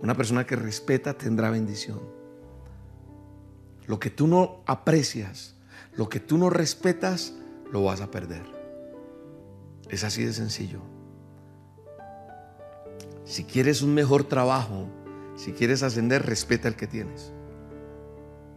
Una 0.01 0.17
persona 0.17 0.47
que 0.47 0.57
respeta 0.57 1.15
tendrá 1.15 1.51
bendición. 1.51 2.01
Lo 3.87 3.99
que 3.99 4.11
tú 4.11 4.27
no 4.27 4.63
aprecias, 4.67 5.57
lo 5.97 6.09
que 6.09 6.21
tú 6.21 6.39
no 6.39 6.51
respetas, 6.51 7.35
lo 7.73 7.85
vas 7.85 8.01
a 8.01 8.11
perder. 8.11 8.45
Es 9.89 10.05
así 10.05 10.25
de 10.25 10.33
sencillo. 10.33 10.81
Si 13.25 13.45
quieres 13.45 13.83
un 13.83 13.95
mejor 13.95 14.25
trabajo, 14.25 14.89
si 15.37 15.53
quieres 15.53 15.83
ascender, 15.83 16.27
respeta 16.27 16.69
el 16.69 16.77
que 16.77 16.87
tienes. 16.87 17.33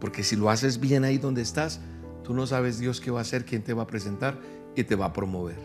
Porque 0.00 0.22
si 0.22 0.36
lo 0.36 0.50
haces 0.50 0.80
bien 0.80 1.04
ahí 1.04 1.18
donde 1.18 1.42
estás, 1.42 1.80
tú 2.26 2.34
no 2.34 2.44
sabes 2.44 2.80
Dios 2.80 3.00
qué 3.00 3.12
va 3.12 3.20
a 3.20 3.22
hacer, 3.22 3.44
quién 3.44 3.62
te 3.62 3.72
va 3.72 3.84
a 3.84 3.86
presentar 3.86 4.36
y 4.74 4.82
te 4.82 4.96
va 4.96 5.06
a 5.06 5.12
promover. 5.12 5.56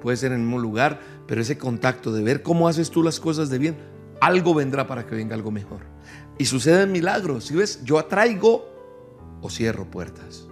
Puede 0.00 0.16
ser 0.16 0.32
en 0.32 0.40
el 0.40 0.46
mismo 0.46 0.58
lugar, 0.58 0.98
pero 1.26 1.42
ese 1.42 1.58
contacto 1.58 2.10
de 2.10 2.22
ver 2.22 2.42
cómo 2.42 2.68
haces 2.68 2.90
tú 2.90 3.02
las 3.02 3.20
cosas 3.20 3.50
de 3.50 3.58
bien, 3.58 3.76
algo 4.18 4.54
vendrá 4.54 4.86
para 4.86 5.04
que 5.04 5.14
venga 5.14 5.34
algo 5.34 5.50
mejor. 5.50 5.80
Y 6.38 6.46
suceden 6.46 6.90
milagros. 6.90 7.44
Si 7.44 7.54
ves, 7.54 7.84
yo 7.84 7.98
atraigo 7.98 8.64
o 9.42 9.50
cierro 9.50 9.90
puertas. 9.90 10.48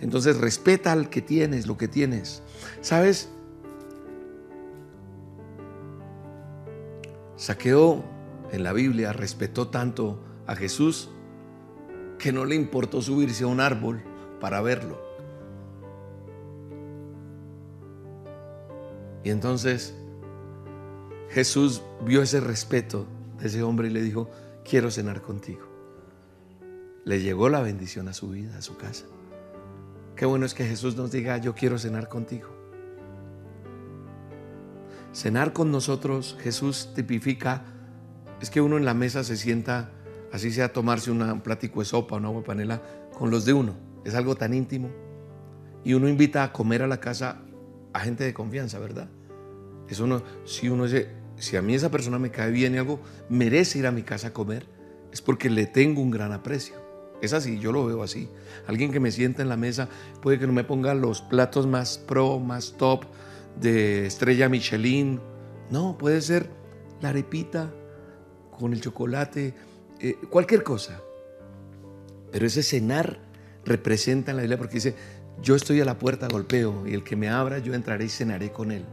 Entonces 0.00 0.38
respeta 0.38 0.92
al 0.92 1.10
que 1.10 1.20
tienes, 1.20 1.66
lo 1.66 1.76
que 1.76 1.86
tienes. 1.86 2.42
¿Sabes? 2.80 3.28
Saqueo 7.36 8.02
en 8.50 8.62
la 8.62 8.72
Biblia 8.72 9.12
respetó 9.12 9.68
tanto 9.68 10.24
a 10.46 10.56
Jesús 10.56 11.10
que 12.18 12.32
no 12.32 12.46
le 12.46 12.54
importó 12.54 13.02
subirse 13.02 13.44
a 13.44 13.46
un 13.46 13.60
árbol 13.60 14.04
para 14.40 14.60
verlo. 14.60 14.98
Y 19.22 19.30
entonces 19.30 19.94
Jesús 21.28 21.82
vio 22.04 22.22
ese 22.22 22.40
respeto 22.40 23.06
de 23.38 23.46
ese 23.46 23.62
hombre 23.62 23.88
y 23.88 23.90
le 23.90 24.02
dijo, 24.02 24.30
quiero 24.64 24.90
cenar 24.90 25.22
contigo. 25.22 25.68
Le 27.04 27.20
llegó 27.20 27.48
la 27.48 27.60
bendición 27.60 28.08
a 28.08 28.12
su 28.12 28.30
vida, 28.30 28.58
a 28.58 28.62
su 28.62 28.76
casa. 28.76 29.04
Qué 30.16 30.26
bueno 30.26 30.44
es 30.44 30.54
que 30.54 30.64
Jesús 30.64 30.96
nos 30.96 31.12
diga, 31.12 31.38
yo 31.38 31.54
quiero 31.54 31.78
cenar 31.78 32.08
contigo. 32.08 32.48
Cenar 35.12 35.52
con 35.52 35.70
nosotros, 35.70 36.36
Jesús 36.40 36.90
tipifica 36.94 37.64
es 38.40 38.50
que 38.50 38.60
uno 38.60 38.76
en 38.76 38.84
la 38.84 38.94
mesa 38.94 39.24
se 39.24 39.36
sienta, 39.36 39.90
así 40.32 40.50
sea 40.50 40.72
tomarse 40.72 41.10
un 41.10 41.40
plático 41.40 41.80
de 41.80 41.86
sopa, 41.86 42.16
una 42.16 42.28
agua 42.28 42.44
panela, 42.44 42.82
con 43.18 43.30
los 43.30 43.44
de 43.44 43.52
uno. 43.52 43.89
Es 44.04 44.14
algo 44.14 44.36
tan 44.36 44.54
íntimo. 44.54 44.90
Y 45.84 45.94
uno 45.94 46.08
invita 46.08 46.44
a 46.44 46.52
comer 46.52 46.82
a 46.82 46.86
la 46.86 47.00
casa 47.00 47.42
a 47.92 48.00
gente 48.00 48.24
de 48.24 48.34
confianza, 48.34 48.78
¿verdad? 48.78 49.08
Eso 49.88 50.06
no, 50.06 50.22
si 50.44 50.68
uno 50.68 50.84
dice, 50.84 51.08
si 51.36 51.56
a 51.56 51.62
mí 51.62 51.74
esa 51.74 51.90
persona 51.90 52.18
me 52.18 52.30
cae 52.30 52.50
bien 52.50 52.74
y 52.74 52.78
algo, 52.78 53.00
merece 53.28 53.78
ir 53.78 53.86
a 53.86 53.90
mi 53.90 54.02
casa 54.02 54.28
a 54.28 54.32
comer, 54.32 54.66
es 55.12 55.20
porque 55.20 55.50
le 55.50 55.66
tengo 55.66 56.00
un 56.00 56.10
gran 56.10 56.32
aprecio. 56.32 56.76
Es 57.20 57.32
así, 57.32 57.58
yo 57.58 57.72
lo 57.72 57.84
veo 57.86 58.02
así. 58.02 58.28
Alguien 58.66 58.92
que 58.92 59.00
me 59.00 59.10
sienta 59.10 59.42
en 59.42 59.48
la 59.48 59.56
mesa 59.56 59.88
puede 60.22 60.38
que 60.38 60.46
no 60.46 60.52
me 60.52 60.64
ponga 60.64 60.94
los 60.94 61.20
platos 61.22 61.66
más 61.66 61.98
pro, 61.98 62.38
más 62.38 62.74
top 62.78 63.04
de 63.60 64.06
estrella 64.06 64.48
Michelin. 64.48 65.20
No, 65.70 65.98
puede 65.98 66.20
ser 66.22 66.48
la 67.00 67.10
arepita, 67.10 67.72
con 68.58 68.72
el 68.72 68.80
chocolate, 68.80 69.54
eh, 69.98 70.16
cualquier 70.30 70.62
cosa. 70.62 71.00
Pero 72.30 72.46
ese 72.46 72.62
cenar 72.62 73.18
representa 73.70 74.32
en 74.32 74.36
la 74.36 74.42
Biblia 74.42 74.58
porque 74.58 74.74
dice, 74.74 74.96
yo 75.40 75.54
estoy 75.54 75.80
a 75.80 75.84
la 75.84 75.96
puerta, 75.96 76.26
golpeo, 76.26 76.86
y 76.88 76.92
el 76.92 77.04
que 77.04 77.14
me 77.14 77.28
abra, 77.28 77.58
yo 77.58 77.72
entraré 77.72 78.04
y 78.04 78.08
cenaré 78.08 78.50
con 78.50 78.72
él. 78.72 78.84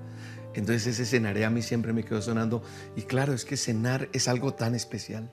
Entonces 0.54 0.86
ese 0.88 1.06
cenaré 1.06 1.46
a 1.46 1.50
mí 1.50 1.64
siempre 1.64 1.94
me 1.94 2.04
quedó 2.04 2.22
sonando. 2.22 2.62
Y 2.96 3.02
claro, 3.02 3.34
es 3.34 3.44
que 3.44 3.58
cenar 3.58 4.08
es 4.14 4.28
algo 4.28 4.54
tan 4.54 4.76
especial. 4.76 5.32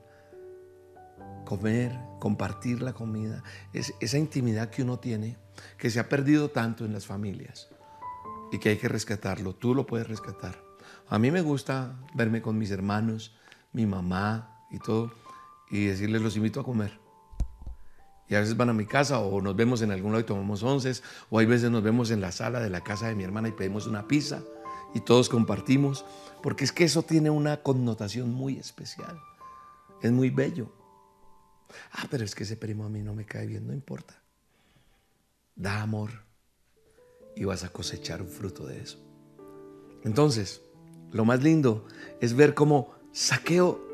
Comer, 1.45 1.92
compartir 2.20 2.80
la 2.80 2.95
comida, 2.95 3.42
es 3.74 3.92
esa 4.01 4.16
intimidad 4.16 4.70
que 4.70 4.82
uno 4.82 4.99
tiene, 4.99 5.36
que 5.76 5.90
se 5.90 6.01
ha 6.01 6.09
perdido 6.09 6.49
tanto 6.51 6.86
en 6.86 6.95
las 6.95 7.05
familias 7.05 7.68
y 8.51 8.59
que 8.59 8.70
hay 8.70 8.78
que 8.78 8.88
rescatarlo. 8.88 9.55
Tú 9.55 9.74
lo 9.74 9.84
puedes 9.86 10.09
rescatar. 10.09 10.59
A 11.09 11.18
mí 11.18 11.30
me 11.30 11.42
gusta 11.42 11.97
verme 12.14 12.40
con 12.40 12.57
mis 12.57 12.70
hermanos, 12.70 13.36
mi 13.74 13.84
mamá 13.84 14.59
y 14.70 14.78
todo, 14.78 15.12
y 15.70 15.84
decirles, 15.84 16.22
los 16.22 16.36
invito 16.36 16.61
a 16.61 16.64
comer. 16.64 17.04
A 18.37 18.41
veces 18.41 18.57
van 18.57 18.70
a 18.70 18.72
mi 18.72 18.87
casa 18.87 19.18
o 19.18 19.41
nos 19.41 19.57
vemos 19.57 19.82
en 19.82 19.91
algún 19.91 20.12
lado 20.12 20.20
y 20.20 20.26
tomamos 20.26 20.62
onces, 20.62 21.03
o 21.30 21.39
hay 21.39 21.47
veces 21.47 21.70
nos 21.70 21.82
vemos 21.82 22.11
en 22.11 22.20
la 22.20 22.32
sala 22.32 22.61
de 22.61 22.70
la 22.70 22.82
casa 22.82 23.09
de 23.09 23.14
mi 23.14 23.24
hermana 23.24 23.49
y 23.49 23.53
pedimos 23.53 23.87
una 23.87 24.07
pizza 24.07 24.43
y 24.95 25.01
todos 25.01 25.28
compartimos, 25.28 26.05
porque 26.43 26.64
es 26.64 26.72
que 26.72 26.85
eso 26.85 27.03
tiene 27.03 27.30
una 27.30 27.62
connotación 27.62 28.32
muy 28.32 28.57
especial. 28.57 29.18
Es 30.03 30.12
muy 30.12 30.30
bello. 30.30 30.72
Ah, 31.93 32.07
pero 32.11 32.24
es 32.24 32.35
que 32.35 32.45
ese 32.45 32.57
primo 32.57 32.85
a 32.85 32.89
mí 32.89 33.03
no 33.03 33.14
me 33.14 33.24
cae 33.24 33.47
bien, 33.47 33.66
no 33.66 33.72
importa. 33.72 34.22
Da 35.57 35.82
amor 35.82 36.11
y 37.37 37.45
vas 37.45 37.64
a 37.64 37.70
cosechar 37.70 38.22
un 38.22 38.28
fruto 38.28 38.66
de 38.66 38.80
eso. 38.80 38.99
Entonces, 40.05 40.62
lo 41.11 41.24
más 41.24 41.43
lindo 41.43 41.87
es 42.20 42.35
ver 42.35 42.55
cómo 42.55 42.95
Saqueo 43.12 43.93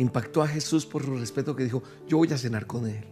impactó 0.00 0.42
a 0.42 0.48
Jesús 0.48 0.86
por 0.86 1.04
su 1.04 1.14
respeto 1.16 1.54
que 1.54 1.64
dijo, 1.64 1.82
yo 2.08 2.16
voy 2.16 2.32
a 2.32 2.38
cenar 2.38 2.66
con 2.66 2.86
él. 2.86 3.04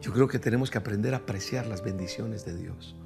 Yo 0.00 0.12
creo 0.12 0.28
que 0.28 0.38
tenemos 0.38 0.70
que 0.70 0.78
aprender 0.78 1.12
a 1.14 1.18
apreciar 1.18 1.66
las 1.66 1.82
bendiciones 1.82 2.44
de 2.46 2.56
Dios. 2.56 2.96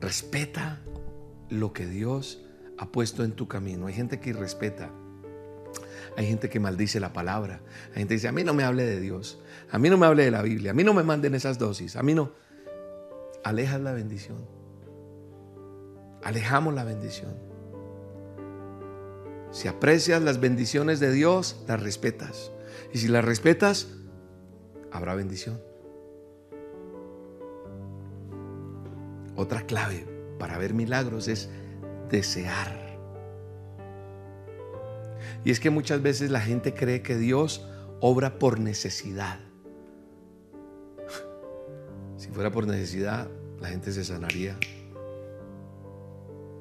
Respeta 0.00 0.80
lo 1.48 1.72
que 1.72 1.86
Dios 1.86 2.42
ha 2.78 2.86
puesto 2.86 3.24
en 3.24 3.32
tu 3.32 3.48
camino. 3.48 3.86
Hay 3.86 3.94
gente 3.94 4.20
que 4.20 4.30
irrespeta. 4.30 4.90
Hay 6.16 6.26
gente 6.26 6.50
que 6.50 6.60
maldice 6.60 7.00
la 7.00 7.12
palabra. 7.12 7.62
Hay 7.90 8.00
gente 8.00 8.08
que 8.08 8.14
dice, 8.14 8.28
a 8.28 8.32
mí 8.32 8.44
no 8.44 8.52
me 8.52 8.64
hable 8.64 8.84
de 8.84 9.00
Dios. 9.00 9.40
A 9.70 9.78
mí 9.78 9.88
no 9.88 9.96
me 9.96 10.06
hable 10.06 10.24
de 10.24 10.30
la 10.30 10.42
Biblia. 10.42 10.72
A 10.72 10.74
mí 10.74 10.84
no 10.84 10.92
me 10.92 11.04
manden 11.04 11.34
esas 11.34 11.58
dosis. 11.58 11.96
A 11.96 12.02
mí 12.02 12.12
no 12.12 12.32
alejas 13.44 13.80
la 13.80 13.92
bendición. 13.92 14.59
Alejamos 16.22 16.74
la 16.74 16.84
bendición. 16.84 17.34
Si 19.50 19.68
aprecias 19.68 20.22
las 20.22 20.40
bendiciones 20.40 21.00
de 21.00 21.12
Dios, 21.12 21.64
las 21.66 21.82
respetas. 21.82 22.52
Y 22.92 22.98
si 22.98 23.08
las 23.08 23.24
respetas, 23.24 23.88
habrá 24.92 25.14
bendición. 25.14 25.60
Otra 29.36 29.62
clave 29.62 30.06
para 30.38 30.58
ver 30.58 30.74
milagros 30.74 31.28
es 31.28 31.48
desear. 32.10 32.98
Y 35.44 35.50
es 35.50 35.60
que 35.60 35.70
muchas 35.70 36.02
veces 36.02 36.30
la 36.30 36.40
gente 36.40 36.74
cree 36.74 37.02
que 37.02 37.16
Dios 37.16 37.66
obra 38.00 38.38
por 38.38 38.60
necesidad. 38.60 39.38
Si 42.16 42.28
fuera 42.28 42.50
por 42.50 42.66
necesidad, 42.66 43.28
la 43.60 43.68
gente 43.68 43.92
se 43.92 44.04
sanaría. 44.04 44.58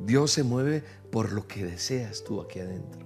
Dios 0.05 0.31
se 0.31 0.43
mueve 0.43 0.83
por 1.11 1.31
lo 1.31 1.47
que 1.47 1.65
deseas 1.65 2.23
tú 2.23 2.41
aquí 2.41 2.59
adentro. 2.59 3.05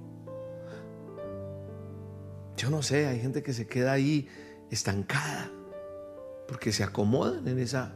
Yo 2.57 2.69
no 2.69 2.81
sé, 2.83 3.07
hay 3.07 3.19
gente 3.19 3.43
que 3.43 3.53
se 3.53 3.67
queda 3.67 3.93
ahí 3.93 4.27
estancada 4.69 5.51
porque 6.47 6.71
se 6.71 6.83
acomodan 6.83 7.47
en, 7.47 7.59
esa, 7.59 7.93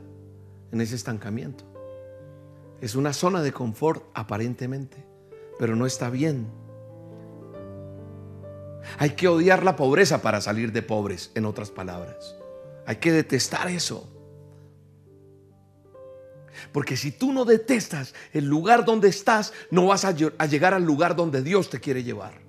en 0.71 0.81
ese 0.81 0.95
estancamiento. 0.95 1.63
Es 2.81 2.95
una 2.95 3.13
zona 3.13 3.41
de 3.41 3.51
confort 3.51 4.03
aparentemente, 4.13 4.97
pero 5.59 5.75
no 5.75 5.85
está 5.85 6.09
bien. 6.09 6.47
Hay 8.99 9.11
que 9.11 9.27
odiar 9.27 9.63
la 9.63 9.75
pobreza 9.75 10.21
para 10.21 10.41
salir 10.41 10.71
de 10.71 10.81
pobres, 10.81 11.31
en 11.35 11.45
otras 11.45 11.71
palabras. 11.71 12.35
Hay 12.85 12.97
que 12.97 13.11
detestar 13.11 13.67
eso. 13.67 14.09
Porque 16.71 16.97
si 16.97 17.11
tú 17.11 17.31
no 17.31 17.45
detestas 17.45 18.13
el 18.33 18.45
lugar 18.45 18.85
donde 18.85 19.07
estás, 19.07 19.53
no 19.71 19.87
vas 19.87 20.05
a, 20.05 20.11
llegar 20.11 20.73
al 20.73 20.83
lugar 20.83 21.15
donde 21.15 21.41
Dios 21.41 21.69
te 21.69 21.79
quiere 21.79 22.03
llevar. 22.03 22.41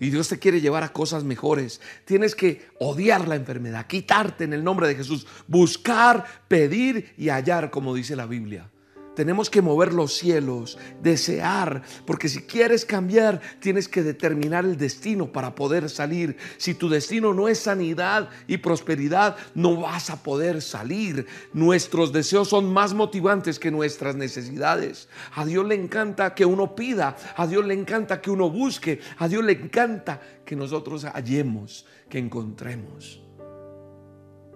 Y 0.00 0.10
Dios 0.10 0.28
te 0.28 0.38
quiere 0.38 0.60
llevar 0.60 0.82
a 0.82 0.92
cosas 0.92 1.22
mejores. 1.22 1.80
Tienes 2.04 2.34
que 2.34 2.66
odiar 2.80 3.28
la 3.28 3.36
enfermedad, 3.36 3.86
quitarte 3.86 4.44
en 4.44 4.52
el 4.52 4.64
nombre 4.64 4.88
de 4.88 4.96
Jesús, 4.96 5.26
buscar, 5.46 6.24
pedir 6.48 7.14
y 7.16 7.28
hallar, 7.28 7.70
como 7.70 7.94
dice 7.94 8.16
la 8.16 8.26
Biblia. 8.26 8.71
Tenemos 9.14 9.50
que 9.50 9.60
mover 9.60 9.92
los 9.92 10.14
cielos, 10.14 10.78
desear, 11.02 11.82
porque 12.06 12.30
si 12.30 12.42
quieres 12.42 12.86
cambiar, 12.86 13.42
tienes 13.60 13.86
que 13.86 14.02
determinar 14.02 14.64
el 14.64 14.78
destino 14.78 15.30
para 15.30 15.54
poder 15.54 15.90
salir. 15.90 16.38
Si 16.56 16.74
tu 16.74 16.88
destino 16.88 17.34
no 17.34 17.46
es 17.48 17.58
sanidad 17.58 18.30
y 18.46 18.56
prosperidad, 18.56 19.36
no 19.54 19.82
vas 19.82 20.08
a 20.08 20.22
poder 20.22 20.62
salir. 20.62 21.26
Nuestros 21.52 22.12
deseos 22.12 22.48
son 22.48 22.72
más 22.72 22.94
motivantes 22.94 23.58
que 23.58 23.70
nuestras 23.70 24.16
necesidades. 24.16 25.08
A 25.34 25.44
Dios 25.44 25.66
le 25.66 25.74
encanta 25.74 26.34
que 26.34 26.46
uno 26.46 26.74
pida, 26.74 27.16
a 27.36 27.46
Dios 27.46 27.66
le 27.66 27.74
encanta 27.74 28.22
que 28.22 28.30
uno 28.30 28.48
busque, 28.48 29.00
a 29.18 29.28
Dios 29.28 29.44
le 29.44 29.52
encanta 29.52 30.22
que 30.46 30.56
nosotros 30.56 31.04
hallemos, 31.04 31.84
que 32.08 32.18
encontremos. 32.18 33.22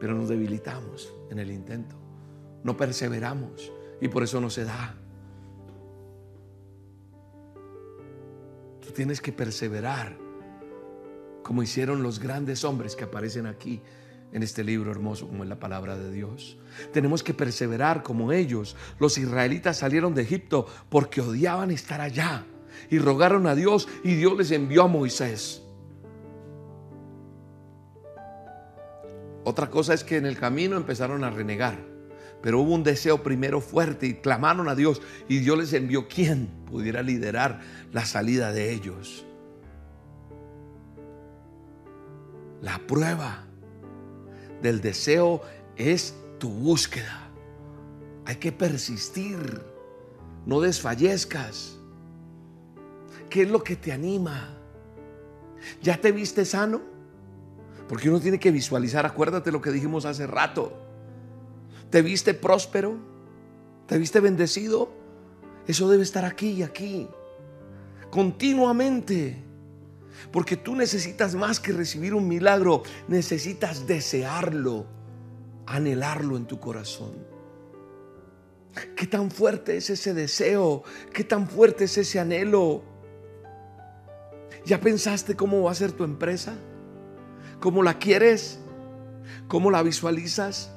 Pero 0.00 0.14
nos 0.14 0.30
debilitamos 0.30 1.12
en 1.30 1.38
el 1.38 1.50
intento, 1.50 1.96
no 2.64 2.76
perseveramos 2.76 3.75
y 4.00 4.08
por 4.08 4.22
eso 4.22 4.40
no 4.40 4.50
se 4.50 4.64
da. 4.64 4.94
Tú 8.80 8.92
tienes 8.92 9.20
que 9.20 9.32
perseverar, 9.32 10.16
como 11.42 11.62
hicieron 11.62 12.02
los 12.02 12.18
grandes 12.18 12.64
hombres 12.64 12.96
que 12.96 13.04
aparecen 13.04 13.46
aquí 13.46 13.80
en 14.32 14.42
este 14.42 14.64
libro 14.64 14.90
hermoso 14.90 15.28
como 15.28 15.44
es 15.44 15.48
la 15.48 15.58
palabra 15.58 15.96
de 15.96 16.12
Dios. 16.12 16.58
Tenemos 16.92 17.22
que 17.22 17.34
perseverar 17.34 18.02
como 18.02 18.32
ellos. 18.32 18.76
Los 18.98 19.18
israelitas 19.18 19.78
salieron 19.78 20.14
de 20.14 20.22
Egipto 20.22 20.66
porque 20.88 21.20
odiaban 21.20 21.70
estar 21.70 22.00
allá 22.00 22.44
y 22.90 22.98
rogaron 22.98 23.46
a 23.46 23.54
Dios 23.54 23.88
y 24.04 24.14
Dios 24.14 24.36
les 24.36 24.50
envió 24.50 24.84
a 24.84 24.88
Moisés. 24.88 25.62
Otra 29.44 29.70
cosa 29.70 29.94
es 29.94 30.02
que 30.02 30.16
en 30.16 30.26
el 30.26 30.36
camino 30.36 30.76
empezaron 30.76 31.22
a 31.22 31.30
renegar. 31.30 31.95
Pero 32.46 32.60
hubo 32.60 32.76
un 32.76 32.84
deseo 32.84 33.24
primero 33.24 33.60
fuerte 33.60 34.06
y 34.06 34.14
clamaron 34.14 34.68
a 34.68 34.76
Dios 34.76 35.02
y 35.28 35.38
Dios 35.38 35.58
les 35.58 35.72
envió 35.72 36.06
quien 36.06 36.46
pudiera 36.70 37.02
liderar 37.02 37.60
la 37.92 38.04
salida 38.04 38.52
de 38.52 38.72
ellos. 38.72 39.26
La 42.62 42.78
prueba 42.86 43.48
del 44.62 44.80
deseo 44.80 45.42
es 45.74 46.14
tu 46.38 46.48
búsqueda. 46.48 47.32
Hay 48.26 48.36
que 48.36 48.52
persistir, 48.52 49.64
no 50.46 50.60
desfallezcas. 50.60 51.76
¿Qué 53.28 53.42
es 53.42 53.50
lo 53.50 53.64
que 53.64 53.74
te 53.74 53.90
anima? 53.90 54.56
¿Ya 55.82 56.00
te 56.00 56.12
viste 56.12 56.44
sano? 56.44 56.80
Porque 57.88 58.08
uno 58.08 58.20
tiene 58.20 58.38
que 58.38 58.52
visualizar, 58.52 59.04
acuérdate 59.04 59.50
lo 59.50 59.60
que 59.60 59.72
dijimos 59.72 60.04
hace 60.04 60.28
rato. 60.28 60.85
¿Te 61.90 62.02
viste 62.02 62.34
próspero? 62.34 62.96
¿Te 63.86 63.98
viste 63.98 64.20
bendecido? 64.20 64.90
Eso 65.66 65.88
debe 65.88 66.02
estar 66.02 66.24
aquí 66.24 66.50
y 66.50 66.62
aquí. 66.62 67.08
Continuamente. 68.10 69.42
Porque 70.32 70.56
tú 70.56 70.74
necesitas 70.74 71.34
más 71.34 71.60
que 71.60 71.72
recibir 71.72 72.14
un 72.14 72.26
milagro. 72.26 72.82
Necesitas 73.08 73.86
desearlo, 73.86 74.86
anhelarlo 75.66 76.36
en 76.36 76.46
tu 76.46 76.58
corazón. 76.58 77.14
¿Qué 78.94 79.06
tan 79.06 79.30
fuerte 79.30 79.76
es 79.76 79.90
ese 79.90 80.12
deseo? 80.12 80.82
¿Qué 81.12 81.24
tan 81.24 81.48
fuerte 81.48 81.84
es 81.84 81.96
ese 81.96 82.20
anhelo? 82.20 82.82
¿Ya 84.66 84.80
pensaste 84.80 85.34
cómo 85.36 85.62
va 85.62 85.70
a 85.70 85.74
ser 85.74 85.92
tu 85.92 86.04
empresa? 86.04 86.54
¿Cómo 87.60 87.82
la 87.82 87.98
quieres? 87.98 88.58
¿Cómo 89.48 89.70
la 89.70 89.82
visualizas? 89.82 90.75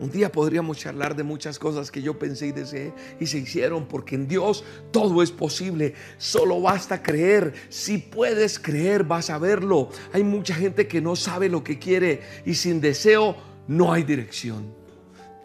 Un 0.00 0.10
día 0.10 0.32
podríamos 0.32 0.78
charlar 0.78 1.14
de 1.14 1.22
muchas 1.22 1.58
cosas 1.58 1.90
que 1.90 2.00
yo 2.00 2.18
pensé 2.18 2.46
y 2.46 2.52
deseé 2.52 2.94
y 3.20 3.26
se 3.26 3.36
hicieron 3.36 3.86
porque 3.86 4.14
en 4.14 4.26
Dios 4.26 4.64
todo 4.90 5.22
es 5.22 5.30
posible. 5.30 5.92
Solo 6.16 6.58
basta 6.62 7.02
creer. 7.02 7.52
Si 7.68 7.98
puedes 7.98 8.58
creer, 8.58 9.04
vas 9.04 9.28
a 9.28 9.36
verlo. 9.36 9.90
Hay 10.14 10.24
mucha 10.24 10.54
gente 10.54 10.88
que 10.88 11.02
no 11.02 11.16
sabe 11.16 11.50
lo 11.50 11.62
que 11.62 11.78
quiere 11.78 12.22
y 12.46 12.54
sin 12.54 12.80
deseo 12.80 13.36
no 13.68 13.92
hay 13.92 14.02
dirección. 14.02 14.74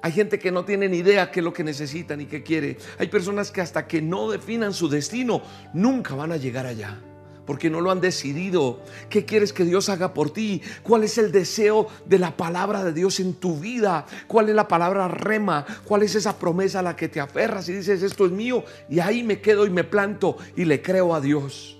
Hay 0.01 0.13
gente 0.13 0.39
que 0.39 0.51
no 0.51 0.63
tiene 0.63 0.87
ni 0.87 0.97
idea 0.97 1.31
qué 1.31 1.41
es 1.41 1.43
lo 1.43 1.51
que 1.51 1.65
necesita 1.65 2.15
ni 2.15 2.25
qué 2.25 2.41
quiere. 2.41 2.77
Hay 2.97 3.07
personas 3.07 3.51
que 3.51 3.59
hasta 3.59 3.85
que 3.85 4.01
no 4.01 4.31
definan 4.31 4.73
su 4.73 4.87
destino 4.87 5.41
nunca 5.73 6.15
van 6.15 6.31
a 6.31 6.37
llegar 6.37 6.65
allá 6.65 7.01
porque 7.45 7.69
no 7.69 7.81
lo 7.81 7.91
han 7.91 8.01
decidido. 8.01 8.79
¿Qué 9.09 9.25
quieres 9.25 9.53
que 9.53 9.65
Dios 9.65 9.89
haga 9.89 10.13
por 10.13 10.31
ti? 10.31 10.61
¿Cuál 10.83 11.03
es 11.03 11.17
el 11.17 11.31
deseo 11.31 11.87
de 12.05 12.19
la 12.19 12.35
palabra 12.35 12.83
de 12.83 12.93
Dios 12.93 13.19
en 13.19 13.33
tu 13.33 13.59
vida? 13.59 14.05
¿Cuál 14.27 14.49
es 14.49 14.55
la 14.55 14.67
palabra 14.67 15.07
rema? 15.07 15.65
¿Cuál 15.85 16.03
es 16.03 16.15
esa 16.15 16.37
promesa 16.37 16.79
a 16.79 16.83
la 16.83 16.95
que 16.95 17.09
te 17.09 17.19
aferras 17.19 17.69
y 17.69 17.73
dices, 17.73 18.01
esto 18.03 18.25
es 18.25 18.31
mío? 18.31 18.63
Y 18.89 18.99
ahí 18.99 19.23
me 19.23 19.41
quedo 19.41 19.65
y 19.65 19.69
me 19.69 19.83
planto 19.83 20.37
y 20.55 20.65
le 20.65 20.81
creo 20.81 21.13
a 21.13 21.21
Dios. 21.21 21.79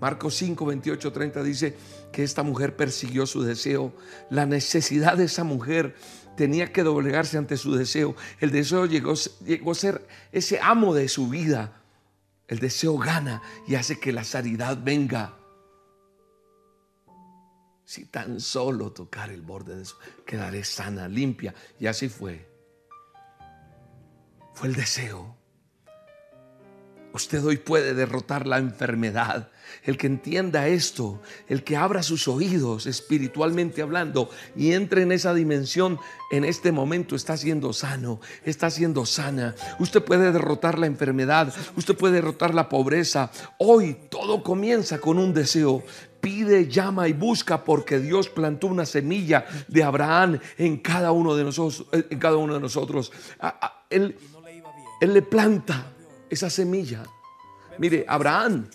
Marcos 0.00 0.34
5, 0.34 0.66
28, 0.66 1.12
30 1.12 1.42
dice 1.42 1.76
que 2.12 2.22
esta 2.22 2.42
mujer 2.42 2.76
persiguió 2.76 3.26
su 3.26 3.42
deseo. 3.42 3.94
La 4.28 4.44
necesidad 4.44 5.16
de 5.16 5.24
esa 5.24 5.42
mujer 5.42 5.94
tenía 6.36 6.70
que 6.70 6.82
doblegarse 6.82 7.38
ante 7.38 7.56
su 7.56 7.74
deseo. 7.74 8.14
El 8.40 8.50
deseo 8.50 8.84
llegó, 8.84 9.14
llegó 9.44 9.72
a 9.72 9.74
ser 9.74 10.06
ese 10.32 10.60
amo 10.60 10.94
de 10.94 11.08
su 11.08 11.28
vida. 11.28 11.80
El 12.48 12.58
deseo 12.58 12.96
gana 12.96 13.42
y 13.66 13.74
hace 13.74 13.98
que 13.98 14.12
la 14.12 14.24
sanidad 14.24 14.78
venga. 14.82 15.36
Si 17.84 18.06
tan 18.06 18.40
solo 18.40 18.92
tocar 18.92 19.30
el 19.30 19.42
borde 19.42 19.76
de 19.76 19.82
eso, 19.82 19.98
quedaré 20.24 20.64
sana, 20.64 21.08
limpia. 21.08 21.54
Y 21.78 21.86
así 21.86 22.08
fue. 22.08 22.48
Fue 24.54 24.68
el 24.68 24.74
deseo. 24.74 25.35
Usted 27.16 27.42
hoy 27.46 27.56
puede 27.56 27.94
derrotar 27.94 28.46
la 28.46 28.58
enfermedad. 28.58 29.48
El 29.84 29.96
que 29.96 30.06
entienda 30.06 30.68
esto, 30.68 31.22
el 31.48 31.64
que 31.64 31.74
abra 31.74 32.02
sus 32.02 32.28
oídos 32.28 32.84
espiritualmente 32.84 33.80
hablando 33.80 34.28
y 34.54 34.72
entre 34.72 35.00
en 35.00 35.12
esa 35.12 35.32
dimensión, 35.32 35.98
en 36.30 36.44
este 36.44 36.72
momento 36.72 37.16
está 37.16 37.38
siendo 37.38 37.72
sano, 37.72 38.20
está 38.44 38.68
siendo 38.68 39.06
sana. 39.06 39.54
Usted 39.78 40.02
puede 40.04 40.30
derrotar 40.30 40.78
la 40.78 40.84
enfermedad, 40.84 41.54
usted 41.74 41.96
puede 41.96 42.16
derrotar 42.16 42.54
la 42.54 42.68
pobreza. 42.68 43.30
Hoy 43.56 43.96
todo 44.10 44.42
comienza 44.42 44.98
con 44.98 45.18
un 45.18 45.32
deseo 45.32 45.82
pide, 46.20 46.68
llama 46.68 47.08
y 47.08 47.14
busca 47.14 47.64
porque 47.64 47.98
Dios 47.98 48.28
plantó 48.28 48.66
una 48.66 48.84
semilla 48.84 49.46
de 49.68 49.82
Abraham 49.82 50.38
en 50.58 50.76
cada 50.76 51.12
uno 51.12 51.34
de 51.34 51.44
nosotros. 51.44 51.86
En 51.92 52.18
cada 52.18 52.36
uno 52.36 52.52
de 52.52 52.60
nosotros. 52.60 53.10
Él, 53.88 54.18
él 55.00 55.14
le 55.14 55.22
planta 55.22 55.95
esa 56.30 56.50
semilla. 56.50 57.04
Mire, 57.78 58.04
Abraham 58.08 58.68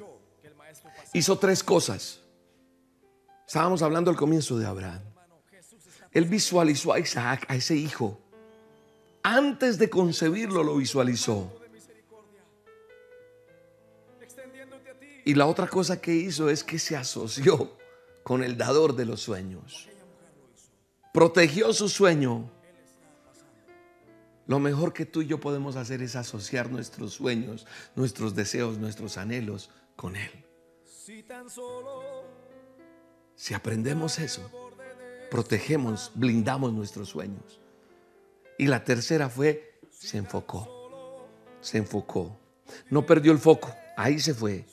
hizo 1.14 1.38
tres 1.38 1.64
cosas. 1.64 2.20
Estábamos 3.48 3.82
hablando 3.82 4.10
al 4.10 4.18
comienzo 4.18 4.58
de 4.58 4.66
Abraham. 4.66 5.02
Él 6.12 6.26
visualizó 6.26 6.94
a 6.94 7.00
Isaac, 7.00 7.46
a 7.48 7.56
ese 7.56 7.76
hijo. 7.76 8.20
Antes 9.24 9.78
de 9.78 9.90
concebirlo 9.90 10.64
lo 10.64 10.78
visualizó. 10.78 11.52
Y 15.24 15.36
la 15.36 15.46
otra 15.46 15.68
cosa 15.68 16.02
que 16.02 16.14
hizo 16.14 16.50
es 16.50 16.64
que 16.64 16.80
se 16.80 16.96
asoció 16.96 17.78
con 18.24 18.44
el 18.44 18.58
dador 18.58 18.96
de 18.96 19.06
los 19.06 19.22
sueños. 19.22 19.88
Protegió 21.14 21.74
su 21.74 21.90
sueño. 21.90 22.50
Lo 24.52 24.60
mejor 24.60 24.92
que 24.92 25.06
tú 25.06 25.22
y 25.22 25.28
yo 25.28 25.40
podemos 25.40 25.78
hacer 25.78 26.02
es 26.02 26.18
asociar 26.18 26.70
nuestros 26.70 27.14
sueños, 27.14 27.66
nuestros 27.96 28.36
deseos, 28.36 28.80
nuestros 28.80 29.18
anhelos 29.18 29.70
con 29.96 30.18
Él. 30.18 30.30
Si 30.84 31.24
tan 31.24 31.50
solo 31.50 32.26
Si 33.34 33.54
aprendemos 33.54 34.20
eso, 34.20 34.42
protegemos, 35.30 36.12
blindamos 36.16 36.74
nuestros 36.74 37.08
sueños. 37.08 37.62
Y 38.58 38.68
la 38.68 38.84
tercera 38.84 39.30
fue, 39.30 39.80
se 39.90 40.18
enfocó, 40.18 41.30
se 41.62 41.78
enfocó. 41.78 42.38
No 42.90 43.06
perdió 43.06 43.32
el 43.32 43.40
foco, 43.40 43.74
ahí 43.96 44.20
se 44.20 44.34
fue. 44.34 44.66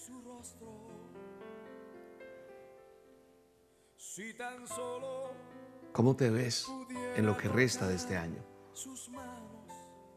Si 3.97 4.35
tan 4.35 4.67
solo 4.67 5.31
¿Cómo 5.93 6.17
te 6.17 6.31
ves 6.31 6.67
en 7.15 7.27
lo 7.27 7.37
que 7.37 7.49
resta 7.49 7.87
de 7.87 7.95
este 7.95 8.17
año? 8.17 8.45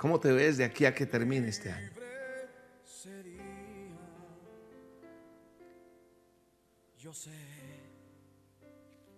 ¿Cómo 0.01 0.19
te 0.19 0.31
ves 0.31 0.57
de 0.57 0.63
aquí 0.63 0.85
a 0.85 0.95
que 0.95 1.05
termine 1.05 1.47
este 1.49 1.71
año? 1.71 1.91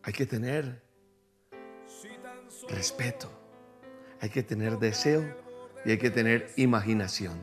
Hay 0.02 0.12
que 0.12 0.26
tener 0.26 0.84
respeto, 2.68 3.32
hay 4.20 4.30
que 4.30 4.44
tener 4.44 4.78
deseo 4.78 5.24
y 5.86 5.92
hay 5.92 5.98
que 5.98 6.10
tener 6.10 6.52
imaginación. 6.58 7.40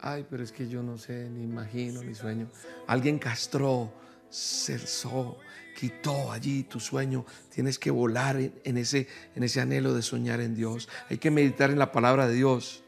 Ay, 0.00 0.26
pero 0.28 0.42
es 0.42 0.50
que 0.50 0.66
yo 0.66 0.82
no 0.82 0.98
sé, 0.98 1.30
ni 1.30 1.44
imagino, 1.44 2.02
ni 2.02 2.16
sueño. 2.16 2.50
Alguien 2.88 3.20
castró, 3.20 3.92
cesó, 4.30 5.38
quitó 5.78 6.32
allí 6.32 6.64
tu 6.64 6.80
sueño. 6.80 7.24
Tienes 7.54 7.78
que 7.78 7.90
volar 7.90 8.36
en, 8.36 8.76
ese, 8.78 9.06
en 9.34 9.42
ese 9.42 9.60
anhelo 9.60 9.94
de 9.94 10.02
soñar 10.02 10.40
en 10.40 10.54
Dios. 10.54 10.88
Hay 11.10 11.18
que 11.18 11.30
meditar 11.30 11.70
en 11.70 11.78
la 11.78 11.92
palabra 11.92 12.26
de 12.26 12.34
Dios. 12.34 12.82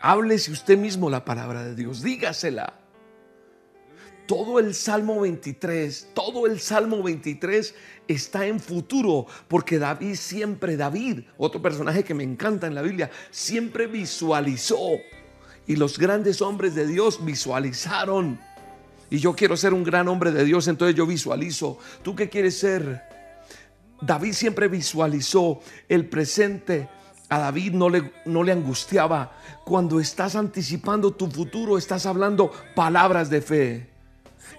Háblese 0.00 0.52
usted 0.52 0.78
mismo 0.78 1.10
la 1.10 1.24
palabra 1.24 1.64
de 1.64 1.74
Dios, 1.74 2.02
dígasela. 2.02 2.74
Todo 4.26 4.58
el 4.58 4.74
Salmo 4.74 5.20
23, 5.20 6.10
todo 6.14 6.46
el 6.46 6.60
Salmo 6.60 7.02
23 7.02 7.74
está 8.06 8.46
en 8.46 8.60
futuro, 8.60 9.26
porque 9.48 9.78
David 9.78 10.16
siempre, 10.16 10.76
David, 10.76 11.20
otro 11.38 11.62
personaje 11.62 12.04
que 12.04 12.12
me 12.12 12.24
encanta 12.24 12.66
en 12.66 12.74
la 12.74 12.82
Biblia, 12.82 13.10
siempre 13.30 13.86
visualizó. 13.86 14.98
Y 15.66 15.76
los 15.76 15.98
grandes 15.98 16.42
hombres 16.42 16.74
de 16.74 16.86
Dios 16.86 17.24
visualizaron. 17.24 18.38
Y 19.10 19.18
yo 19.18 19.34
quiero 19.34 19.56
ser 19.56 19.72
un 19.72 19.84
gran 19.84 20.08
hombre 20.08 20.32
de 20.32 20.44
Dios, 20.44 20.68
entonces 20.68 20.94
yo 20.94 21.06
visualizo. 21.06 21.78
¿Tú 22.02 22.14
qué 22.14 22.28
quieres 22.28 22.58
ser? 22.58 23.02
David 24.00 24.32
siempre 24.32 24.68
visualizó 24.68 25.60
el 25.88 26.08
presente. 26.08 26.88
A 27.30 27.38
David 27.38 27.72
no 27.72 27.88
le, 27.88 28.12
no 28.26 28.42
le 28.42 28.52
angustiaba. 28.52 29.32
Cuando 29.64 30.00
estás 30.00 30.36
anticipando 30.36 31.12
tu 31.12 31.30
futuro, 31.30 31.76
estás 31.78 32.06
hablando 32.06 32.52
palabras 32.74 33.30
de 33.30 33.40
fe. 33.40 33.90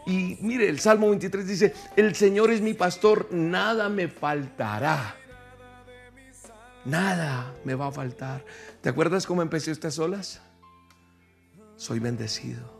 Y 0.06 0.38
mire, 0.42 0.70
el 0.70 0.80
Salmo 0.80 1.10
23 1.10 1.48
dice, 1.48 1.74
el 1.96 2.16
Señor 2.16 2.52
es 2.52 2.62
mi 2.62 2.74
pastor, 2.74 3.28
nada 3.32 3.90
me 3.90 4.08
faltará. 4.08 5.16
Nada 6.86 7.54
me 7.66 7.76
va 7.76 7.88
a 7.88 7.92
faltar. 7.92 8.44
¿Te 8.82 8.90
acuerdas 8.90 9.28
cómo 9.28 9.42
empecé 9.42 9.72
estas 9.72 10.00
olas? 10.00 10.42
Soy 11.76 12.00
bendecido. 12.00 12.79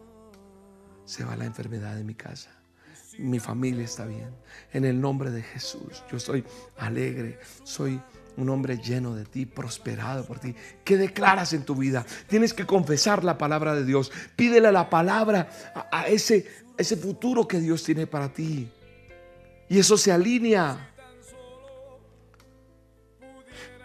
Se 1.10 1.24
va 1.24 1.36
la 1.36 1.46
enfermedad 1.46 1.96
de 1.96 2.04
mi 2.04 2.14
casa. 2.14 2.52
Mi 3.18 3.40
familia 3.40 3.84
está 3.84 4.06
bien. 4.06 4.30
En 4.72 4.86
el 4.86 5.02
nombre 5.02 5.32
de 5.32 5.42
Jesús, 5.42 6.04
yo 6.12 6.18
estoy 6.18 6.44
alegre. 6.78 7.40
Soy 7.64 8.00
un 8.38 8.48
hombre 8.48 8.78
lleno 8.78 9.16
de 9.16 9.26
ti, 9.26 9.48
prosperado 9.48 10.24
por 10.24 10.38
ti. 10.38 10.54
¿Qué 10.84 10.98
declaras 10.98 11.54
en 11.54 11.66
tu 11.66 11.74
vida? 11.74 12.06
Tienes 12.28 12.54
que 12.54 12.68
confesar 12.68 13.24
la 13.24 13.40
palabra 13.40 13.74
de 13.74 13.86
Dios. 13.86 14.12
Pídele 14.36 14.72
la 14.72 14.88
palabra 14.88 15.50
a, 15.74 16.02
a 16.02 16.08
ese, 16.10 16.46
ese 16.78 16.96
futuro 16.96 17.48
que 17.48 17.60
Dios 17.60 17.84
tiene 17.84 18.06
para 18.06 18.32
ti. 18.32 18.72
Y 19.68 19.80
eso 19.80 19.98
se 19.98 20.12
alinea. 20.12 20.92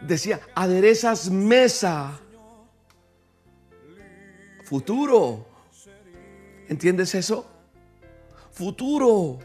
Decía, 0.03 0.41
aderezas 0.55 1.31
mesa. 1.31 2.21
Futuro. 4.65 5.54
¿Entiendes 6.69 7.15
eso? 7.15 7.47
Futuro. 8.53 9.39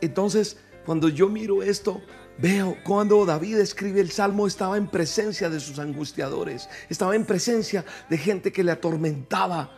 Entonces, 0.00 0.56
cuando 0.84 1.08
yo 1.08 1.28
miro 1.28 1.62
esto, 1.62 2.02
veo 2.38 2.76
cuando 2.84 3.24
David 3.26 3.58
escribe 3.58 4.00
el 4.00 4.10
salmo, 4.10 4.46
estaba 4.46 4.76
en 4.76 4.88
presencia 4.88 5.50
de 5.50 5.60
sus 5.60 5.78
angustiadores, 5.78 6.68
estaba 6.88 7.14
en 7.14 7.24
presencia 7.24 7.84
de 8.08 8.18
gente 8.18 8.52
que 8.52 8.64
le 8.64 8.72
atormentaba. 8.72 9.70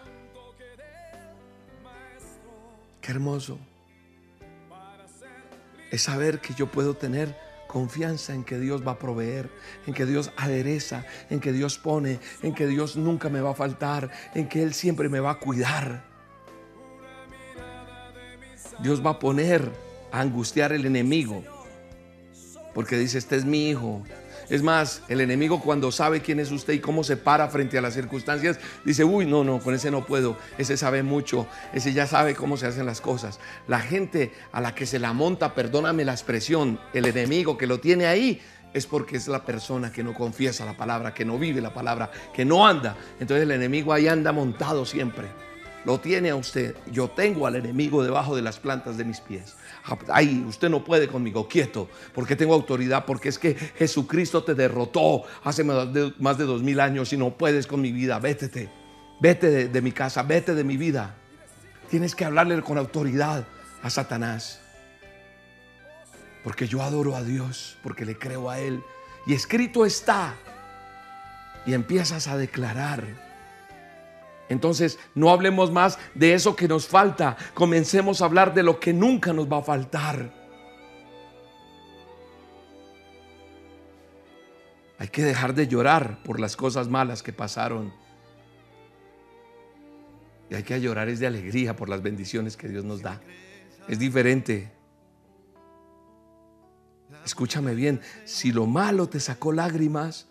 Qué 3.00 3.10
hermoso 3.10 3.58
es 5.90 6.02
saber 6.02 6.40
que 6.40 6.54
yo 6.54 6.70
puedo 6.70 6.94
tener 6.94 7.36
confianza 7.72 8.34
en 8.34 8.44
que 8.44 8.58
Dios 8.58 8.86
va 8.86 8.92
a 8.92 8.98
proveer, 8.98 9.48
en 9.86 9.94
que 9.94 10.04
Dios 10.04 10.30
adereza, 10.36 11.06
en 11.30 11.40
que 11.40 11.52
Dios 11.52 11.78
pone, 11.78 12.20
en 12.42 12.54
que 12.54 12.66
Dios 12.66 12.98
nunca 12.98 13.30
me 13.30 13.40
va 13.40 13.52
a 13.52 13.54
faltar, 13.54 14.10
en 14.34 14.46
que 14.46 14.62
Él 14.62 14.74
siempre 14.74 15.08
me 15.08 15.20
va 15.20 15.30
a 15.30 15.38
cuidar. 15.38 16.04
Dios 18.82 19.04
va 19.04 19.12
a 19.12 19.18
poner 19.18 19.72
a 20.10 20.20
angustiar 20.20 20.74
el 20.74 20.84
enemigo, 20.84 21.42
porque 22.74 22.98
dice, 22.98 23.16
este 23.16 23.36
es 23.36 23.46
mi 23.46 23.70
hijo. 23.70 24.02
Es 24.48 24.62
más, 24.62 25.02
el 25.08 25.20
enemigo 25.20 25.60
cuando 25.60 25.92
sabe 25.92 26.20
quién 26.20 26.40
es 26.40 26.50
usted 26.50 26.74
y 26.74 26.80
cómo 26.80 27.04
se 27.04 27.16
para 27.16 27.48
frente 27.48 27.78
a 27.78 27.82
las 27.82 27.94
circunstancias, 27.94 28.58
dice, 28.84 29.04
uy, 29.04 29.26
no, 29.26 29.44
no, 29.44 29.60
con 29.60 29.74
ese 29.74 29.90
no 29.90 30.04
puedo, 30.04 30.36
ese 30.58 30.76
sabe 30.76 31.02
mucho, 31.02 31.46
ese 31.72 31.92
ya 31.92 32.06
sabe 32.06 32.34
cómo 32.34 32.56
se 32.56 32.66
hacen 32.66 32.86
las 32.86 33.00
cosas. 33.00 33.40
La 33.68 33.80
gente 33.80 34.32
a 34.52 34.60
la 34.60 34.74
que 34.74 34.86
se 34.86 34.98
la 34.98 35.12
monta, 35.12 35.54
perdóname 35.54 36.04
la 36.04 36.12
expresión, 36.12 36.80
el 36.92 37.06
enemigo 37.06 37.56
que 37.56 37.66
lo 37.66 37.80
tiene 37.80 38.06
ahí, 38.06 38.40
es 38.74 38.86
porque 38.86 39.16
es 39.16 39.28
la 39.28 39.44
persona 39.44 39.92
que 39.92 40.02
no 40.02 40.14
confiesa 40.14 40.64
la 40.64 40.76
palabra, 40.76 41.12
que 41.12 41.24
no 41.24 41.38
vive 41.38 41.60
la 41.60 41.74
palabra, 41.74 42.10
que 42.32 42.44
no 42.44 42.66
anda. 42.66 42.96
Entonces 43.20 43.42
el 43.42 43.50
enemigo 43.50 43.92
ahí 43.92 44.08
anda 44.08 44.32
montado 44.32 44.86
siempre. 44.86 45.28
Lo 45.84 45.98
tiene 45.98 46.30
a 46.30 46.36
usted. 46.36 46.76
Yo 46.90 47.10
tengo 47.10 47.46
al 47.46 47.56
enemigo 47.56 48.04
debajo 48.04 48.36
de 48.36 48.42
las 48.42 48.58
plantas 48.58 48.96
de 48.96 49.04
mis 49.04 49.20
pies. 49.20 49.56
Ahí, 50.08 50.44
usted 50.46 50.68
no 50.68 50.84
puede 50.84 51.08
conmigo, 51.08 51.48
quieto, 51.48 51.88
porque 52.14 52.36
tengo 52.36 52.54
autoridad, 52.54 53.04
porque 53.04 53.28
es 53.28 53.38
que 53.38 53.54
Jesucristo 53.54 54.44
te 54.44 54.54
derrotó 54.54 55.24
hace 55.42 55.64
más 55.64 55.92
de, 55.92 56.12
más 56.20 56.38
de 56.38 56.44
dos 56.44 56.62
mil 56.62 56.78
años 56.78 57.12
y 57.12 57.16
no 57.16 57.36
puedes 57.36 57.66
con 57.66 57.80
mi 57.80 57.90
vida. 57.90 58.20
Vétete, 58.20 58.70
vete 59.20 59.50
de, 59.50 59.68
de 59.68 59.82
mi 59.82 59.90
casa, 59.90 60.22
vete 60.22 60.54
de 60.54 60.62
mi 60.62 60.76
vida. 60.76 61.16
Tienes 61.90 62.14
que 62.14 62.24
hablarle 62.24 62.62
con 62.62 62.78
autoridad 62.78 63.44
a 63.82 63.90
Satanás. 63.90 64.60
Porque 66.44 66.66
yo 66.66 66.82
adoro 66.82 67.16
a 67.16 67.22
Dios, 67.22 67.76
porque 67.82 68.04
le 68.04 68.16
creo 68.16 68.50
a 68.50 68.60
Él. 68.60 68.82
Y 69.26 69.34
escrito 69.34 69.84
está. 69.84 70.34
Y 71.66 71.74
empiezas 71.74 72.28
a 72.28 72.36
declarar. 72.36 73.04
Entonces, 74.52 74.98
no 75.14 75.30
hablemos 75.30 75.72
más 75.72 75.98
de 76.14 76.34
eso 76.34 76.54
que 76.54 76.68
nos 76.68 76.86
falta. 76.86 77.36
Comencemos 77.54 78.20
a 78.20 78.26
hablar 78.26 78.52
de 78.52 78.62
lo 78.62 78.78
que 78.78 78.92
nunca 78.92 79.32
nos 79.32 79.50
va 79.50 79.58
a 79.58 79.62
faltar. 79.62 80.30
Hay 84.98 85.08
que 85.08 85.24
dejar 85.24 85.54
de 85.54 85.66
llorar 85.66 86.22
por 86.22 86.38
las 86.38 86.54
cosas 86.54 86.88
malas 86.88 87.22
que 87.22 87.32
pasaron. 87.32 87.92
Y 90.50 90.54
hay 90.54 90.62
que 90.62 90.80
llorar 90.80 91.08
es 91.08 91.18
de 91.18 91.26
alegría 91.26 91.74
por 91.74 91.88
las 91.88 92.02
bendiciones 92.02 92.56
que 92.56 92.68
Dios 92.68 92.84
nos 92.84 93.00
da. 93.00 93.20
Es 93.88 93.98
diferente. 93.98 94.70
Escúchame 97.24 97.74
bien, 97.74 98.00
si 98.26 98.52
lo 98.52 98.66
malo 98.66 99.08
te 99.08 99.18
sacó 99.18 99.50
lágrimas, 99.52 100.28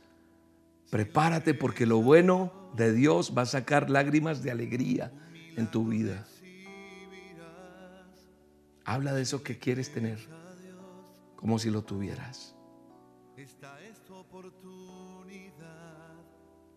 prepárate 0.89 1.53
porque 1.53 1.85
lo 1.85 2.01
bueno 2.01 2.60
de 2.75 2.93
Dios 2.93 3.33
va 3.37 3.43
a 3.43 3.45
sacar 3.45 3.89
lágrimas 3.89 4.43
de 4.43 4.51
alegría 4.51 5.11
en 5.55 5.69
tu 5.69 5.87
vida. 5.87 6.25
Habla 8.85 9.13
de 9.13 9.21
eso 9.21 9.43
que 9.43 9.57
quieres 9.57 9.91
tener, 9.91 10.19
como 11.35 11.59
si 11.59 11.69
lo 11.69 11.83
tuvieras. 11.83 12.55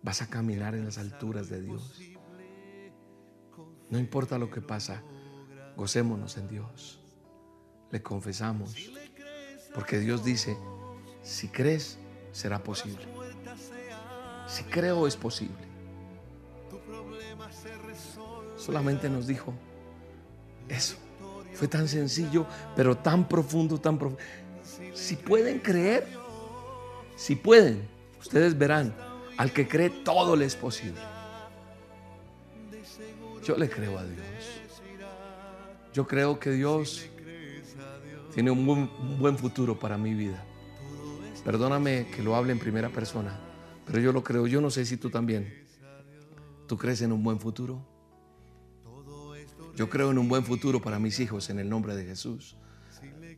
Vas 0.03 0.22
a 0.22 0.28
caminar 0.28 0.74
en 0.74 0.84
las 0.84 0.99
alturas 0.99 1.49
de 1.49 1.62
Dios. 1.62 2.01
No 3.90 3.99
importa 3.99 4.38
lo 4.38 4.51
que 4.51 4.61
pasa, 4.61 5.03
gocémonos 5.76 6.36
en 6.36 6.49
Dios. 6.49 7.01
Le 7.90 8.03
confesamos, 8.03 8.76
porque 9.74 9.99
Dios 9.99 10.24
dice, 10.24 10.57
si 11.22 11.49
crees, 11.49 11.99
será 12.32 12.62
posible. 12.62 13.07
Si 14.47 14.64
creo, 14.64 15.07
es 15.07 15.16
posible. 15.16 15.74
Solamente 18.64 19.10
nos 19.10 19.26
dijo 19.26 19.52
eso. 20.68 20.96
Fue 21.52 21.68
tan 21.68 21.86
sencillo, 21.86 22.46
pero 22.74 22.96
tan 22.96 23.28
profundo, 23.28 23.78
tan 23.78 23.98
profundo. 23.98 24.22
Si 24.94 25.16
pueden 25.16 25.58
creer, 25.58 26.08
si 27.14 27.36
pueden, 27.36 27.86
ustedes 28.18 28.56
verán, 28.56 28.94
al 29.36 29.52
que 29.52 29.68
cree 29.68 29.90
todo 29.90 30.34
le 30.34 30.46
es 30.46 30.56
posible. 30.56 31.00
Yo 33.44 33.56
le 33.56 33.68
creo 33.68 33.98
a 33.98 34.04
Dios. 34.04 34.24
Yo 35.92 36.06
creo 36.06 36.40
que 36.40 36.50
Dios 36.52 37.06
tiene 38.32 38.50
un 38.50 38.64
buen, 38.64 38.90
un 38.98 39.18
buen 39.18 39.36
futuro 39.36 39.78
para 39.78 39.98
mi 39.98 40.14
vida. 40.14 40.42
Perdóname 41.44 42.06
que 42.06 42.22
lo 42.22 42.34
hable 42.34 42.52
en 42.52 42.58
primera 42.58 42.88
persona, 42.88 43.38
pero 43.84 44.00
yo 44.00 44.10
lo 44.10 44.24
creo. 44.24 44.46
Yo 44.46 44.62
no 44.62 44.70
sé 44.70 44.86
si 44.86 44.96
tú 44.96 45.10
también. 45.10 45.66
¿Tú 46.66 46.78
crees 46.78 47.02
en 47.02 47.12
un 47.12 47.22
buen 47.22 47.38
futuro? 47.38 47.93
Yo 49.77 49.91
creo 49.91 50.11
en 50.11 50.18
un 50.18 50.29
buen 50.29 50.45
futuro 50.45 50.81
para 50.81 50.99
mis 50.99 51.18
hijos 51.20 51.51
en 51.51 51.59
el 51.59 51.68
nombre 51.68 51.97
de 51.97 52.05
Jesús. 52.05 52.57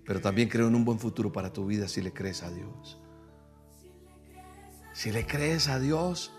Pero 0.05 0.21
también 0.21 0.49
creo 0.49 0.69
en 0.69 0.75
un 0.75 0.85
buen 0.85 0.99
futuro 0.99 1.33
para 1.33 1.53
tu 1.53 1.67
vida 1.67 1.89
si 1.89 2.01
le 2.01 2.13
crees 2.13 2.43
a 2.43 2.51
Dios. 2.51 2.99
Si 4.93 5.11
le 5.11 5.27
crees 5.27 5.69
a 5.69 5.79
Dios, 5.81 6.33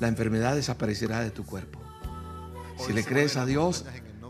la 0.00 0.08
enfermedad 0.08 0.54
desaparecerá 0.54 1.20
de 1.20 1.30
tu 1.30 1.44
cuerpo. 1.44 1.80
Si 2.78 2.92
le 2.92 3.04
crees 3.04 3.36
a 3.36 3.46
Dios, 3.46 3.84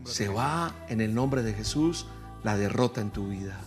se 0.04 0.28
va 0.28 0.74
en 0.88 1.00
el 1.00 1.14
nombre 1.14 1.42
de 1.42 1.54
Jesús 1.54 2.06
la 2.42 2.56
derrota 2.56 3.00
en 3.00 3.10
tu 3.10 3.28
vida. 3.28 3.60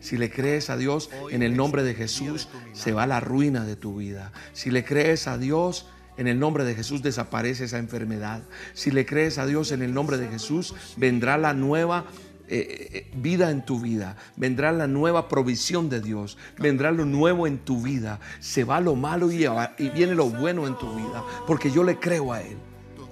Si 0.00 0.16
le 0.16 0.30
crees 0.30 0.68
a 0.70 0.76
Dios, 0.76 1.10
en 1.30 1.42
el 1.42 1.56
nombre 1.56 1.82
de 1.82 1.94
Jesús, 1.94 2.48
se 2.72 2.92
va 2.92 3.06
la 3.06 3.20
ruina 3.20 3.64
de 3.64 3.76
tu 3.76 3.96
vida. 3.96 4.32
Si 4.52 4.70
le 4.70 4.84
crees 4.84 5.26
a 5.26 5.38
Dios, 5.38 5.86
en 6.16 6.28
el 6.28 6.38
nombre 6.38 6.64
de 6.64 6.74
Jesús 6.74 7.02
desaparece 7.02 7.64
esa 7.64 7.78
enfermedad. 7.78 8.42
Si 8.74 8.90
le 8.90 9.06
crees 9.06 9.38
a 9.38 9.46
Dios 9.46 9.72
en 9.72 9.82
el 9.82 9.92
nombre 9.92 10.18
de 10.18 10.28
Jesús, 10.28 10.74
vendrá 10.96 11.36
la 11.38 11.52
nueva 11.52 12.06
eh, 12.48 12.90
eh, 12.92 13.10
vida 13.16 13.50
en 13.50 13.64
tu 13.64 13.80
vida, 13.80 14.16
vendrá 14.36 14.70
la 14.70 14.86
nueva 14.86 15.28
provisión 15.28 15.88
de 15.88 16.00
Dios, 16.00 16.38
vendrá 16.58 16.92
lo 16.92 17.04
nuevo 17.04 17.48
en 17.48 17.58
tu 17.58 17.82
vida, 17.82 18.20
se 18.38 18.62
va 18.62 18.80
lo 18.80 18.94
malo 18.94 19.32
y, 19.32 19.44
y 19.78 19.90
viene 19.90 20.14
lo 20.14 20.30
bueno 20.30 20.66
en 20.68 20.78
tu 20.78 20.94
vida, 20.94 21.24
porque 21.46 21.72
yo 21.72 21.82
le 21.82 21.98
creo 21.98 22.32
a 22.32 22.40
Él. 22.40 22.56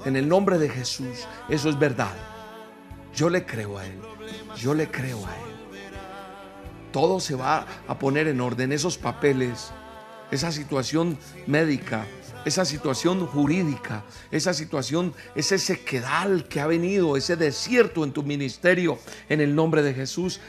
En 0.05 0.15
el 0.15 0.29
nombre 0.29 0.59
de 0.59 0.69
Jesús, 0.69 1.27
eso 1.49 1.69
es 1.69 1.79
verdad. 1.79 2.15
Yo 3.13 3.29
le 3.29 3.45
creo 3.45 3.79
a 3.79 3.87
Él, 3.87 3.99
yo 4.57 4.73
le 4.73 4.89
creo 4.89 5.19
a 5.27 5.31
Él. 5.31 5.55
Todo 6.93 7.19
se 7.19 7.35
va 7.35 7.67
a 7.89 7.99
poner 7.99 8.29
en 8.29 8.41
orden, 8.41 8.71
esos 8.71 8.99
papeles, 8.99 9.73
esa 10.35 10.53
situación 10.53 11.17
médica, 11.47 12.07
esa 12.45 12.65
situación 12.65 13.27
jurídica, 13.27 14.05
esa 14.31 14.53
situación, 14.53 15.15
ese 15.35 15.59
sequedal 15.59 16.47
que 16.49 16.61
ha 16.61 16.67
venido, 16.67 17.17
ese 17.17 17.37
desierto 17.37 18.05
en 18.05 18.13
tu 18.13 18.23
ministerio, 18.23 18.99
en 19.29 19.41
el 19.41 19.55
nombre 19.55 19.83
de 19.83 19.95
Jesús, 19.95 20.41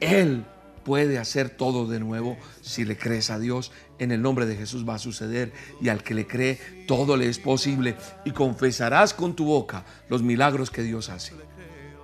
Él 0.00 0.44
puede 0.84 1.18
hacer 1.18 1.50
todo 1.50 1.86
de 1.86 1.98
nuevo 1.98 2.36
si 2.60 2.84
le 2.84 2.96
crees 2.96 3.30
a 3.30 3.38
Dios. 3.38 3.72
En 3.98 4.12
el 4.12 4.20
nombre 4.22 4.46
de 4.46 4.56
Jesús 4.56 4.86
va 4.88 4.96
a 4.96 4.98
suceder 4.98 5.52
y 5.80 5.88
al 5.88 6.02
que 6.02 6.14
le 6.14 6.26
cree 6.26 6.84
todo 6.86 7.16
le 7.16 7.28
es 7.28 7.38
posible 7.38 7.96
y 8.24 8.32
confesarás 8.32 9.14
con 9.14 9.34
tu 9.34 9.46
boca 9.46 9.84
los 10.08 10.22
milagros 10.22 10.70
que 10.70 10.82
Dios 10.82 11.08
hace 11.08 11.32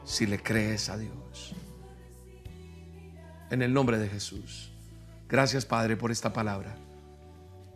si 0.04 0.26
le 0.26 0.42
crees 0.42 0.88
a 0.88 0.96
Dios. 0.96 1.54
En 3.50 3.62
el 3.62 3.72
nombre 3.72 3.98
de 3.98 4.08
Jesús. 4.08 4.70
Gracias 5.28 5.64
Padre 5.64 5.96
por 5.96 6.10
esta 6.10 6.32
palabra. 6.32 6.76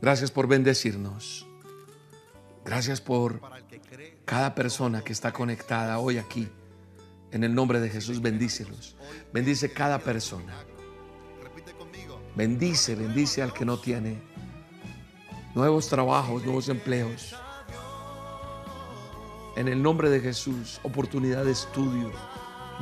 Gracias 0.05 0.31
por 0.31 0.47
bendecirnos. 0.47 1.47
Gracias 2.63 3.01
por 3.01 3.41
cada 4.27 4.55
persona 4.55 5.01
que 5.01 5.15
está 5.15 5.33
conectada 5.33 5.99
hoy 5.99 6.19
aquí. 6.19 6.47
En 7.33 7.43
el 7.43 7.55
nombre 7.55 7.81
de 7.81 7.89
Jesús, 7.89 8.21
bendícelos. 8.21 8.97
Bendice 9.33 9.73
cada 9.73 9.99
persona. 9.99 10.57
Bendice, 12.37 12.95
bendice 12.95 13.41
al 13.41 13.55
que 13.55 13.65
no 13.65 13.81
tiene 13.81 14.21
nuevos 15.55 15.89
trabajos, 15.89 16.45
nuevos 16.45 16.69
empleos. 16.69 17.35
En 19.57 19.69
el 19.69 19.83
nombre 19.83 20.11
de 20.11 20.21
Jesús, 20.21 20.81
oportunidad 20.83 21.47
de 21.47 21.53
estudio, 21.53 22.13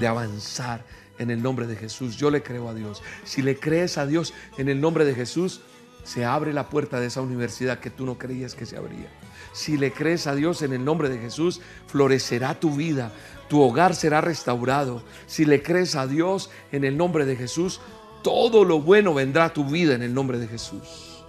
de 0.01 0.09
avanzar. 0.09 0.85
En 1.21 1.31
el 1.31 1.41
nombre 1.41 1.69
de 1.69 1.77
Jesús, 1.77 2.17
yo 2.17 2.33
le 2.33 2.43
creo 2.43 2.69
a 2.69 2.75
Dios. 2.75 3.01
Si 3.23 3.43
le 3.43 3.61
crees 3.61 3.97
a 3.97 4.07
Dios 4.07 4.35
en 4.59 4.69
el 4.69 4.81
nombre 4.81 5.05
de 5.05 5.15
Jesús, 5.15 5.61
se 6.05 6.25
abre 6.25 6.53
la 6.53 6.69
puerta 6.69 7.01
de 7.01 7.07
esa 7.07 7.21
universidad 7.21 7.79
que 7.79 7.91
tú 7.91 8.07
no 8.07 8.19
creías 8.19 8.55
que 8.55 8.67
se 8.67 8.77
abría. 8.77 9.09
Si 9.53 9.77
le 9.77 9.93
crees 9.93 10.27
a 10.27 10.35
Dios 10.35 10.63
en 10.63 10.73
el 10.73 10.85
nombre 10.85 11.09
de 11.09 11.19
Jesús, 11.19 11.61
florecerá 11.87 12.59
tu 12.59 12.75
vida, 12.75 13.13
tu 13.49 13.61
hogar 13.61 13.95
será 13.95 14.21
restaurado. 14.21 15.03
Si 15.27 15.45
le 15.45 15.63
crees 15.63 15.95
a 15.95 16.07
Dios 16.07 16.51
en 16.73 16.85
el 16.85 16.97
nombre 16.97 17.27
de 17.27 17.37
Jesús, 17.37 17.81
todo 18.23 18.65
lo 18.65 18.81
bueno 18.81 19.15
vendrá 19.15 19.47
a 19.47 19.53
tu 19.53 19.65
vida 19.65 19.95
en 19.95 20.03
el 20.03 20.15
nombre 20.15 20.39
de 20.39 20.49
Jesús. 20.49 21.25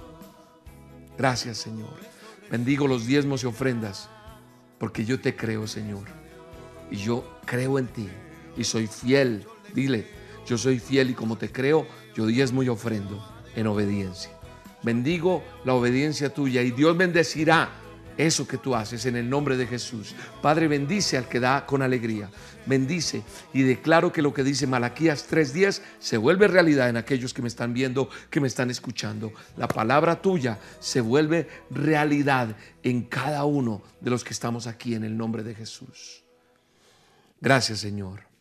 Gracias 1.18 1.58
Señor. 1.58 1.94
Bendigo 2.50 2.88
los 2.88 3.06
diezmos 3.06 3.44
y 3.44 3.48
ofrendas, 3.48 4.10
porque 4.78 5.06
yo 5.06 5.20
te 5.20 5.36
creo 5.36 5.68
Señor. 5.68 6.06
Y 6.90 6.98
yo 6.98 7.40
creo 7.46 7.80
en 7.80 7.88
ti 7.88 8.10
y 8.56 8.64
soy 8.64 8.88
fiel. 8.88 9.46
Dile, 9.74 10.08
yo 10.46 10.58
soy 10.58 10.80
fiel 10.80 11.10
y 11.10 11.14
como 11.14 11.38
te 11.38 11.52
creo, 11.52 11.88
yo 12.16 12.26
diezmo 12.26 12.64
y 12.64 12.70
ofrendo 12.70 13.24
en 13.56 13.68
obediencia. 13.68 14.33
Bendigo 14.84 15.44
la 15.66 15.74
obediencia 15.74 16.34
tuya 16.34 16.62
y 16.62 16.72
Dios 16.72 16.96
bendecirá 16.96 17.70
eso 18.18 18.48
que 18.48 18.58
tú 18.58 18.76
haces 18.76 19.06
en 19.06 19.16
el 19.16 19.30
nombre 19.30 19.58
de 19.58 19.66
Jesús. 19.66 20.14
Padre, 20.42 20.68
bendice 20.68 21.18
al 21.18 21.28
que 21.28 21.40
da 21.40 21.66
con 21.66 21.82
alegría. 21.82 22.30
Bendice 22.66 23.24
y 23.54 23.64
declaro 23.64 24.12
que 24.12 24.22
lo 24.22 24.34
que 24.34 24.44
dice 24.44 24.68
Malaquías 24.68 25.28
3:10 25.30 25.82
se 26.00 26.18
vuelve 26.18 26.48
realidad 26.48 26.90
en 26.90 26.98
aquellos 26.98 27.34
que 27.34 27.42
me 27.42 27.48
están 27.48 27.74
viendo, 27.74 28.10
que 28.30 28.40
me 28.40 28.48
están 28.48 28.70
escuchando. 28.70 29.34
La 29.58 29.68
palabra 29.68 30.22
tuya 30.22 30.60
se 30.80 31.02
vuelve 31.02 31.48
realidad 31.70 32.56
en 32.84 33.04
cada 33.04 33.46
uno 33.46 33.82
de 34.00 34.12
los 34.12 34.24
que 34.24 34.34
estamos 34.34 34.68
aquí 34.68 34.96
en 34.96 35.04
el 35.04 35.18
nombre 35.18 35.44
de 35.44 35.56
Jesús. 35.56 36.24
Gracias, 37.42 37.80
Señor. 37.80 38.33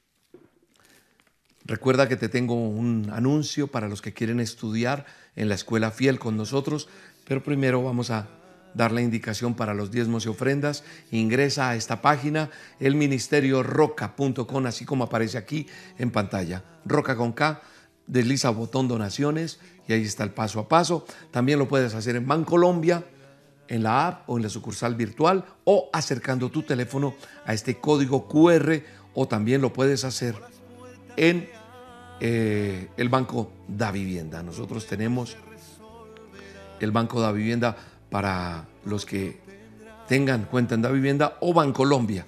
Recuerda 1.73 2.07
que 2.07 2.19
te 2.19 2.29
tengo 2.29 2.55
un 2.55 3.09
anuncio 3.15 3.67
para 3.67 3.89
los 3.89 4.03
que 4.03 4.13
quieren 4.13 4.41
estudiar 4.41 5.07
en 5.37 5.49
la 5.49 5.55
escuela 5.55 5.91
fiel 5.91 6.19
con 6.19 6.37
nosotros, 6.37 6.87
pero 7.27 7.43
primero 7.43 7.83
vamos 7.83 8.11
a 8.11 8.29
dar 8.75 8.93
la 8.93 9.01
indicación 9.01 9.55
para 9.55 9.73
los 9.73 9.91
diezmos 9.91 10.27
y 10.27 10.29
ofrendas. 10.29 10.85
Ingresa 11.13 11.71
a 11.71 11.75
esta 11.75 12.03
página, 12.03 12.51
elministerioroca.com, 12.79 14.67
así 14.67 14.85
como 14.85 15.05
aparece 15.05 15.39
aquí 15.39 15.67
en 15.97 16.11
pantalla. 16.11 16.63
Roca 16.85 17.17
con 17.17 17.33
K, 17.33 17.63
desliza 18.07 18.51
botón 18.51 18.87
donaciones 18.87 19.59
y 19.89 19.95
ahí 19.95 20.03
está 20.03 20.25
el 20.25 20.33
paso 20.33 20.61
a 20.61 20.69
paso. 20.69 21.07
También 21.31 21.59
lo 21.59 21.69
puedes 21.69 21.95
hacer 21.95 22.17
en 22.17 22.29
Bancolombia, 22.29 23.03
en 23.69 23.83
la 23.83 24.09
app 24.09 24.29
o 24.29 24.37
en 24.37 24.43
la 24.43 24.51
sucursal 24.51 24.95
virtual 24.95 25.47
o 25.65 25.89
acercando 25.95 26.51
tu 26.51 26.65
teléfono 26.65 27.15
a 27.47 27.55
este 27.55 27.79
código 27.79 28.29
QR 28.29 28.83
o 29.15 29.27
también 29.27 29.63
lo 29.63 29.73
puedes 29.73 30.05
hacer 30.05 30.35
en 31.17 31.49
eh, 32.25 32.89
el 32.97 33.09
Banco 33.09 33.51
da 33.67 33.91
Vivienda. 33.91 34.45
Nosotros 34.45 34.87
tenemos 34.87 35.37
el 36.79 36.93
Banco 36.93 37.21
da 37.21 37.33
Vivienda 37.33 37.77
para 38.11 38.69
los 38.85 39.05
que 39.05 39.41
tengan 40.07 40.45
cuenta 40.45 40.77
en 40.77 40.83
da 40.83 40.91
Vivienda 40.91 41.37
o 41.41 41.53
Bancolombia. 41.53 42.25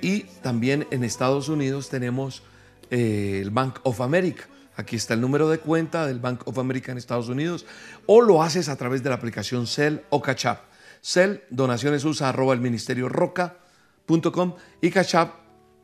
Y 0.00 0.20
también 0.40 0.86
en 0.90 1.04
Estados 1.04 1.50
Unidos 1.50 1.90
tenemos 1.90 2.42
eh, 2.90 3.40
el 3.42 3.50
Bank 3.50 3.80
of 3.82 4.00
America. 4.00 4.44
Aquí 4.76 4.96
está 4.96 5.12
el 5.12 5.20
número 5.20 5.50
de 5.50 5.58
cuenta 5.58 6.06
del 6.06 6.18
Bank 6.18 6.48
of 6.48 6.58
America 6.58 6.90
en 6.90 6.96
Estados 6.96 7.28
Unidos. 7.28 7.66
O 8.06 8.22
lo 8.22 8.42
haces 8.42 8.70
a 8.70 8.76
través 8.76 9.02
de 9.02 9.10
la 9.10 9.16
aplicación 9.16 9.66
Cell 9.66 9.98
o 10.08 10.22
Cachap. 10.22 10.60
Cell, 11.02 11.40
donaciones 11.50 12.06
usa 12.06 12.30
arroba 12.30 12.54
el 12.54 12.60
ministerio 12.60 13.10
roca.com 13.10 14.54
y 14.80 14.90
Cachap, 14.90 15.34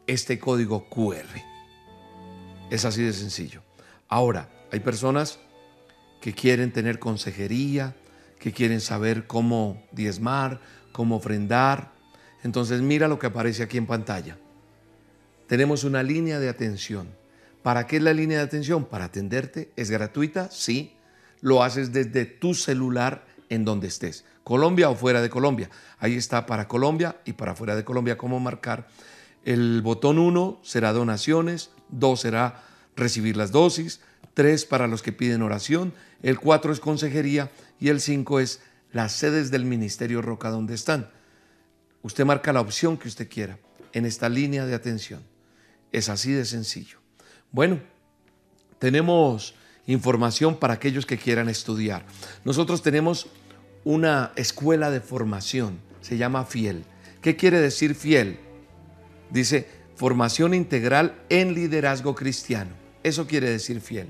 este 0.06 0.38
código 0.38 0.88
QR. 0.88 1.55
Es 2.70 2.84
así 2.84 3.02
de 3.02 3.12
sencillo. 3.12 3.62
Ahora, 4.08 4.48
hay 4.72 4.80
personas 4.80 5.38
que 6.20 6.32
quieren 6.32 6.72
tener 6.72 6.98
consejería, 6.98 7.94
que 8.40 8.52
quieren 8.52 8.80
saber 8.80 9.26
cómo 9.26 9.82
diezmar, 9.92 10.60
cómo 10.92 11.16
ofrendar. 11.16 11.92
Entonces 12.42 12.80
mira 12.80 13.06
lo 13.08 13.18
que 13.18 13.28
aparece 13.28 13.62
aquí 13.62 13.78
en 13.78 13.86
pantalla. 13.86 14.36
Tenemos 15.46 15.84
una 15.84 16.02
línea 16.02 16.40
de 16.40 16.48
atención. 16.48 17.08
¿Para 17.62 17.86
qué 17.86 17.96
es 17.98 18.02
la 18.02 18.12
línea 18.12 18.38
de 18.38 18.44
atención? 18.44 18.84
Para 18.84 19.06
atenderte. 19.06 19.70
¿Es 19.76 19.90
gratuita? 19.90 20.50
Sí. 20.50 20.92
Lo 21.40 21.62
haces 21.62 21.92
desde 21.92 22.24
tu 22.24 22.54
celular 22.54 23.26
en 23.48 23.64
donde 23.64 23.86
estés. 23.86 24.24
Colombia 24.42 24.90
o 24.90 24.96
fuera 24.96 25.22
de 25.22 25.30
Colombia. 25.30 25.70
Ahí 25.98 26.16
está 26.16 26.46
para 26.46 26.66
Colombia 26.66 27.16
y 27.24 27.34
para 27.34 27.54
fuera 27.54 27.76
de 27.76 27.84
Colombia 27.84 28.18
cómo 28.18 28.40
marcar. 28.40 28.88
El 29.44 29.82
botón 29.82 30.18
1 30.18 30.60
será 30.64 30.92
donaciones, 30.92 31.70
2 31.90 32.20
será 32.20 32.62
recibir 32.96 33.36
las 33.36 33.52
dosis, 33.52 34.00
3 34.34 34.64
para 34.66 34.86
los 34.86 35.02
que 35.02 35.12
piden 35.12 35.42
oración, 35.42 35.94
el 36.22 36.38
4 36.38 36.72
es 36.72 36.80
consejería 36.80 37.50
y 37.80 37.88
el 37.88 38.00
5 38.00 38.40
es 38.40 38.60
las 38.92 39.12
sedes 39.12 39.50
del 39.50 39.64
Ministerio 39.64 40.22
Roca 40.22 40.50
donde 40.50 40.74
están. 40.74 41.10
Usted 42.02 42.24
marca 42.24 42.52
la 42.52 42.60
opción 42.60 42.96
que 42.96 43.08
usted 43.08 43.28
quiera 43.28 43.58
en 43.92 44.06
esta 44.06 44.28
línea 44.28 44.66
de 44.66 44.74
atención. 44.74 45.22
Es 45.92 46.08
así 46.08 46.32
de 46.32 46.44
sencillo. 46.44 46.98
Bueno, 47.50 47.80
tenemos 48.78 49.54
información 49.86 50.56
para 50.58 50.74
aquellos 50.74 51.06
que 51.06 51.18
quieran 51.18 51.48
estudiar. 51.48 52.04
Nosotros 52.44 52.82
tenemos 52.82 53.28
una 53.84 54.32
escuela 54.36 54.90
de 54.90 55.00
formación, 55.00 55.80
se 56.00 56.16
llama 56.16 56.44
Fiel. 56.44 56.84
¿Qué 57.20 57.36
quiere 57.36 57.60
decir 57.60 57.94
fiel? 57.94 58.38
Dice 59.30 59.68
formación 59.96 60.54
integral 60.54 61.20
en 61.28 61.54
liderazgo 61.54 62.14
cristiano. 62.14 62.70
Eso 63.02 63.26
quiere 63.26 63.50
decir 63.50 63.80
fiel. 63.80 64.08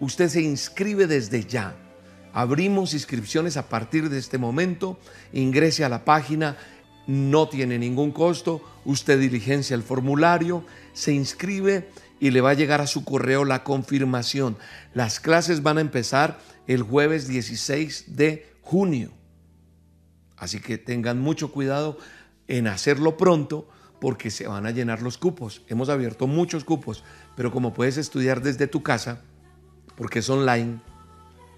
Usted 0.00 0.28
se 0.28 0.42
inscribe 0.42 1.06
desde 1.06 1.44
ya. 1.44 1.76
Abrimos 2.32 2.94
inscripciones 2.94 3.56
a 3.56 3.68
partir 3.68 4.10
de 4.10 4.18
este 4.18 4.38
momento. 4.38 4.98
Ingrese 5.32 5.84
a 5.84 5.88
la 5.88 6.04
página, 6.04 6.56
no 7.06 7.48
tiene 7.48 7.78
ningún 7.78 8.12
costo. 8.12 8.62
Usted 8.84 9.18
diligencia 9.18 9.74
el 9.74 9.82
formulario, 9.82 10.64
se 10.92 11.12
inscribe 11.12 11.88
y 12.20 12.30
le 12.30 12.40
va 12.40 12.50
a 12.50 12.54
llegar 12.54 12.80
a 12.80 12.86
su 12.86 13.04
correo 13.04 13.44
la 13.44 13.64
confirmación. 13.64 14.56
Las 14.94 15.20
clases 15.20 15.62
van 15.62 15.78
a 15.78 15.82
empezar 15.82 16.38
el 16.66 16.82
jueves 16.82 17.28
16 17.28 18.16
de 18.16 18.46
junio. 18.62 19.12
Así 20.36 20.60
que 20.60 20.78
tengan 20.78 21.20
mucho 21.20 21.50
cuidado 21.50 21.98
en 22.46 22.66
hacerlo 22.66 23.16
pronto 23.16 23.68
porque 24.00 24.30
se 24.30 24.46
van 24.46 24.66
a 24.66 24.70
llenar 24.70 25.02
los 25.02 25.18
cupos. 25.18 25.62
Hemos 25.68 25.88
abierto 25.88 26.26
muchos 26.26 26.64
cupos, 26.64 27.04
pero 27.36 27.50
como 27.50 27.74
puedes 27.74 27.96
estudiar 27.96 28.42
desde 28.42 28.66
tu 28.66 28.82
casa, 28.82 29.22
porque 29.96 30.20
es 30.20 30.30
online, 30.30 30.80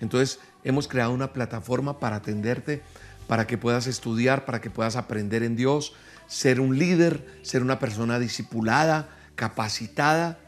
entonces 0.00 0.40
hemos 0.64 0.88
creado 0.88 1.12
una 1.12 1.32
plataforma 1.32 1.98
para 1.98 2.16
atenderte, 2.16 2.82
para 3.26 3.46
que 3.46 3.58
puedas 3.58 3.86
estudiar, 3.86 4.44
para 4.44 4.60
que 4.60 4.70
puedas 4.70 4.96
aprender 4.96 5.42
en 5.42 5.56
Dios, 5.56 5.92
ser 6.26 6.60
un 6.60 6.78
líder, 6.78 7.26
ser 7.42 7.62
una 7.62 7.78
persona 7.78 8.18
discipulada, 8.18 9.08
capacitada 9.36 10.38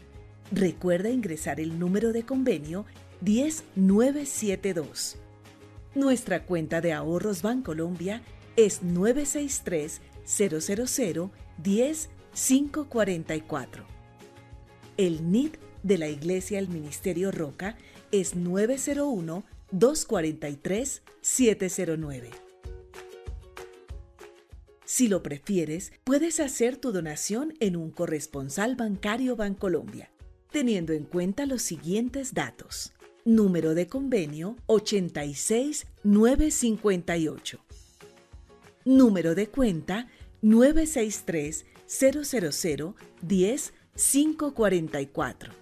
Recuerda 0.52 1.10
ingresar 1.10 1.60
el 1.60 1.78
número 1.78 2.12
de 2.12 2.24
convenio 2.24 2.86
10972. 3.20 5.16
Nuestra 5.94 6.44
cuenta 6.44 6.80
de 6.80 6.92
ahorros 6.92 7.42
Bancolombia 7.42 8.22
es 8.56 8.82
963 8.82 10.00
000 10.24 11.30
10 11.58 12.10
544. 12.34 13.84
El 14.96 15.30
NID 15.30 15.52
de 15.82 15.98
la 15.98 16.08
Iglesia 16.08 16.58
El 16.58 16.68
Ministerio 16.68 17.30
Roca 17.30 17.76
es 18.10 18.34
901 18.36 19.44
243 19.70 21.02
709. 21.20 22.47
Si 24.90 25.06
lo 25.06 25.22
prefieres, 25.22 25.92
puedes 26.02 26.40
hacer 26.40 26.78
tu 26.78 26.92
donación 26.92 27.52
en 27.60 27.76
un 27.76 27.90
corresponsal 27.90 28.74
bancario 28.74 29.36
Bancolombia, 29.36 30.10
teniendo 30.50 30.94
en 30.94 31.04
cuenta 31.04 31.44
los 31.44 31.60
siguientes 31.60 32.32
datos. 32.32 32.94
Número 33.26 33.74
de 33.74 33.86
convenio 33.86 34.56
86958. 34.64 37.62
Número 38.86 39.34
de 39.34 39.48
cuenta 39.48 40.08
963 40.40 41.66
000 41.86 42.94
10 43.20 43.74
544. 43.94 45.52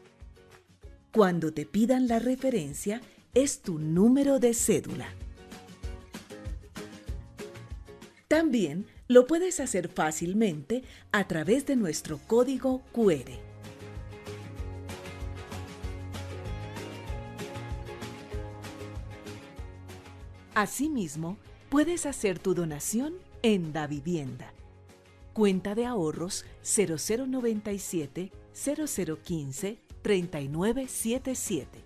Cuando 1.12 1.52
te 1.52 1.66
pidan 1.66 2.06
la 2.06 2.20
referencia, 2.20 3.00
es 3.34 3.60
tu 3.60 3.80
número 3.80 4.38
de 4.38 4.54
cédula. 4.54 5.08
También 8.28 8.86
lo 9.08 9.26
puedes 9.26 9.60
hacer 9.60 9.88
fácilmente 9.88 10.82
a 11.12 11.28
través 11.28 11.66
de 11.66 11.76
nuestro 11.76 12.18
código 12.26 12.82
QR. 12.92 13.30
Asimismo, 20.54 21.36
puedes 21.68 22.06
hacer 22.06 22.38
tu 22.38 22.54
donación 22.54 23.14
en 23.42 23.72
Da 23.72 23.86
Vivienda. 23.86 24.52
Cuenta 25.34 25.74
de 25.74 25.84
ahorros 25.84 26.46
0097 26.62 28.32
0015 28.54 29.78
3977. 30.02 31.85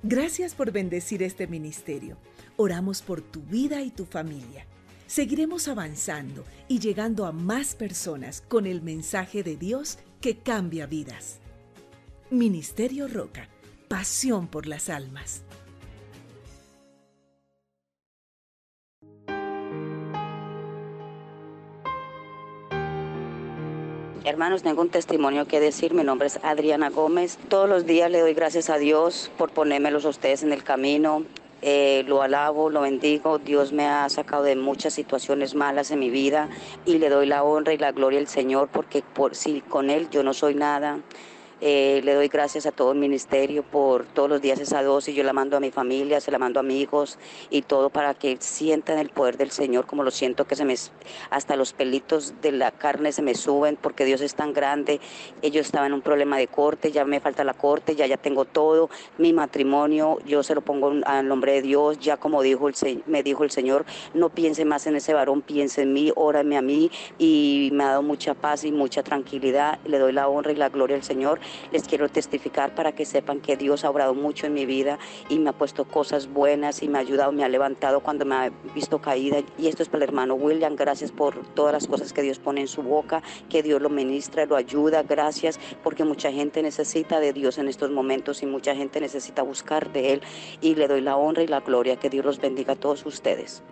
Gracias 0.03 0.55
por 0.55 0.74
bendecir 0.74 1.24
este 1.24 1.47
ministerio. 1.47 2.18
Oramos 2.57 3.01
por 3.01 3.22
tu 3.22 3.41
vida 3.43 3.82
y 3.82 3.91
tu 3.91 4.03
familia. 4.03 4.68
Seguiremos 5.07 5.70
avanzando 5.70 6.43
y 6.68 6.80
llegando 6.80 7.26
a 7.26 7.32
más 7.32 7.76
personas 7.76 8.41
con 8.41 8.66
el 8.66 8.82
mensaje 8.82 9.41
de 9.41 9.55
Dios 9.55 9.99
que 10.20 10.39
cambia 10.39 10.86
vidas. 10.86 11.39
Ministerio 12.30 13.07
Roca 13.07 13.47
pasión 13.92 14.48
por 14.48 14.68
las 14.68 14.89
almas. 14.89 15.44
Hermanos, 24.24 24.64
tengo 24.64 24.82
un 24.82 24.88
testimonio 24.88 25.46
que 25.46 25.60
decir. 25.60 25.94
Mi 25.94 26.06
nombre 26.06 26.28
es 26.28 26.39
Adriana 26.42 26.89
Gómez. 26.89 27.38
Todos 27.50 27.68
los 27.68 27.86
días 27.86 28.10
le 28.10 28.22
doy 28.22 28.34
gracias 28.34 28.70
a 28.70 28.78
Dios 28.78 29.30
por 29.38 29.52
ponérmelos 29.52 30.06
a 30.06 30.10
ustedes 30.10 30.42
en 30.44 30.54
el 30.54 30.64
camino. 30.64 31.26
Eh, 31.62 32.06
lo 32.08 32.22
alabo, 32.22 32.70
lo 32.70 32.80
bendigo. 32.80 33.39
Dios 33.39 33.74
me 33.74 33.88
ha 33.88 34.08
sacado 34.08 34.44
de 34.44 34.56
muchas 34.56 34.94
situaciones 34.94 35.54
malas 35.54 35.92
en 35.92 36.00
mi 36.00 36.10
vida 36.10 36.48
y 36.86 36.98
le 36.98 37.10
doy 37.10 37.26
la 37.26 37.44
honra 37.44 37.74
y 37.74 37.78
la 37.78 37.92
gloria 37.92 38.20
al 38.20 38.28
Señor 38.30 38.70
porque 38.72 39.02
por, 39.02 39.36
si 39.36 39.60
con 39.60 39.89
Él 39.89 40.10
yo 40.10 40.24
no 40.24 40.34
soy 40.34 40.56
nada. 40.56 41.02
Eh, 41.62 42.01
le 42.03 42.16
doy 42.16 42.28
gracias 42.28 42.66
a 42.66 42.72
todo 42.72 42.91
el 42.91 42.97
ministerio 42.97 43.62
por 43.62 44.05
todos 44.05 44.30
los 44.30 44.41
días 44.41 44.59
esa 44.59 44.82
dosis. 44.82 45.16
Yo 45.16 45.24
la 45.24 45.34
mando 45.34 45.57
a 45.57 45.59
mi 45.59 45.70
familia, 45.70 46.20
se 46.20 46.32
la 46.32 46.39
mando 46.39 46.59
a 46.59 46.64
hijos 46.72 47.18
y 47.49 47.62
todo 47.62 47.89
para 47.89 48.14
que 48.14 48.38
sientan 48.39 48.97
el 48.97 49.09
poder 49.09 49.38
del 49.38 49.51
Señor, 49.51 49.86
como 49.86 50.03
lo 50.03 50.12
siento 50.12 50.45
que 50.45 50.55
se 50.55 50.66
me 50.66 50.76
hasta 51.30 51.55
los 51.55 51.74
pelitos 51.74 52.34
de 52.41 52.51
la 52.51 52.72
carne 52.72 53.12
se 53.12 53.22
me 53.22 53.36
suben 53.36 53.78
porque 53.80 54.05
Dios 54.05 54.22
es 54.22 54.36
tan 54.36 54.53
grande. 54.53 54.99
Ellos 55.41 55.66
estaban 55.66 55.88
en 55.88 55.93
un 55.93 56.01
problema 56.01 56.38
de 56.38 56.47
corte, 56.47 56.91
ya 56.91 57.05
me 57.05 57.20
falta 57.20 57.43
la 57.43 57.53
corte, 57.53 57.95
ya 57.95 58.05
ya 58.07 58.18
tengo 58.18 58.45
todo. 58.45 58.89
Mi 59.18 59.34
matrimonio, 59.34 60.20
yo 60.26 60.43
se 60.43 60.55
lo 60.55 60.62
pongo 60.62 60.93
al 61.05 61.28
nombre 61.28 61.53
de 61.53 61.62
Dios, 61.62 61.99
ya 61.99 62.18
como 62.18 62.41
dijo 62.41 62.70
el, 62.70 63.03
me 63.05 63.24
dijo 63.24 63.43
el 63.43 63.51
Señor, 63.51 63.86
no 64.14 64.30
piense 64.30 64.66
más 64.66 64.88
en 64.88 64.95
ese 64.95 65.14
varón, 65.14 65.41
piense 65.41 65.82
en 65.82 65.93
mí, 65.93 66.12
órame 66.16 66.57
a 66.57 66.62
mí 66.62 66.89
y 67.18 67.70
me 67.74 67.84
ha 67.84 67.88
dado 67.88 68.03
mucha 68.03 68.34
paz 68.34 68.64
y 68.64 68.72
mucha 68.72 69.03
tranquilidad. 69.03 69.80
Le 69.86 69.99
doy 69.99 70.14
la 70.14 70.28
honra 70.28 70.51
y 70.51 70.55
la 70.55 70.70
gloria 70.70 70.95
al 70.95 71.03
Señor. 71.03 71.39
Les 71.72 71.84
quiero 71.84 72.10
testificar 72.10 72.76
para 72.76 72.93
que 72.93 73.06
sepan 73.06 73.39
que 73.39 73.58
Dios 73.58 73.84
ha 73.84 73.89
obrado 73.89 74.14
mucho 74.14 74.47
en 74.47 74.54
mi 74.54 74.66
vida 74.66 74.99
y 75.30 75.39
me 75.39 75.49
ha 75.49 75.54
puesto 75.54 75.86
cosas 75.86 76.28
buenas 76.28 76.84
y 76.84 76.88
me 76.88 76.97
ha 76.97 77.02
ayudado, 77.02 77.32
me 77.32 77.43
ha 77.43 77.49
levantado 77.49 78.02
cuando 78.02 78.26
me 78.26 78.36
ha 78.36 78.52
visto 78.74 78.99
caída. 78.99 79.39
Y 79.58 79.68
esto 79.68 79.84
es 79.84 79.89
para 79.89 80.04
el 80.04 80.10
hermano 80.10 80.36
William. 80.36 80.76
Gracias 80.76 81.12
por 81.12 81.45
todas 81.54 81.74
las 81.74 81.88
cosas 81.88 82.14
que 82.14 82.22
Dios 82.22 82.39
pone 82.39 82.62
en 82.62 82.68
su 82.68 82.84
boca, 82.84 83.22
que 83.49 83.64
Dios 83.64 83.82
lo 83.82 83.89
ministra, 83.89 84.45
lo 84.45 84.56
ayuda. 84.56 85.04
Gracias 85.04 85.60
porque 85.84 86.04
mucha 86.04 86.32
gente 86.32 86.62
necesita 86.62 87.20
de 87.20 87.34
Dios 87.34 87.58
en 87.58 87.68
estos 87.68 87.91
momentos 87.91 88.43
y 88.43 88.45
mucha 88.45 88.76
gente 88.76 88.99
necesita 88.99 89.41
buscar 89.41 89.91
de 89.91 90.14
Él. 90.14 90.22
Y 90.62 90.76
le 90.76 90.88
doy 90.88 91.02
la 91.02 91.18
honra 91.18 91.43
y 91.43 91.47
la 91.47 91.60
gloria. 91.60 91.97
Que 91.97 92.10
Dios 92.10 92.26
los 92.26 92.39
bendiga 92.39 92.74
a 92.74 92.76
todos 92.76 93.06
ustedes. 93.06 93.64